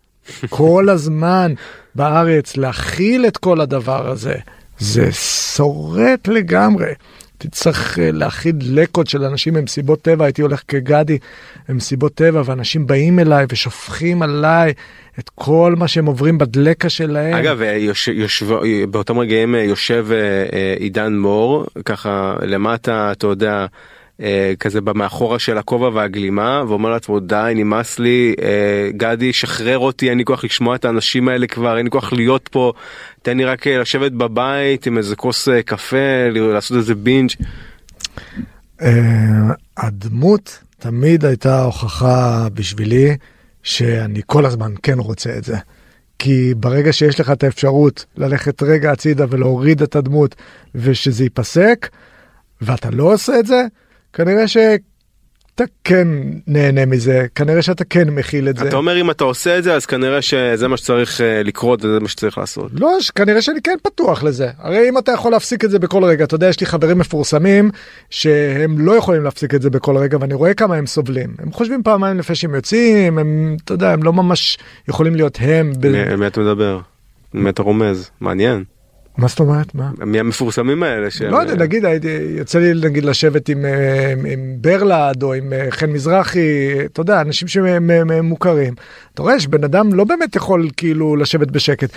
כל 0.48 0.88
הזמן 0.88 1.54
בארץ, 1.94 2.56
להכיל 2.56 3.26
את 3.26 3.36
כל 3.36 3.60
הדבר 3.60 4.10
הזה, 4.10 4.34
זה 4.78 5.12
שורט 5.12 6.28
לגמרי. 6.28 6.92
תצטרך 7.42 7.98
אה, 7.98 8.10
להכיל 8.12 8.56
לקות 8.60 9.06
של 9.06 9.24
אנשים 9.24 9.54
במסיבות 9.54 10.02
טבע, 10.02 10.24
הייתי 10.24 10.42
הולך 10.42 10.62
כגדי 10.68 11.18
במסיבות 11.68 12.14
טבע, 12.14 12.42
ואנשים 12.44 12.86
באים 12.86 13.18
אליי 13.18 13.46
ושופכים 13.52 14.22
עליי 14.22 14.72
את 15.18 15.30
כל 15.34 15.74
מה 15.78 15.88
שהם 15.88 16.06
עוברים 16.06 16.38
בדלקה 16.38 16.88
שלהם. 16.88 17.34
אגב, 17.34 17.62
אה, 17.62 17.76
יוש, 17.76 18.08
יושב, 18.08 18.46
באותם 18.90 19.18
רגעים 19.18 19.54
יושב 19.54 20.06
עידן 20.78 21.16
מור, 21.16 21.66
ככה 21.84 22.36
למטה, 22.42 23.12
אתה 23.12 23.26
יודע, 23.26 23.66
כזה 24.60 24.80
במאחורה 24.80 25.38
של 25.38 25.58
הכובע 25.58 25.88
והגלימה 25.88 26.62
ואומר 26.68 26.90
לעצמו 26.90 27.20
די 27.20 27.52
נמאס 27.54 27.98
לי 27.98 28.34
גדי 28.96 29.32
שחרר 29.32 29.78
אותי 29.78 30.10
אין 30.10 30.18
לי 30.18 30.24
כוח 30.24 30.44
לשמוע 30.44 30.76
את 30.76 30.84
האנשים 30.84 31.28
האלה 31.28 31.46
כבר 31.46 31.76
אין 31.76 31.84
לי 31.84 31.90
כוח 31.90 32.12
להיות 32.12 32.48
פה 32.52 32.72
תן 33.22 33.36
לי 33.36 33.44
רק 33.44 33.66
לשבת 33.66 34.12
בבית 34.12 34.86
עם 34.86 34.98
איזה 34.98 35.16
כוס 35.16 35.48
קפה 35.64 36.28
לעשות 36.34 36.76
איזה 36.76 36.94
בינג'. 36.94 37.30
הדמות 39.76 40.58
תמיד 40.78 41.24
הייתה 41.24 41.62
הוכחה 41.62 42.48
בשבילי 42.54 43.16
שאני 43.62 44.20
כל 44.26 44.46
הזמן 44.46 44.72
כן 44.82 44.98
רוצה 44.98 45.38
את 45.38 45.44
זה. 45.44 45.56
כי 46.18 46.54
ברגע 46.56 46.92
שיש 46.92 47.20
לך 47.20 47.30
את 47.30 47.42
האפשרות 47.44 48.04
ללכת 48.16 48.62
רגע 48.62 48.92
הצידה 48.92 49.24
ולהוריד 49.28 49.82
את 49.82 49.96
הדמות 49.96 50.34
ושזה 50.74 51.24
ייפסק 51.24 51.88
ואתה 52.60 52.90
לא 52.90 53.12
עושה 53.12 53.38
את 53.38 53.46
זה 53.46 53.66
כנראה 54.12 54.48
שאתה 54.48 55.64
כן 55.84 56.08
נהנה 56.46 56.86
מזה, 56.86 57.26
כנראה 57.34 57.62
שאתה 57.62 57.84
כן 57.84 58.10
מכיל 58.10 58.48
את 58.48 58.56
זה. 58.56 58.68
אתה 58.68 58.76
אומר 58.76 59.00
אם 59.00 59.10
אתה 59.10 59.24
עושה 59.24 59.58
את 59.58 59.64
זה 59.64 59.74
אז 59.74 59.86
כנראה 59.86 60.22
שזה 60.22 60.68
מה 60.68 60.76
שצריך 60.76 61.20
אה, 61.20 61.42
לקרות 61.42 61.84
וזה 61.84 62.00
מה 62.00 62.08
שצריך 62.08 62.38
לעשות. 62.38 62.70
לא, 62.74 62.98
כנראה 63.14 63.42
שאני 63.42 63.62
כן 63.62 63.76
פתוח 63.82 64.22
לזה. 64.22 64.48
הרי 64.58 64.88
אם 64.88 64.98
אתה 64.98 65.12
יכול 65.12 65.32
להפסיק 65.32 65.64
את 65.64 65.70
זה 65.70 65.78
בכל 65.78 66.04
רגע, 66.04 66.24
אתה 66.24 66.34
יודע, 66.34 66.48
יש 66.48 66.60
לי 66.60 66.66
חברים 66.66 66.98
מפורסמים 66.98 67.70
שהם 68.10 68.78
לא 68.78 68.92
יכולים 68.92 69.22
להפסיק 69.24 69.54
את 69.54 69.62
זה 69.62 69.70
בכל 69.70 69.96
רגע 69.96 70.18
ואני 70.20 70.34
רואה 70.34 70.54
כמה 70.54 70.76
הם 70.76 70.86
סובלים. 70.86 71.34
הם 71.38 71.52
חושבים 71.52 71.82
פעמיים 71.82 72.18
לפני 72.18 72.36
שהם 72.36 72.54
יוצאים, 72.54 73.18
הם, 73.18 73.56
אתה 73.64 73.74
יודע, 73.74 73.92
הם 73.92 74.02
לא 74.02 74.12
ממש 74.12 74.58
יכולים 74.88 75.14
להיות 75.14 75.38
הם. 75.40 75.72
ב... 75.80 76.16
מי 76.16 76.26
אתה 76.26 76.40
מדבר? 76.40 76.80
מי 77.34 77.50
אתה 77.50 77.62
רומז? 77.62 78.10
מעניין. 78.20 78.64
מה 79.18 79.28
זאת 79.28 79.40
אומרת? 79.40 79.74
מה? 79.74 79.90
מי 80.06 80.20
המפורסמים 80.20 80.82
האלה? 80.82 81.10
שהם... 81.10 81.30
לא 81.30 81.36
יודע, 81.36 81.54
נגיד, 81.54 81.84
יוצא 82.36 82.58
לי 82.58 82.88
נגיד 82.88 83.04
לשבת 83.04 83.48
עם, 83.48 83.64
אה, 83.64 84.12
עם, 84.26 84.54
ברלד 84.60 85.22
או 85.22 85.34
עם 85.34 85.52
אה, 85.52 85.66
חן 85.70 85.90
מזרחי, 85.90 86.70
אתה 86.84 87.00
יודע, 87.00 87.20
אנשים 87.20 87.48
שמוכרים. 87.48 88.74
אתה 89.20 89.28
רואה 89.28 89.40
שבן 89.40 89.64
אדם 89.64 89.94
לא 89.94 90.04
באמת 90.04 90.36
יכול 90.36 90.68
כאילו 90.76 91.16
לשבת 91.16 91.50
בשקט. 91.50 91.90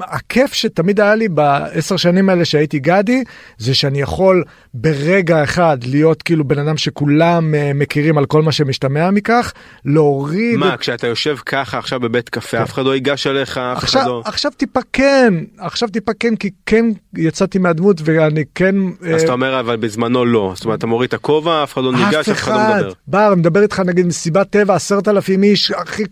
הכיף 0.00 0.52
שתמיד 0.52 1.00
היה 1.00 1.14
לי 1.14 1.28
בעשר 1.28 1.96
שנים 1.96 2.28
האלה 2.28 2.44
שהייתי 2.44 2.78
גדי, 2.78 3.24
זה 3.58 3.74
שאני 3.74 4.00
יכול 4.00 4.44
ברגע 4.74 5.44
אחד 5.44 5.78
להיות 5.84 6.22
כאילו 6.22 6.44
בן 6.44 6.58
אדם 6.58 6.76
שכולם 6.76 7.54
אה, 7.54 7.72
מכירים 7.74 8.18
על 8.18 8.26
כל 8.26 8.42
מה 8.42 8.52
שמשתמע 8.52 9.10
מכך, 9.10 9.52
להוריד... 9.84 10.56
מה, 10.56 10.74
את... 10.74 10.80
כשאתה 10.80 11.06
יושב 11.06 11.36
ככה 11.46 11.78
עכשיו 11.78 12.00
בבית 12.00 12.28
קפה, 12.28 12.56
כן. 12.56 12.62
אף 12.62 12.72
אחד 12.72 12.84
לא 12.84 12.94
ייגש 12.94 13.26
עליך, 13.26 13.58
אף 13.58 13.76
עכשיו, 13.82 14.00
אחד 14.00 14.10
לא... 14.10 14.22
עכשיו 14.24 14.52
טיפה 14.56 14.80
כן, 14.92 15.34
עכשיו 15.58 15.88
טיפה 15.88 16.12
כן, 16.20 16.36
כי 16.36 16.50
כן 16.66 16.86
יצאתי 17.16 17.58
מהדמות 17.58 18.00
ואני 18.04 18.44
כן... 18.54 18.74
אז 19.14 19.22
אתה 19.22 19.32
אומר 19.32 19.60
אבל 19.60 19.76
בזמנו 19.76 20.24
לא, 20.24 20.52
זאת 20.56 20.64
אומרת 20.64 20.78
אתה 20.78 20.86
מוריד 20.86 21.08
את 21.08 21.14
הכובע, 21.14 21.62
אף 21.62 21.72
אחד 21.72 21.82
לא 21.82 21.92
ניגש, 21.92 22.28
אף 22.28 22.38
אחד 22.38 22.52
לא 22.52 22.76
מדבר. 22.76 22.92
בר, 23.06 23.34
מדבר 23.36 23.62
איתך 23.62 23.80
נגיד 23.80 24.06
מסיבת 24.06 24.50
טבע, 24.50 24.74
עשרת 24.74 25.08
אלפים 25.08 25.42
איש, 25.42 25.72
אחי, 25.72 26.02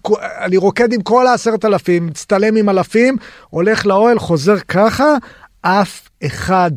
אני 0.45 0.57
רוקד 0.57 0.92
עם 0.92 1.03
כל 1.03 1.26
העשרת 1.26 1.64
אלפים, 1.64 2.07
מצטלם 2.07 2.57
עם 2.57 2.68
אלפים, 2.68 3.16
הולך 3.51 3.86
לאוהל, 3.86 4.18
חוזר 4.18 4.59
ככה, 4.59 5.16
אף 5.62 6.09
אחד 6.26 6.70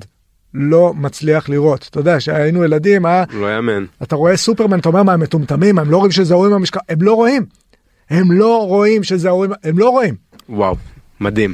לא 0.53 0.93
מצליח 0.95 1.49
לראות. 1.49 1.87
אתה 1.89 1.99
יודע, 1.99 2.17
כשהיינו 2.17 2.63
ילדים, 2.63 3.05
היה... 3.05 3.23
לא 3.33 3.55
יאמן. 3.55 3.85
אתה 4.03 4.15
רואה 4.15 4.37
סופרמן, 4.37 4.79
אתה 4.79 4.89
אומר 4.89 5.03
מה, 5.03 5.13
הם 5.13 5.19
מטומטמים, 5.19 5.79
הם 5.79 5.91
לא 5.91 5.97
רואים 5.97 6.11
שזה 6.11 6.33
ההורים 6.33 6.51
במשקל, 6.51 6.79
הם 6.89 7.01
לא 7.01 7.13
רואים. 7.13 7.45
הם 8.09 8.31
לא 8.31 8.67
רואים 8.67 9.03
שזה 9.03 9.27
ההורים, 9.27 9.51
הם 9.63 9.79
לא 9.79 9.89
רואים. 9.89 10.15
וואו, 10.49 10.75
מדהים. 11.19 11.53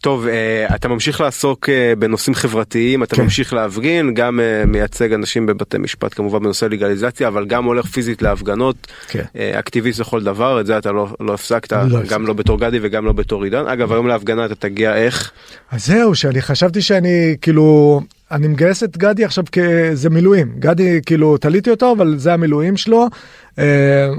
טוב, 0.00 0.26
uh, 0.26 0.74
אתה 0.74 0.88
ממשיך 0.88 1.20
לעסוק 1.20 1.68
uh, 1.68 1.98
בנושאים 1.98 2.34
חברתיים, 2.34 3.02
אתה 3.02 3.16
כן. 3.16 3.22
ממשיך 3.22 3.52
להפגין, 3.52 4.14
גם 4.14 4.40
uh, 4.40 4.66
מייצג 4.66 5.12
אנשים 5.12 5.46
בבתי 5.46 5.78
משפט 5.78 6.14
כמובן 6.14 6.38
בנושא 6.38 6.64
לגליזציה, 6.64 7.28
אבל 7.28 7.46
גם 7.46 7.64
הולך 7.64 7.86
פיזית 7.86 8.22
להפגנות, 8.22 8.86
כן. 9.08 9.24
אקטיביסט 9.34 10.00
לכל 10.00 10.22
דבר, 10.22 10.60
את 10.60 10.66
זה 10.66 10.78
אתה 10.78 10.92
לא, 10.92 11.08
לא 11.20 11.34
הפסקת, 11.34 11.72
לא 11.72 12.02
גם. 12.08 12.26
לא 12.26 12.32
בתור 12.32 12.60
גדי 12.60 12.78
וגם 12.82 13.04
לא 13.04 13.12
בתור 13.12 13.44
עידן. 13.44 13.66
אגב, 13.66 13.92
היום 13.92 14.06
להפגנה 14.06 14.44
אתה 14.44 14.54
תגיע 14.54 14.96
איך? 14.96 15.32
אז 15.70 15.86
זהו, 15.86 16.14
שאני 16.14 16.42
חשבתי 16.42 16.82
שאני 16.82 17.36
כאילו... 17.40 18.00
אני 18.30 18.48
מגייס 18.48 18.82
את 18.82 18.96
גדי 18.96 19.24
עכשיו 19.24 19.44
כזה 19.52 20.10
מילואים 20.10 20.52
גדי 20.58 21.00
כאילו 21.06 21.36
תליתי 21.36 21.70
אותו 21.70 21.92
אבל 21.92 22.14
זה 22.18 22.32
המילואים 22.32 22.76
שלו 22.76 23.06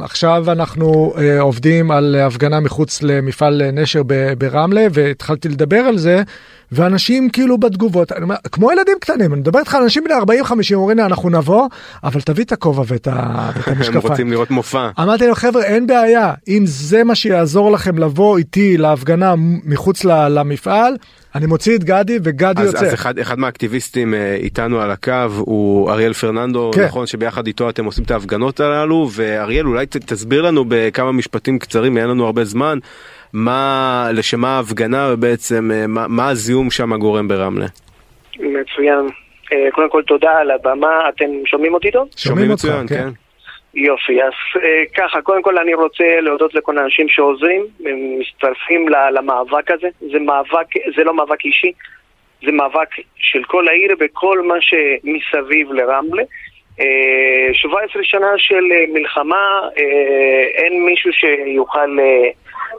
עכשיו 0.04 0.52
אנחנו 0.52 1.14
uh, 1.16 1.20
עובדים 1.40 1.92
על 1.92 2.16
הפגנה 2.16 2.60
מחוץ 2.60 3.04
למפעל 3.04 3.62
נשר 3.74 4.02
ברמלה 4.38 4.88
והתחלתי 4.94 5.50
לדבר 5.50 5.78
על 5.78 5.98
זה 5.98 6.24
ואנשים 6.72 7.30
כאילו 7.30 7.58
בתגובות 7.58 8.12
אומר, 8.12 8.36
כמו 8.52 8.72
ילדים 8.72 8.98
קטנים 9.00 9.34
אני 9.34 9.42
מדבר 9.42 9.60
איתך 9.60 9.76
על 9.76 9.84
אנשים 9.84 10.04
בני 10.04 10.14
40 10.14 10.44
50 10.44 10.78
אומרים 10.78 10.98
לי 10.98 11.04
אנחנו 11.04 11.30
נבוא 11.30 11.68
אבל 12.04 12.22
תביא 12.22 12.44
את 12.44 12.52
הכובע 12.52 12.84
ואת, 12.88 13.08
המשקפיים. 13.08 13.98
הם 13.98 14.02
רוצים 14.02 14.32
לראות 14.32 14.52
מופע. 14.52 14.90
אמרתי 15.00 15.28
לו 15.28 15.36
חבר'ה 15.36 15.64
אין 15.64 15.88
בעיה 15.88 16.34
אם 16.48 16.64
זה 16.66 17.04
מה 17.04 17.16
שיעזור 17.16 17.72
לכם 17.72 17.98
לבוא 17.98 18.38
איתי 18.38 18.78
להפגנה 18.78 19.34
מחוץ 19.66 20.04
למפעל. 20.06 20.96
אני 21.36 21.46
מוציא 21.46 21.76
את 21.76 21.84
גדי 21.84 22.18
וגדי 22.24 22.62
אז, 22.62 22.68
יוצא. 22.68 22.86
אז 22.86 22.94
אחד, 22.94 23.20
אחד 23.20 23.40
מהאקטיביסטים 23.40 24.14
אה, 24.14 24.36
איתנו 24.36 24.82
על 24.82 24.92
הקו 24.92 25.28
הוא 25.38 25.92
אריאל 25.92 26.14
פרננדו, 26.14 26.72
כן. 26.76 26.86
נכון 26.86 27.08
שביחד 27.08 27.48
איתו 27.48 27.70
אתם 27.70 27.86
עושים 27.86 28.04
את 28.04 28.12
ההפגנות 28.12 28.60
הללו, 28.60 29.08
ואריאל 29.16 29.68
אולי 29.68 29.86
ת, 29.86 29.98
תסביר 29.98 30.42
לנו 30.42 30.66
בכמה 30.68 31.12
משפטים 31.12 31.60
קצרים, 31.60 31.98
אין 31.98 32.08
לנו 32.08 32.26
הרבה 32.26 32.44
זמן, 32.44 32.78
מה, 33.34 34.10
לשם 34.14 34.40
מה 34.40 34.58
ההפגנה 34.58 35.10
ובעצם 35.14 35.72
אה, 35.74 35.88
מה, 35.88 36.08
מה 36.08 36.30
הזיהום 36.30 36.72
שם 36.72 36.98
גורם 36.98 37.28
ברמלה. 37.28 37.68
מצוין. 38.40 39.08
אה, 39.54 39.72
קודם 39.72 39.90
כל 39.90 40.02
תודה 40.08 40.32
על 40.32 40.52
הבמה, 40.52 41.10
אתם 41.10 41.26
שומעים 41.46 41.74
אותי 41.74 41.92
טוב? 41.92 42.08
שומעים 42.16 42.52
מצוין, 42.52 42.88
כן. 42.88 42.96
כן. 42.96 43.10
יופי, 43.74 44.24
אז 44.24 44.34
אה, 44.64 44.84
ככה, 44.98 45.22
קודם 45.22 45.42
כל 45.42 45.58
אני 45.58 45.74
רוצה 45.74 46.20
להודות 46.22 46.54
לכל 46.54 46.78
האנשים 46.78 47.10
שעוזרים, 47.10 47.66
הם 47.86 48.20
מצטרפים 48.20 48.90
למאבק 48.90 49.72
הזה. 49.72 49.88
זה 50.12 50.20
מאבק, 50.20 50.68
זה 50.96 51.04
לא 51.04 51.14
מאבק 51.14 51.46
אישי, 51.46 51.72
זה 52.46 52.52
מאבק 52.52 52.90
של 53.16 53.44
כל 53.44 53.68
העיר 53.68 53.96
וכל 54.00 54.42
מה 54.42 54.56
שמסביב 54.62 55.72
לרמלה. 55.72 56.24
17 57.54 58.04
שנה 58.04 58.28
של 58.38 58.64
מלחמה, 58.94 59.60
אין 60.54 60.86
מישהו 60.86 61.12
שיוכל 61.14 61.98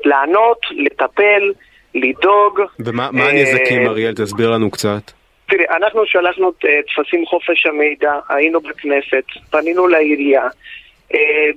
לענות, 0.04 0.58
לטפל, 0.70 1.52
לדאוג. 1.94 2.60
ומה 2.78 3.28
הנזקים, 3.28 3.86
אריאל? 3.86 4.14
תסביר 4.14 4.50
לנו 4.50 4.70
קצת. 4.70 5.12
תראה, 5.48 5.76
אנחנו 5.76 6.06
שלחנו 6.06 6.52
טפסים 6.52 7.26
חופש 7.26 7.66
המידע, 7.66 8.12
היינו 8.28 8.60
בכנסת, 8.60 9.24
פנינו 9.50 9.88
לעירייה, 9.88 10.48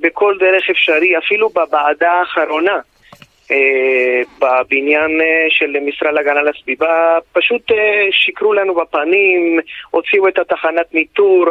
בכל 0.01 0.37
דרך 0.39 0.69
אפשרי, 0.69 1.17
אפילו 1.17 1.49
בוועדה 1.49 2.11
האחרונה. 2.11 2.79
בבניין 4.39 5.21
של 5.49 5.75
משרד 5.81 6.13
להגנה 6.13 6.41
לסביבה, 6.41 7.17
פשוט 7.33 7.71
שיקרו 8.11 8.53
לנו 8.53 8.75
בפנים, 8.75 9.59
הוציאו 9.91 10.27
את 10.27 10.39
התחנת 10.39 10.93
ניטור, 10.93 11.45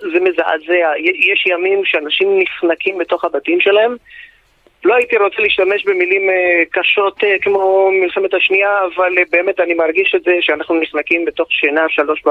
זה 0.00 0.20
מזעזע. 0.20 0.92
יש 1.32 1.46
ימים 1.46 1.84
שאנשים 1.84 2.38
נחנקים 2.38 2.98
בתוך 2.98 3.24
הבתים 3.24 3.60
שלהם 3.60 3.96
לא 4.86 4.94
הייתי 4.94 5.16
רוצה 5.16 5.36
להשתמש 5.42 5.84
במילים 5.84 6.30
אה, 6.30 6.62
קשות 6.70 7.24
אה, 7.24 7.36
כמו 7.42 7.90
מלחמת 8.02 8.34
השנייה, 8.34 8.70
אבל 8.94 9.18
אה, 9.18 9.22
באמת 9.32 9.60
אני 9.60 9.74
מרגיש 9.74 10.14
את 10.16 10.22
זה 10.24 10.32
שאנחנו 10.40 10.80
נחנקים 10.80 11.24
בתוך 11.24 11.48
שינה 11.50 11.80
שלוש 11.88 12.22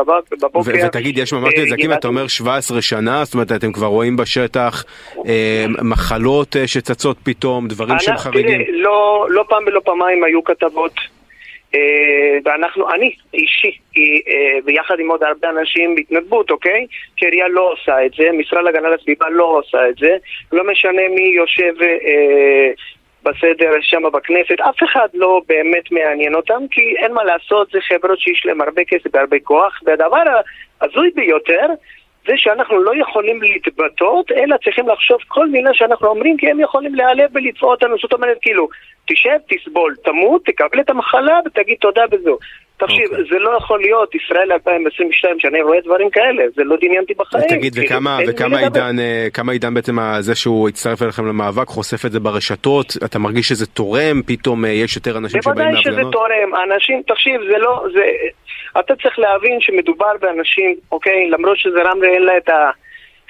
בבוקר. 0.41 0.71
ותגיד, 0.85 1.17
יש 1.17 1.33
ממש 1.33 1.53
נזקים, 1.57 1.93
אתה 1.93 2.07
אומר 2.07 2.27
17 2.27 2.81
שנה, 2.81 3.23
זאת 3.23 3.33
אומרת 3.33 3.51
אתם 3.51 3.71
כבר 3.71 3.87
רואים 3.87 4.17
בשטח 4.17 4.83
מחלות 5.81 6.55
שצצות 6.65 7.17
פתאום, 7.23 7.67
דברים 7.67 7.99
שהם 7.99 8.17
חריגים. 8.17 8.61
לא, 8.69 9.27
לא 9.29 9.43
פעם 9.49 9.63
ולא 9.67 9.81
פעמיים 9.85 10.23
היו 10.23 10.43
כתבות 10.43 11.14
ואנחנו, 12.45 12.91
אני 12.93 13.15
אישי, 13.33 13.77
אה, 13.97 14.61
ביחד 14.65 14.99
עם 14.99 15.11
עוד 15.11 15.23
הרבה 15.23 15.49
אנשים 15.49 15.95
בהתנדבות, 15.95 16.51
אוקיי? 16.51 16.87
כי 17.17 17.25
עירייה 17.25 17.47
לא 17.47 17.71
עושה 17.71 18.05
את 18.05 18.11
זה, 18.17 18.31
משרד 18.31 18.63
להגנה 18.63 18.89
לסביבה 18.89 19.29
לא 19.29 19.43
עושה 19.43 19.89
את 19.89 19.97
זה, 19.97 20.17
לא 20.51 20.63
משנה 20.71 21.01
מי 21.15 21.21
יושב 21.35 21.73
אה, 21.81 22.71
בסדר 23.23 23.71
שם 23.81 24.03
בכנסת, 24.13 24.61
אף 24.69 24.83
אחד 24.83 25.07
לא 25.13 25.41
באמת 25.47 25.91
מעניין 25.91 26.35
אותם, 26.35 26.63
כי 26.71 26.95
אין 26.97 27.13
מה 27.13 27.23
לעשות, 27.23 27.71
זה 27.71 27.79
חברות 27.81 28.19
שיש 28.19 28.45
להם 28.45 28.61
הרבה 28.61 28.83
כסף 28.83 29.09
והרבה 29.13 29.37
כוח, 29.43 29.79
והדבר 29.85 30.23
ההזוי 30.81 31.09
ביותר 31.15 31.67
זה 32.27 32.33
שאנחנו 32.35 32.83
לא 32.83 32.91
יכולים 33.01 33.41
להתבטאות, 33.41 34.31
אלא 34.31 34.55
צריכים 34.63 34.89
לחשוב 34.89 35.17
כל 35.27 35.47
מילה 35.47 35.73
שאנחנו 35.73 36.07
אומרים, 36.07 36.37
כי 36.37 36.49
הם 36.49 36.59
יכולים 36.59 36.95
להיעלב 36.95 37.29
ולתבוע 37.33 37.71
אותנו. 37.71 37.95
זאת 38.01 38.13
אומרת, 38.13 38.37
כאילו, 38.41 38.67
תשב, 39.07 39.37
תסבול, 39.49 39.95
תמות, 40.03 40.45
תקבל 40.45 40.79
את 40.79 40.89
המחלה 40.89 41.39
ותגיד 41.45 41.77
תודה 41.81 42.01
וזהו. 42.11 42.37
תקשיב, 42.77 43.09
אוקיי. 43.11 43.25
זה 43.29 43.39
לא 43.39 43.57
יכול 43.57 43.79
להיות 43.79 44.15
ישראל 44.15 44.51
2022 44.51 45.39
שאני 45.39 45.61
רואה 45.61 45.77
דברים 45.85 46.09
כאלה, 46.09 46.43
זה 46.55 46.63
לא 46.63 46.75
דמיינתי 46.81 47.13
בחיים. 47.13 47.43
תגיד, 47.49 47.73
כאילו, 47.73 47.87
וכמה, 47.87 48.19
אין 48.19 48.29
וכמה 48.29 48.61
לדבר. 48.61 48.79
עידן, 48.83 48.99
אה, 48.99 49.27
כמה 49.33 49.51
עידן 49.51 49.73
בעצם 49.73 49.97
זה 50.19 50.35
שהוא 50.35 50.69
הצטרף 50.69 51.01
אליכם 51.01 51.25
למאבק, 51.27 51.67
חושף 51.67 52.05
את 52.05 52.11
זה 52.11 52.19
ברשתות, 52.19 52.85
אתה 53.05 53.19
מרגיש 53.19 53.47
שזה 53.47 53.67
תורם, 53.67 54.21
פתאום 54.25 54.65
אה, 54.65 54.69
יש 54.69 54.95
יותר 54.95 55.17
אנשים 55.17 55.41
שבאים 55.41 55.57
בוודאי 55.57 55.81
שזה 55.81 55.91
להפגנות? 55.91 56.13
תורם, 56.13 56.49
אנשים, 56.63 57.01
תקשיב, 57.07 57.41
זה 57.51 57.57
לא, 57.57 57.83
זה, 57.93 58.03
אתה 58.79 58.95
צריך 58.95 59.19
להבין 59.19 59.61
שמדובר 59.61 60.11
באנשים, 60.21 60.75
אוקיי, 60.91 61.29
למרות 61.29 61.57
שזה 61.57 61.83
רמלה 61.83 62.09
אין 62.09 62.23
לה 62.23 62.37
את 62.37 62.49
ה... 62.49 62.71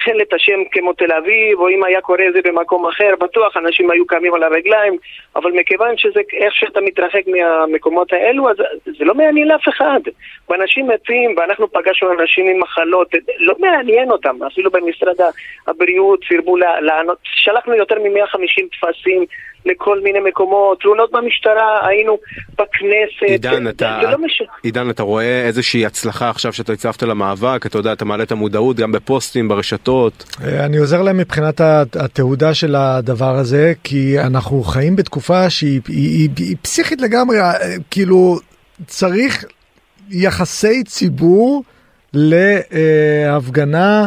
אין 0.06 0.20
את 0.20 0.32
השם 0.32 0.60
כמו 0.72 0.92
תל 0.92 1.12
אביב, 1.12 1.60
או 1.60 1.68
אם 1.68 1.84
היה 1.84 2.00
קורה 2.00 2.24
זה 2.32 2.38
במקום 2.44 2.86
אחר, 2.86 3.14
בטוח 3.20 3.56
אנשים 3.56 3.90
היו 3.90 4.06
קמים 4.06 4.34
על 4.34 4.42
הרגליים, 4.42 4.96
אבל 5.36 5.52
מכיוון 5.52 5.96
שזה 5.96 6.20
איך 6.32 6.54
שאתה 6.54 6.80
מתרחק 6.80 7.22
מהמקומות 7.26 8.12
האלו, 8.12 8.50
אז 8.50 8.56
זה 8.98 9.04
לא 9.04 9.14
מעניין 9.14 9.48
לאף 9.48 9.68
אחד. 9.68 10.00
ואנשים 10.48 10.88
מתים, 10.88 11.34
ואנחנו 11.36 11.72
פגשנו 11.72 12.12
אנשים 12.20 12.46
עם 12.46 12.60
מחלות, 12.60 13.08
לא 13.38 13.54
מעניין 13.58 14.10
אותם, 14.10 14.42
אפילו 14.46 14.70
במשרד 14.70 15.14
הבריאות 15.66 16.20
סירבו 16.28 16.56
לענות, 16.56 17.18
שלחנו 17.22 17.74
יותר 17.74 17.94
מ-150 17.98 18.64
טפסים 18.80 19.24
לכל 19.66 20.00
מיני 20.02 20.18
מקומות, 20.28 20.80
תלונות 20.80 21.10
במשטרה, 21.12 21.86
היינו 21.86 22.18
בכנסת, 22.52 23.22
עידן, 23.22 23.68
אתה, 23.68 24.00
לא 24.02 24.18
משנה. 24.18 24.46
עידן, 24.62 24.90
אתה 24.90 25.02
רואה 25.02 25.46
איזושהי 25.46 25.86
הצלחה 25.86 26.30
עכשיו 26.30 26.52
שאתה 26.52 26.72
הצטרפת 26.72 27.02
למאבק, 27.02 27.66
אתה 27.66 27.78
יודע, 27.78 27.92
אתה 27.92 28.04
מעלה 28.04 28.22
את 28.22 28.32
המודעות 28.32 28.76
גם 28.76 28.92
בפוסטים, 28.92 29.48
ברשתות. 29.48 30.24
אה, 30.44 30.64
אני 30.64 30.76
עוזר 30.76 31.02
להם 31.02 31.16
מבחינת 31.16 31.60
התהודה 32.00 32.54
של 32.54 32.74
הדבר 32.74 33.34
הזה, 33.36 33.72
כי 33.84 34.20
אנחנו 34.20 34.62
חיים 34.62 34.96
בתקופה 34.96 35.50
שהיא 35.50 35.80
היא, 35.88 36.30
היא, 36.36 36.46
היא 36.48 36.56
פסיכית 36.62 37.00
לגמרי, 37.00 37.40
אה, 37.40 37.52
כאילו 37.90 38.38
צריך 38.86 39.44
יחסי 40.10 40.84
ציבור 40.84 41.64
להפגנה 42.14 44.06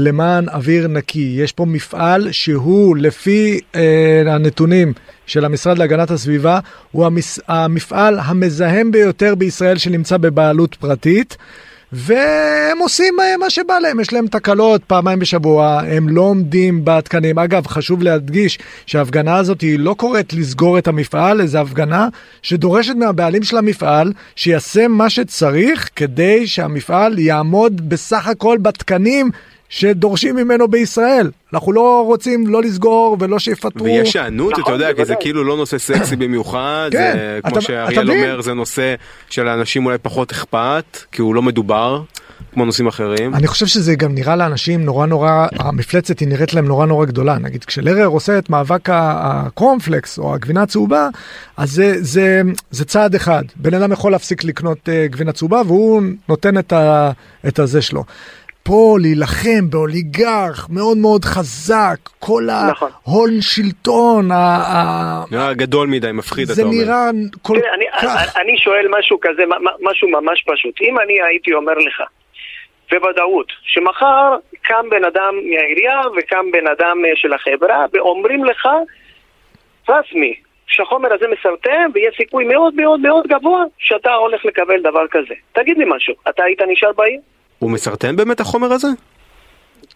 למען 0.00 0.48
אוויר 0.48 0.88
נקי. 0.88 1.34
יש 1.38 1.52
פה 1.52 1.64
מפעל 1.64 2.32
שהוא 2.32 2.96
לפי 2.96 3.60
אה, 3.74 4.22
הנתונים 4.26 4.92
של 5.26 5.44
המשרד 5.44 5.78
להגנת 5.78 6.10
הסביבה, 6.10 6.58
הוא 6.92 7.06
המס, 7.06 7.40
המפעל 7.48 8.18
המזהם 8.22 8.90
ביותר 8.90 9.34
בישראל 9.34 9.78
שנמצא 9.78 10.16
בבעלות 10.16 10.74
פרטית. 10.74 11.36
והם 11.92 12.78
עושים 12.78 13.14
אה, 13.20 13.36
מה 13.36 13.50
שבא 13.50 13.78
להם, 13.78 14.00
יש 14.00 14.12
להם 14.12 14.26
תקלות 14.26 14.84
פעמיים 14.84 15.18
בשבוע, 15.18 15.80
הם 15.86 16.08
לא 16.08 16.20
עומדים 16.20 16.80
בתקנים. 16.84 17.38
אגב, 17.38 17.66
חשוב 17.66 18.02
להדגיש 18.02 18.58
שההפגנה 18.86 19.36
הזאת 19.36 19.60
היא 19.60 19.78
לא 19.78 19.94
קוראת 19.98 20.32
לסגור 20.32 20.78
את 20.78 20.88
המפעל, 20.88 21.46
זו 21.46 21.58
הפגנה 21.58 22.08
שדורשת 22.42 22.94
מהבעלים 22.94 23.42
של 23.42 23.56
המפעל 23.56 24.12
שיעשה 24.36 24.88
מה 24.88 25.10
שצריך 25.10 25.90
כדי 25.96 26.46
שהמפעל 26.46 27.18
יעמוד 27.18 27.88
בסך 27.88 28.26
הכל 28.26 28.58
בתקנים 28.62 29.30
שדורשים 29.70 30.36
ממנו 30.36 30.68
בישראל. 30.68 31.30
אנחנו 31.54 31.72
לא 31.72 32.02
רוצים 32.06 32.46
לא 32.46 32.62
לסגור 32.62 33.16
ולא 33.20 33.38
שיפטרו. 33.38 33.84
ויש 33.84 34.16
היענות, 34.16 34.52
אתה 34.52 34.60
נכון, 34.60 34.72
יודע, 34.72 34.92
כי 34.94 35.04
זה. 35.04 35.14
כאילו 35.20 35.44
לא 35.44 35.56
נושא 35.56 35.78
סקסי 35.78 36.16
במיוחד, 36.16 36.88
כן, 36.92 36.98
זה, 37.16 37.36
אתה- 37.38 37.48
כמו 37.50 37.58
אתה 37.58 37.66
שאריאל? 37.66 38.10
אומר, 38.10 38.40
זה 38.40 38.54
נושא 38.54 38.94
שלאנשים 39.30 39.86
אולי 39.86 39.98
פחות 40.02 40.32
אכפת, 40.32 40.98
כי 41.12 41.22
הוא 41.22 41.34
לא 41.34 41.42
מדובר, 41.42 42.02
כמו 42.52 42.64
נושאים 42.64 42.86
אחרים. 42.86 43.34
אני 43.34 43.46
חושב 43.46 43.66
שזה 43.66 43.94
גם 43.94 44.14
נראה 44.14 44.36
לאנשים 44.36 44.84
נורא 44.84 45.06
נורא, 45.06 45.46
המפלצת 45.58 46.18
היא 46.18 46.28
נראית 46.28 46.54
להם 46.54 46.66
נורא 46.66 46.86
נורא 46.86 47.06
גדולה. 47.06 47.38
נגיד 47.38 47.64
כשלרר 47.64 48.06
עושה 48.06 48.38
את 48.38 48.50
מאבק 48.50 48.90
ה- 48.90 49.14
הקורנפלקס 49.46 50.18
או 50.18 50.34
הגבינה 50.34 50.62
הצהובה, 50.62 51.08
אז 51.56 51.70
זה, 51.70 51.94
זה, 52.00 52.42
זה 52.70 52.84
צעד 52.84 53.14
אחד. 53.14 53.42
בן 53.56 53.74
אדם 53.74 53.92
יכול 53.92 54.12
להפסיק 54.12 54.44
לקנות 54.44 54.78
uh, 54.78 55.12
גבינה 55.12 55.32
צהובה 55.32 55.62
והוא 55.66 56.02
נותן 56.28 56.58
את, 56.58 56.72
ה, 56.72 57.10
את 57.48 57.58
הזה 57.58 57.82
שלו. 57.82 58.04
פה 58.62 58.96
להילחם 59.00 59.70
באוליגרך 59.70 60.66
מאוד 60.70 60.96
מאוד 60.98 61.24
חזק, 61.24 61.96
כל 62.18 62.42
נכון. 62.70 62.90
ההון 63.06 63.30
שלטון, 63.40 64.30
ה- 64.32 65.24
נראה 65.30 65.54
גדול 65.54 65.88
מדי, 65.88 66.12
מפחיד, 66.12 66.44
אתה 66.44 66.52
זה 66.54 66.62
אומר. 66.62 66.74
נראה 66.74 67.10
כל 67.42 67.58
תראה, 67.60 67.74
אני, 67.74 67.84
כך. 68.02 68.36
אני 68.36 68.58
שואל 68.58 68.86
משהו 68.98 69.18
כזה, 69.20 69.42
משהו 69.90 70.08
ממש 70.08 70.44
פשוט. 70.46 70.74
אם 70.80 71.00
אני 71.00 71.22
הייתי 71.28 71.52
אומר 71.54 71.72
לך, 71.74 72.02
בוודאות, 72.92 73.46
שמחר 73.62 74.36
קם 74.62 74.84
בן 74.90 75.04
אדם 75.04 75.34
מהעירייה 75.50 76.00
וקם 76.18 76.44
בן 76.52 76.66
אדם 76.66 77.04
אה, 77.04 77.10
של 77.14 77.32
החברה 77.32 77.84
ואומרים 77.92 78.44
לך, 78.44 78.68
רסמי, 79.88 80.34
שהחומר 80.66 81.08
הזה 81.14 81.26
מסרטן 81.38 81.90
ויש 81.94 82.16
סיכוי 82.16 82.44
מאוד 82.44 82.74
מאוד 82.74 83.00
מאוד 83.00 83.26
גבוה 83.26 83.64
שאתה 83.78 84.12
הולך 84.14 84.44
לקבל 84.44 84.80
דבר 84.80 85.06
כזה. 85.10 85.34
תגיד 85.52 85.78
לי 85.78 85.84
משהו, 85.88 86.14
אתה 86.28 86.42
היית 86.44 86.60
נשאר 86.68 86.92
בעיר? 86.96 87.20
הוא 87.60 87.70
מסרטן 87.70 88.16
באמת 88.16 88.40
החומר 88.40 88.72
הזה? 88.72 88.88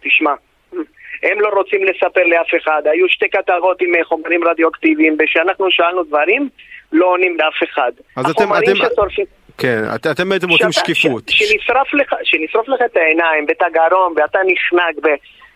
תשמע, 0.03 0.31
הם 1.23 1.41
לא 1.41 1.49
רוצים 1.57 1.83
לספר 1.83 2.23
לאף 2.23 2.47
אחד. 2.63 2.81
היו 2.85 3.09
שתי 3.09 3.25
כתבות 3.29 3.81
עם 3.81 3.95
אה, 3.95 4.03
חומרים 4.03 4.47
רדיואקטיביים, 4.47 5.17
וכשאנחנו 5.19 5.65
שאלנו 5.71 6.03
דברים, 6.03 6.49
לא 6.91 7.05
עונים 7.05 7.37
לאף 7.39 7.69
אחד. 7.71 7.91
אז 8.15 8.25
אתם- 8.31 8.53
אתם- 8.53 8.75
ששורפים... 8.75 9.25
כן, 9.57 9.81
את, 9.95 10.07
אתם 10.07 10.29
בעצם 10.29 10.49
רוצים 10.49 10.71
שקיפות. 10.71 11.23
ש- 11.29 11.43
שנשרף 11.43 11.93
לך, 11.93 12.15
שנשרוף 12.23 12.67
לך 12.69 12.81
את 12.85 12.97
העיניים 12.97 13.45
ואת 13.47 13.61
הגרון 13.61 14.13
ואתה 14.17 14.39
נחנק 14.47 14.95
ו... 15.05 15.07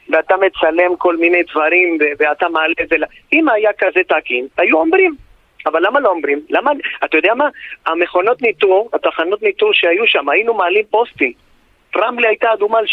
ואתה 0.10 0.36
מצלם 0.38 0.96
כל 0.98 1.18
מיני 1.18 1.44
דברים 1.52 1.98
ו- 2.02 2.14
ואתה 2.24 2.50
מעלה 2.50 2.74
את 2.82 2.90
זה, 2.90 2.96
אם 3.34 3.50
היה 3.50 3.70
כזה 3.78 4.00
תקין, 4.08 4.48
היו 4.58 4.78
אומרים. 4.78 5.16
אבל 5.66 5.86
למה 5.86 6.00
לא 6.00 6.10
אומרים? 6.10 6.40
למה, 6.50 6.72
אתה 7.06 7.18
יודע 7.18 7.34
מה? 7.34 7.48
המכונות 7.86 8.42
ניטור, 8.42 8.90
התחנות 8.94 9.42
ניטור 9.42 9.74
שהיו 9.74 10.08
שם, 10.08 10.30
היינו 10.30 10.54
מעלים 10.54 10.84
פוסטים. 10.90 11.32
רמלה 11.98 12.28
הייתה 12.28 12.48
אדומה 12.54 12.78
על 12.80 12.86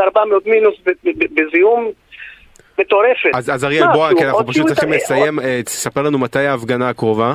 300-400 0.00 0.18
מינוס 0.46 0.74
ב- 0.86 0.90
ב- 0.90 1.24
ב- 1.24 1.40
בזיהום 1.40 1.90
מטורפת. 2.78 3.30
אז, 3.34 3.50
אז 3.54 3.64
אריאל, 3.64 3.86
בוא? 3.92 4.08
כי 4.18 4.24
אנחנו 4.24 4.46
פשוט 4.46 4.66
צריכים 4.66 4.92
לסיים, 4.92 5.40
אה, 5.40 5.60
תספר 5.64 6.02
לנו 6.02 6.18
מתי 6.18 6.38
ההפגנה 6.38 6.88
הקרובה, 6.88 7.34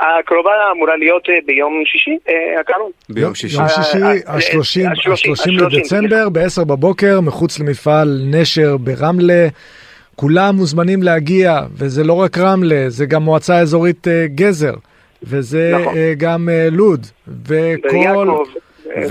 הקרובה 0.00 0.50
אמורה 0.72 0.96
להיות 0.96 1.28
אה, 1.28 1.34
ביום 1.46 1.82
שישי 1.86 2.18
אה, 2.28 2.60
הקרוב. 2.60 2.92
ביום 3.08 3.34
שישי. 3.34 3.56
יום 3.56 3.68
שישי, 3.68 4.02
אה, 4.02 4.08
אה, 4.08 4.12
השלושים 4.26 4.90
השלושים, 4.90 4.90
השלושים 4.92 5.32
השלושים, 5.32 5.78
לדצמבר, 5.78 6.28
ב-10 6.28 6.64
בבוקר, 6.64 7.20
מחוץ 7.20 7.60
למפעל 7.60 8.20
נשר 8.30 8.76
ברמלה. 8.76 9.48
כולם 10.16 10.56
מוזמנים 10.56 11.02
להגיע, 11.02 11.60
וזה 11.78 12.04
לא 12.04 12.12
רק 12.12 12.38
רמלה, 12.38 12.84
זה 12.88 13.06
גם 13.06 13.22
מועצה 13.22 13.58
אזורית 13.58 14.06
גזר, 14.26 14.74
וזה 15.22 15.72
נכון. 15.80 15.94
גם 16.16 16.48
לוד, 16.72 17.06
וכל... 17.28 17.96
ויעקב, 17.96 18.44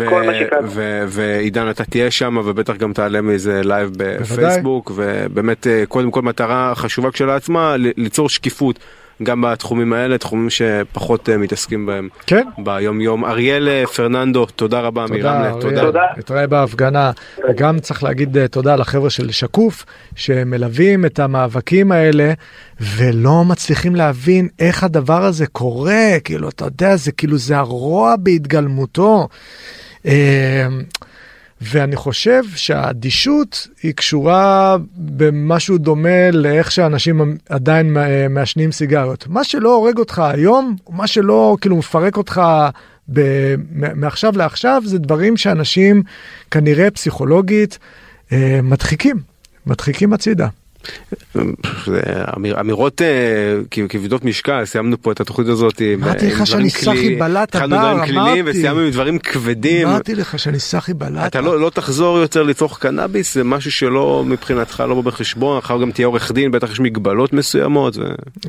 כל 0.10 0.24
מה 0.24 0.34
שקרה. 0.34 0.60
ו- 0.64 1.04
ועידן 1.08 1.70
אתה 1.70 1.84
תהיה 1.84 2.12
שם 2.12 2.38
ובטח 2.46 2.76
גם 2.76 2.94
תעלה 2.94 3.22
מאיזה 3.22 3.62
לייב 3.64 3.92
בפייסבוק 3.98 4.92
ובאמת 4.96 5.68
אה, 5.68 5.84
קודם 5.88 6.12
כל 6.12 6.22
מטרה 6.22 6.76
חשובה 6.76 7.12
כשלעצמה 7.12 7.76
ליצור 7.78 8.30
שקיפות 8.30 8.80
גם 9.24 9.42
בתחומים 9.42 9.94
האלה 9.94 10.18
תחומים 10.18 10.50
שפחות 10.50 11.30
אה, 11.30 11.38
מתעסקים 11.38 11.86
בהם 11.86 12.10
כן. 12.28 12.48
ביום 12.58 13.02
יום 13.02 13.26
אריאל 13.26 13.68
אה, 13.68 13.84
פרננדו 13.88 14.46
תודה 14.46 14.80
רבה 14.80 15.06
תודה, 15.08 15.18
מרמלה 15.18 15.50
אריאל. 15.50 15.62
תודה 15.62 15.82
תודה. 15.82 16.04
נתראה 16.18 16.48
בהפגנה. 16.48 17.12
וגם 17.50 17.80
צריך 17.80 18.04
להגיד 18.04 18.38
אה, 18.38 18.48
תודה 18.48 18.76
לחבר'ה 18.76 19.10
של 19.10 19.32
שקוף, 19.32 19.86
שמלווים 20.16 21.06
את 21.06 21.20
המאבקים 21.20 21.92
האלה, 21.92 22.34
ולא 22.80 23.46
מצליחים 23.46 23.96
להבין 23.96 24.48
איך 24.60 24.84
הדבר 24.84 25.24
הזה 25.24 25.48
קורה. 25.48 26.20
כאילו, 26.24 26.50
אתה 26.50 26.66
יודע, 26.66 26.96
זה 26.96 27.12
כאילו, 27.12 27.38
זה 27.38 27.58
הרוע 27.58 28.16
בהתגלמותו. 28.20 29.28
ואני 31.64 31.96
חושב 31.96 32.44
שהאדישות 32.56 33.68
היא 33.84 33.94
קשורה 33.94 34.78
במשהו 34.96 35.78
דומה 35.78 36.32
לאיך 36.32 36.72
שאנשים 36.72 37.38
עדיין 37.50 37.98
אה, 37.98 38.28
מעשנים 38.30 38.72
סיגריות. 38.72 39.28
מה 39.28 39.44
שלא 39.44 39.76
הורג 39.76 39.98
אותך 39.98 40.20
היום, 40.20 40.76
מה 40.90 41.08
שלא 41.08 41.58
כאילו 41.62 41.78
מפרק 41.78 42.18
אותך 42.18 42.42
ב- 43.14 43.56
מעכשיו 43.96 44.38
לעכשיו, 44.38 44.82
זה 44.86 45.00
דברים 45.00 45.38
שאנשים 45.38 46.04
כנראה 46.52 46.92
פסיכולוגית 46.92 47.80
אה, 48.32 48.60
מדחיקים, 48.64 49.18
מדחיקים 49.66 50.14
הצידה. 50.14 50.48
אמיר, 52.38 52.60
אמירות 52.60 53.02
אה, 53.02 53.88
כבדות 53.90 54.26
משקל 54.26 54.66
סיימנו 54.66 55.02
פה 55.02 55.12
את 55.12 55.22
התוכנית 55.22 55.48
הזאת 55.48 55.80
עם, 55.80 56.04
אמרתי 56.04 56.26
אה, 56.26 56.32
לך 56.32 56.40
עם 56.40 56.46
שאני 56.46 56.70
סחי 56.70 57.16
בלט 57.16 57.56
הבר, 57.56 58.04
אמרתי. 58.10 58.42
וסיימנו 58.46 58.82
עם 58.82 58.90
דברים 58.90 59.20
כבדים 59.20 59.88
אמרתי 59.88 60.16
לך 60.16 60.40
שאני 60.40 60.60
סחי 60.60 60.94
בלטה. 60.94 61.28
אתה 61.28 61.42
לא, 61.42 61.60
לא 61.60 61.70
תחזור 61.70 62.18
יותר 62.20 62.44
לצרוך 62.44 62.78
קנאביס 62.80 63.34
זה 63.34 63.44
משהו 63.44 63.72
שלא 63.72 64.24
מבחינתך 64.28 64.84
לא 64.88 64.96
בא 64.96 65.02
בחשבון 65.02 65.58
אחר 65.58 65.82
גם 65.82 65.92
תהיה 65.92 66.08
עורך 66.08 66.32
דין 66.32 66.52
בטח 66.52 66.72
יש 66.72 66.80
מגבלות 66.80 67.34
מסוימות. 67.34 67.98
ו... 67.98 68.02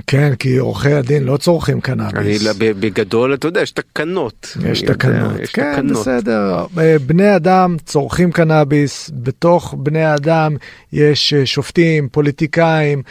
כן, 0.07 0.35
כי 0.39 0.57
עורכי 0.57 0.93
הדין 0.93 1.25
לא 1.25 1.37
צורכים 1.37 1.75
אני 1.75 1.83
קנאביס. 1.83 2.47
ב- 2.59 2.81
בגדול 2.81 3.35
אתה 3.35 3.49
יודע 3.49 3.63
יש 3.63 3.71
תקנות. 3.71 4.57
יש 4.71 4.83
אני 4.83 4.89
תקנות, 4.89 5.41
יש 5.41 5.51
כן 5.53 5.73
תקנות. 5.75 6.01
בסדר, 6.01 6.65
אה, 6.79 6.97
בני 7.07 7.37
אדם 7.37 7.77
צורכים 7.85 8.33
קנאביס, 8.33 9.11
בתוך 9.15 9.75
בני 9.79 10.15
אדם 10.15 10.57
יש 10.93 11.35
שופטים, 11.45 12.09
פוליטיקאים. 12.25 13.03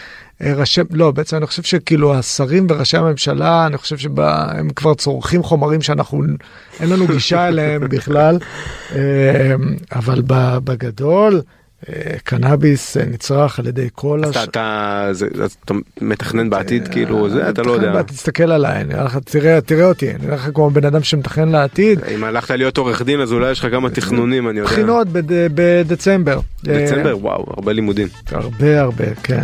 אה, 0.42 0.54
ראשי, 0.54 0.82
לא, 0.92 1.12
בעצם 1.12 1.38
אני 1.38 1.46
חושב 1.46 1.64
שכאילו 1.64 2.14
השרים 2.14 2.68
וראשי 2.70 2.98
הממשלה, 2.98 3.66
אני 3.68 3.78
חושב 3.78 3.98
שהם 3.98 4.70
כבר 4.76 4.94
צורכים 4.94 5.44
חומרים 5.44 5.82
שאנחנו, 5.82 6.24
אין 6.80 6.90
לנו 6.90 7.08
גישה 7.08 7.48
אליהם 7.48 7.82
בכלל, 7.90 8.40
אה, 8.96 9.56
אבל 9.96 10.22
בגדול, 10.64 11.42
קנאביס 12.24 12.98
אה, 12.98 13.06
נצרך 13.06 13.60
על 13.60 13.68
ידי 13.68 13.88
כל 13.96 14.24
הש... 14.24 14.38
אתה, 14.38 14.44
אתה, 14.44 15.08
זה, 15.12 15.28
אתה 15.66 15.74
מתכנן 16.02 16.50
בעתיד 16.50 16.88
כאילו 16.88 17.30
זה 17.30 17.50
אתה 17.50 17.62
לא 17.62 17.72
יודע. 17.72 18.02
תסתכל 18.02 18.52
עליי, 18.52 18.84
לך, 19.06 19.18
תראה, 19.26 19.62
תראה 19.62 19.86
אותי, 19.86 20.10
אני 20.10 20.26
נראה 20.26 20.36
לך 20.36 20.50
כמו 20.54 20.70
בן 20.70 20.86
אדם 20.86 21.04
שמתכנן 21.04 21.50
לעתיד. 21.50 22.00
אם 22.16 22.24
הלכת 22.24 22.52
להיות 22.52 22.78
עורך 22.78 23.02
דין 23.02 23.22
אז 23.22 23.34
אולי 23.34 23.52
יש 23.52 23.60
לך 23.60 23.72
כמה 23.72 23.90
תכנונים 23.90 24.50
אני 24.50 24.60
יודע. 24.60 24.72
בחינות 24.72 25.08
בדצמבר. 25.56 26.40
דצמבר 26.64 27.10
אה, 27.10 27.18
וואו 27.18 27.46
הרבה 27.58 27.74
לימודים. 27.74 28.08
הרבה 28.32 28.82
הרבה 28.82 29.16
כן 29.24 29.44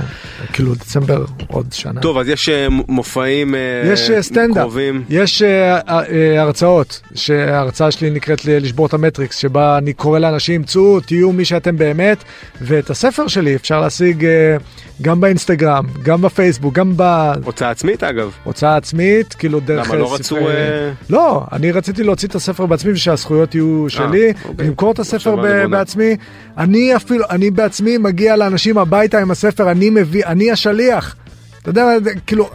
כאילו 0.54 0.76
דצמבר 0.76 1.26
עוד 1.48 1.68
שנה. 1.72 2.02
טוב 2.02 2.18
אז 2.18 2.30
יש 2.30 2.50
מופעים 2.88 3.56
יש 3.86 4.12
סטנדאפ, 4.22 4.72
יש 5.10 5.42
הרצאות 6.38 7.02
שההרצאה 7.16 7.92
שלי 7.92 8.10
נקראת 8.10 8.46
לשבור 8.46 8.86
את 8.86 8.94
המטריקס 8.94 9.38
שבה 9.38 9.78
אני 9.78 9.94
קורא 9.94 10.20
לאנשים 10.20 10.64
צאו 10.64 11.00
תהיו 11.00 11.32
מי 11.32 11.46
שאתם 11.46 11.78
באמת. 11.78 12.24
ואת 12.62 12.90
הספר 12.90 13.28
שלי 13.28 13.56
אפשר 13.56 13.82
להשיג 13.82 14.24
uh, 14.24 14.64
גם 15.02 15.22
באינסטגרם, 15.22 15.86
גם 16.04 16.22
בפייסבוק, 16.22 16.74
גם 16.74 16.94
ב... 16.96 17.32
הוצאה 17.44 17.70
עצמית 17.70 18.04
אגב. 18.04 18.32
הוצאה 18.44 18.76
עצמית, 18.78 19.34
כאילו 19.34 19.60
דרך... 19.60 19.88
למה 19.88 19.96
לא 19.96 20.14
רצו... 20.14 20.38
Uh... 20.38 20.42
לא, 21.10 21.44
אני 21.52 21.72
רציתי 21.72 22.04
להוציא 22.04 22.28
את 22.28 22.36
הספר 22.36 22.66
בעצמי 22.66 22.92
ושהזכויות 22.92 23.56
יהיו 23.56 23.86
שלי, 23.88 24.32
아, 24.32 24.48
אוקיי. 24.48 24.92
את 24.92 25.00
הספר 25.00 25.36
ב- 25.36 25.66
בעצמי. 25.66 26.16
אני 26.58 26.96
אפילו, 26.96 27.26
אני 27.30 27.52
בעצמי 27.52 27.98
מגיע 27.98 28.36
לאנשים 28.36 28.78
הביתה 28.78 29.20
עם 29.20 29.32
הספר, 29.32 29.72
אני 29.72 29.90
מביא, 29.90 30.26
אני 30.26 30.52
השליח. 30.52 31.16
אתה 31.62 31.70
יודע, 31.70 31.86
כאילו, 32.28 32.50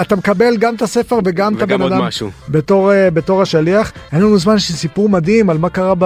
אתה 0.00 0.16
מקבל 0.16 0.56
גם 0.56 0.74
את 0.74 0.82
הספר 0.82 1.18
וגם 1.24 1.56
את 1.56 1.62
הבן 1.62 1.82
אדם. 1.82 2.08
בתור, 2.48 2.92
בתור 3.14 3.42
השליח. 3.42 3.92
אין 4.12 4.20
לנו 4.20 4.38
זמן 4.38 4.58
של 4.58 4.74
סיפור 4.74 5.08
מדהים 5.08 5.50
על 5.50 5.58
מה 5.58 5.70
קרה 5.70 5.94
ב... 5.98 6.04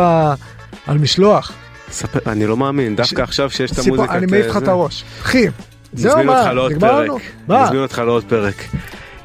על 0.87 0.99
משלוח. 0.99 1.53
ספר, 1.93 2.19
אני 2.27 2.47
לא 2.47 2.57
מאמין, 2.57 2.97
דווקא 2.97 3.17
ש... 3.17 3.29
עכשיו 3.29 3.51
שיש 3.51 3.71
את 3.73 3.79
המוזיקה. 3.79 4.15
אני 4.15 4.27
מעיף 4.27 4.47
לך 4.47 4.57
את 4.57 4.69
הראש. 4.69 5.05
אחי, 5.23 5.47
זהו 5.93 6.25
מה, 6.25 6.53
נגמר 6.71 7.01
לנו? 7.01 7.19
אני 7.51 7.63
מזמין 7.63 7.83
אותך 7.83 7.99
לעוד 7.99 8.25
פרק. 8.29 8.65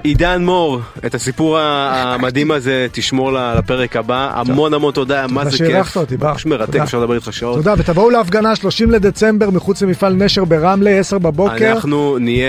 עידן 0.03 0.43
מור, 0.45 0.79
את 1.05 1.15
הסיפור 1.15 1.59
המדהים 1.59 2.51
הזה 2.51 2.87
תשמור 2.91 3.31
לפרק 3.33 3.95
הבא, 3.95 4.31
המון 4.33 4.73
המון 4.73 4.93
תודה, 4.93 5.27
מה 5.27 5.45
זה 5.45 5.49
כיף. 5.49 5.59
תודה 5.59 5.69
שאירחת 5.73 5.97
אותי, 5.97 6.17
בר. 6.17 6.31
ממש 6.31 6.45
מרתק, 6.45 6.79
אפשר 6.79 6.99
לדבר 6.99 7.15
איתך 7.15 7.33
שעות. 7.33 7.55
תודה, 7.55 7.73
ותבואו 7.77 8.09
להפגנה 8.09 8.55
30 8.55 8.91
לדצמבר 8.91 9.49
מחוץ 9.49 9.81
למפעל 9.81 10.13
נשר 10.13 10.45
ברמלה, 10.45 10.89
10 10.89 11.17
בבוקר. 11.17 11.71
אנחנו 11.71 12.17
נהיה... 12.19 12.47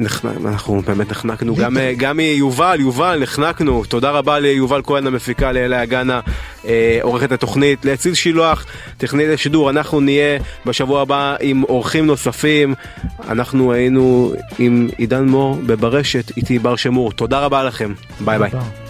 אה, 0.00 0.30
אנחנו 0.44 0.82
באמת 0.86 1.10
נחנקנו, 1.10 1.54
גם, 1.54 1.76
גם 1.96 2.16
מיובל, 2.16 2.80
יובל, 2.80 3.18
נחנקנו. 3.22 3.84
תודה 3.84 4.10
רבה 4.10 4.38
ליובל 4.38 4.82
כהן 4.84 5.06
המפיקה, 5.06 5.52
לאלה 5.52 5.82
אגנה, 5.82 6.20
אה, 6.64 6.98
עורכת 7.02 7.32
התוכנית, 7.32 7.84
לאציל 7.84 8.14
שילוח, 8.14 8.66
טכנית 8.98 9.28
השידור. 9.34 9.70
אנחנו 9.70 10.00
נהיה 10.00 10.38
בשבוע 10.66 11.02
הבא 11.02 11.36
עם 11.40 11.62
אורחים 11.62 12.06
נוספים. 12.06 12.74
אנחנו 13.28 13.72
היינו 13.72 14.32
עם 14.58 14.88
עידן 14.98 15.28
מור 15.28 15.58
בברשת, 15.66 16.36
איתי 16.36 16.58
בר 16.58 16.76
שמור. 16.76 17.12
תודה 17.12 17.40
רבה 17.40 17.64
לכם, 17.64 17.92
ביי. 18.20 18.38
ביי. 18.38 18.87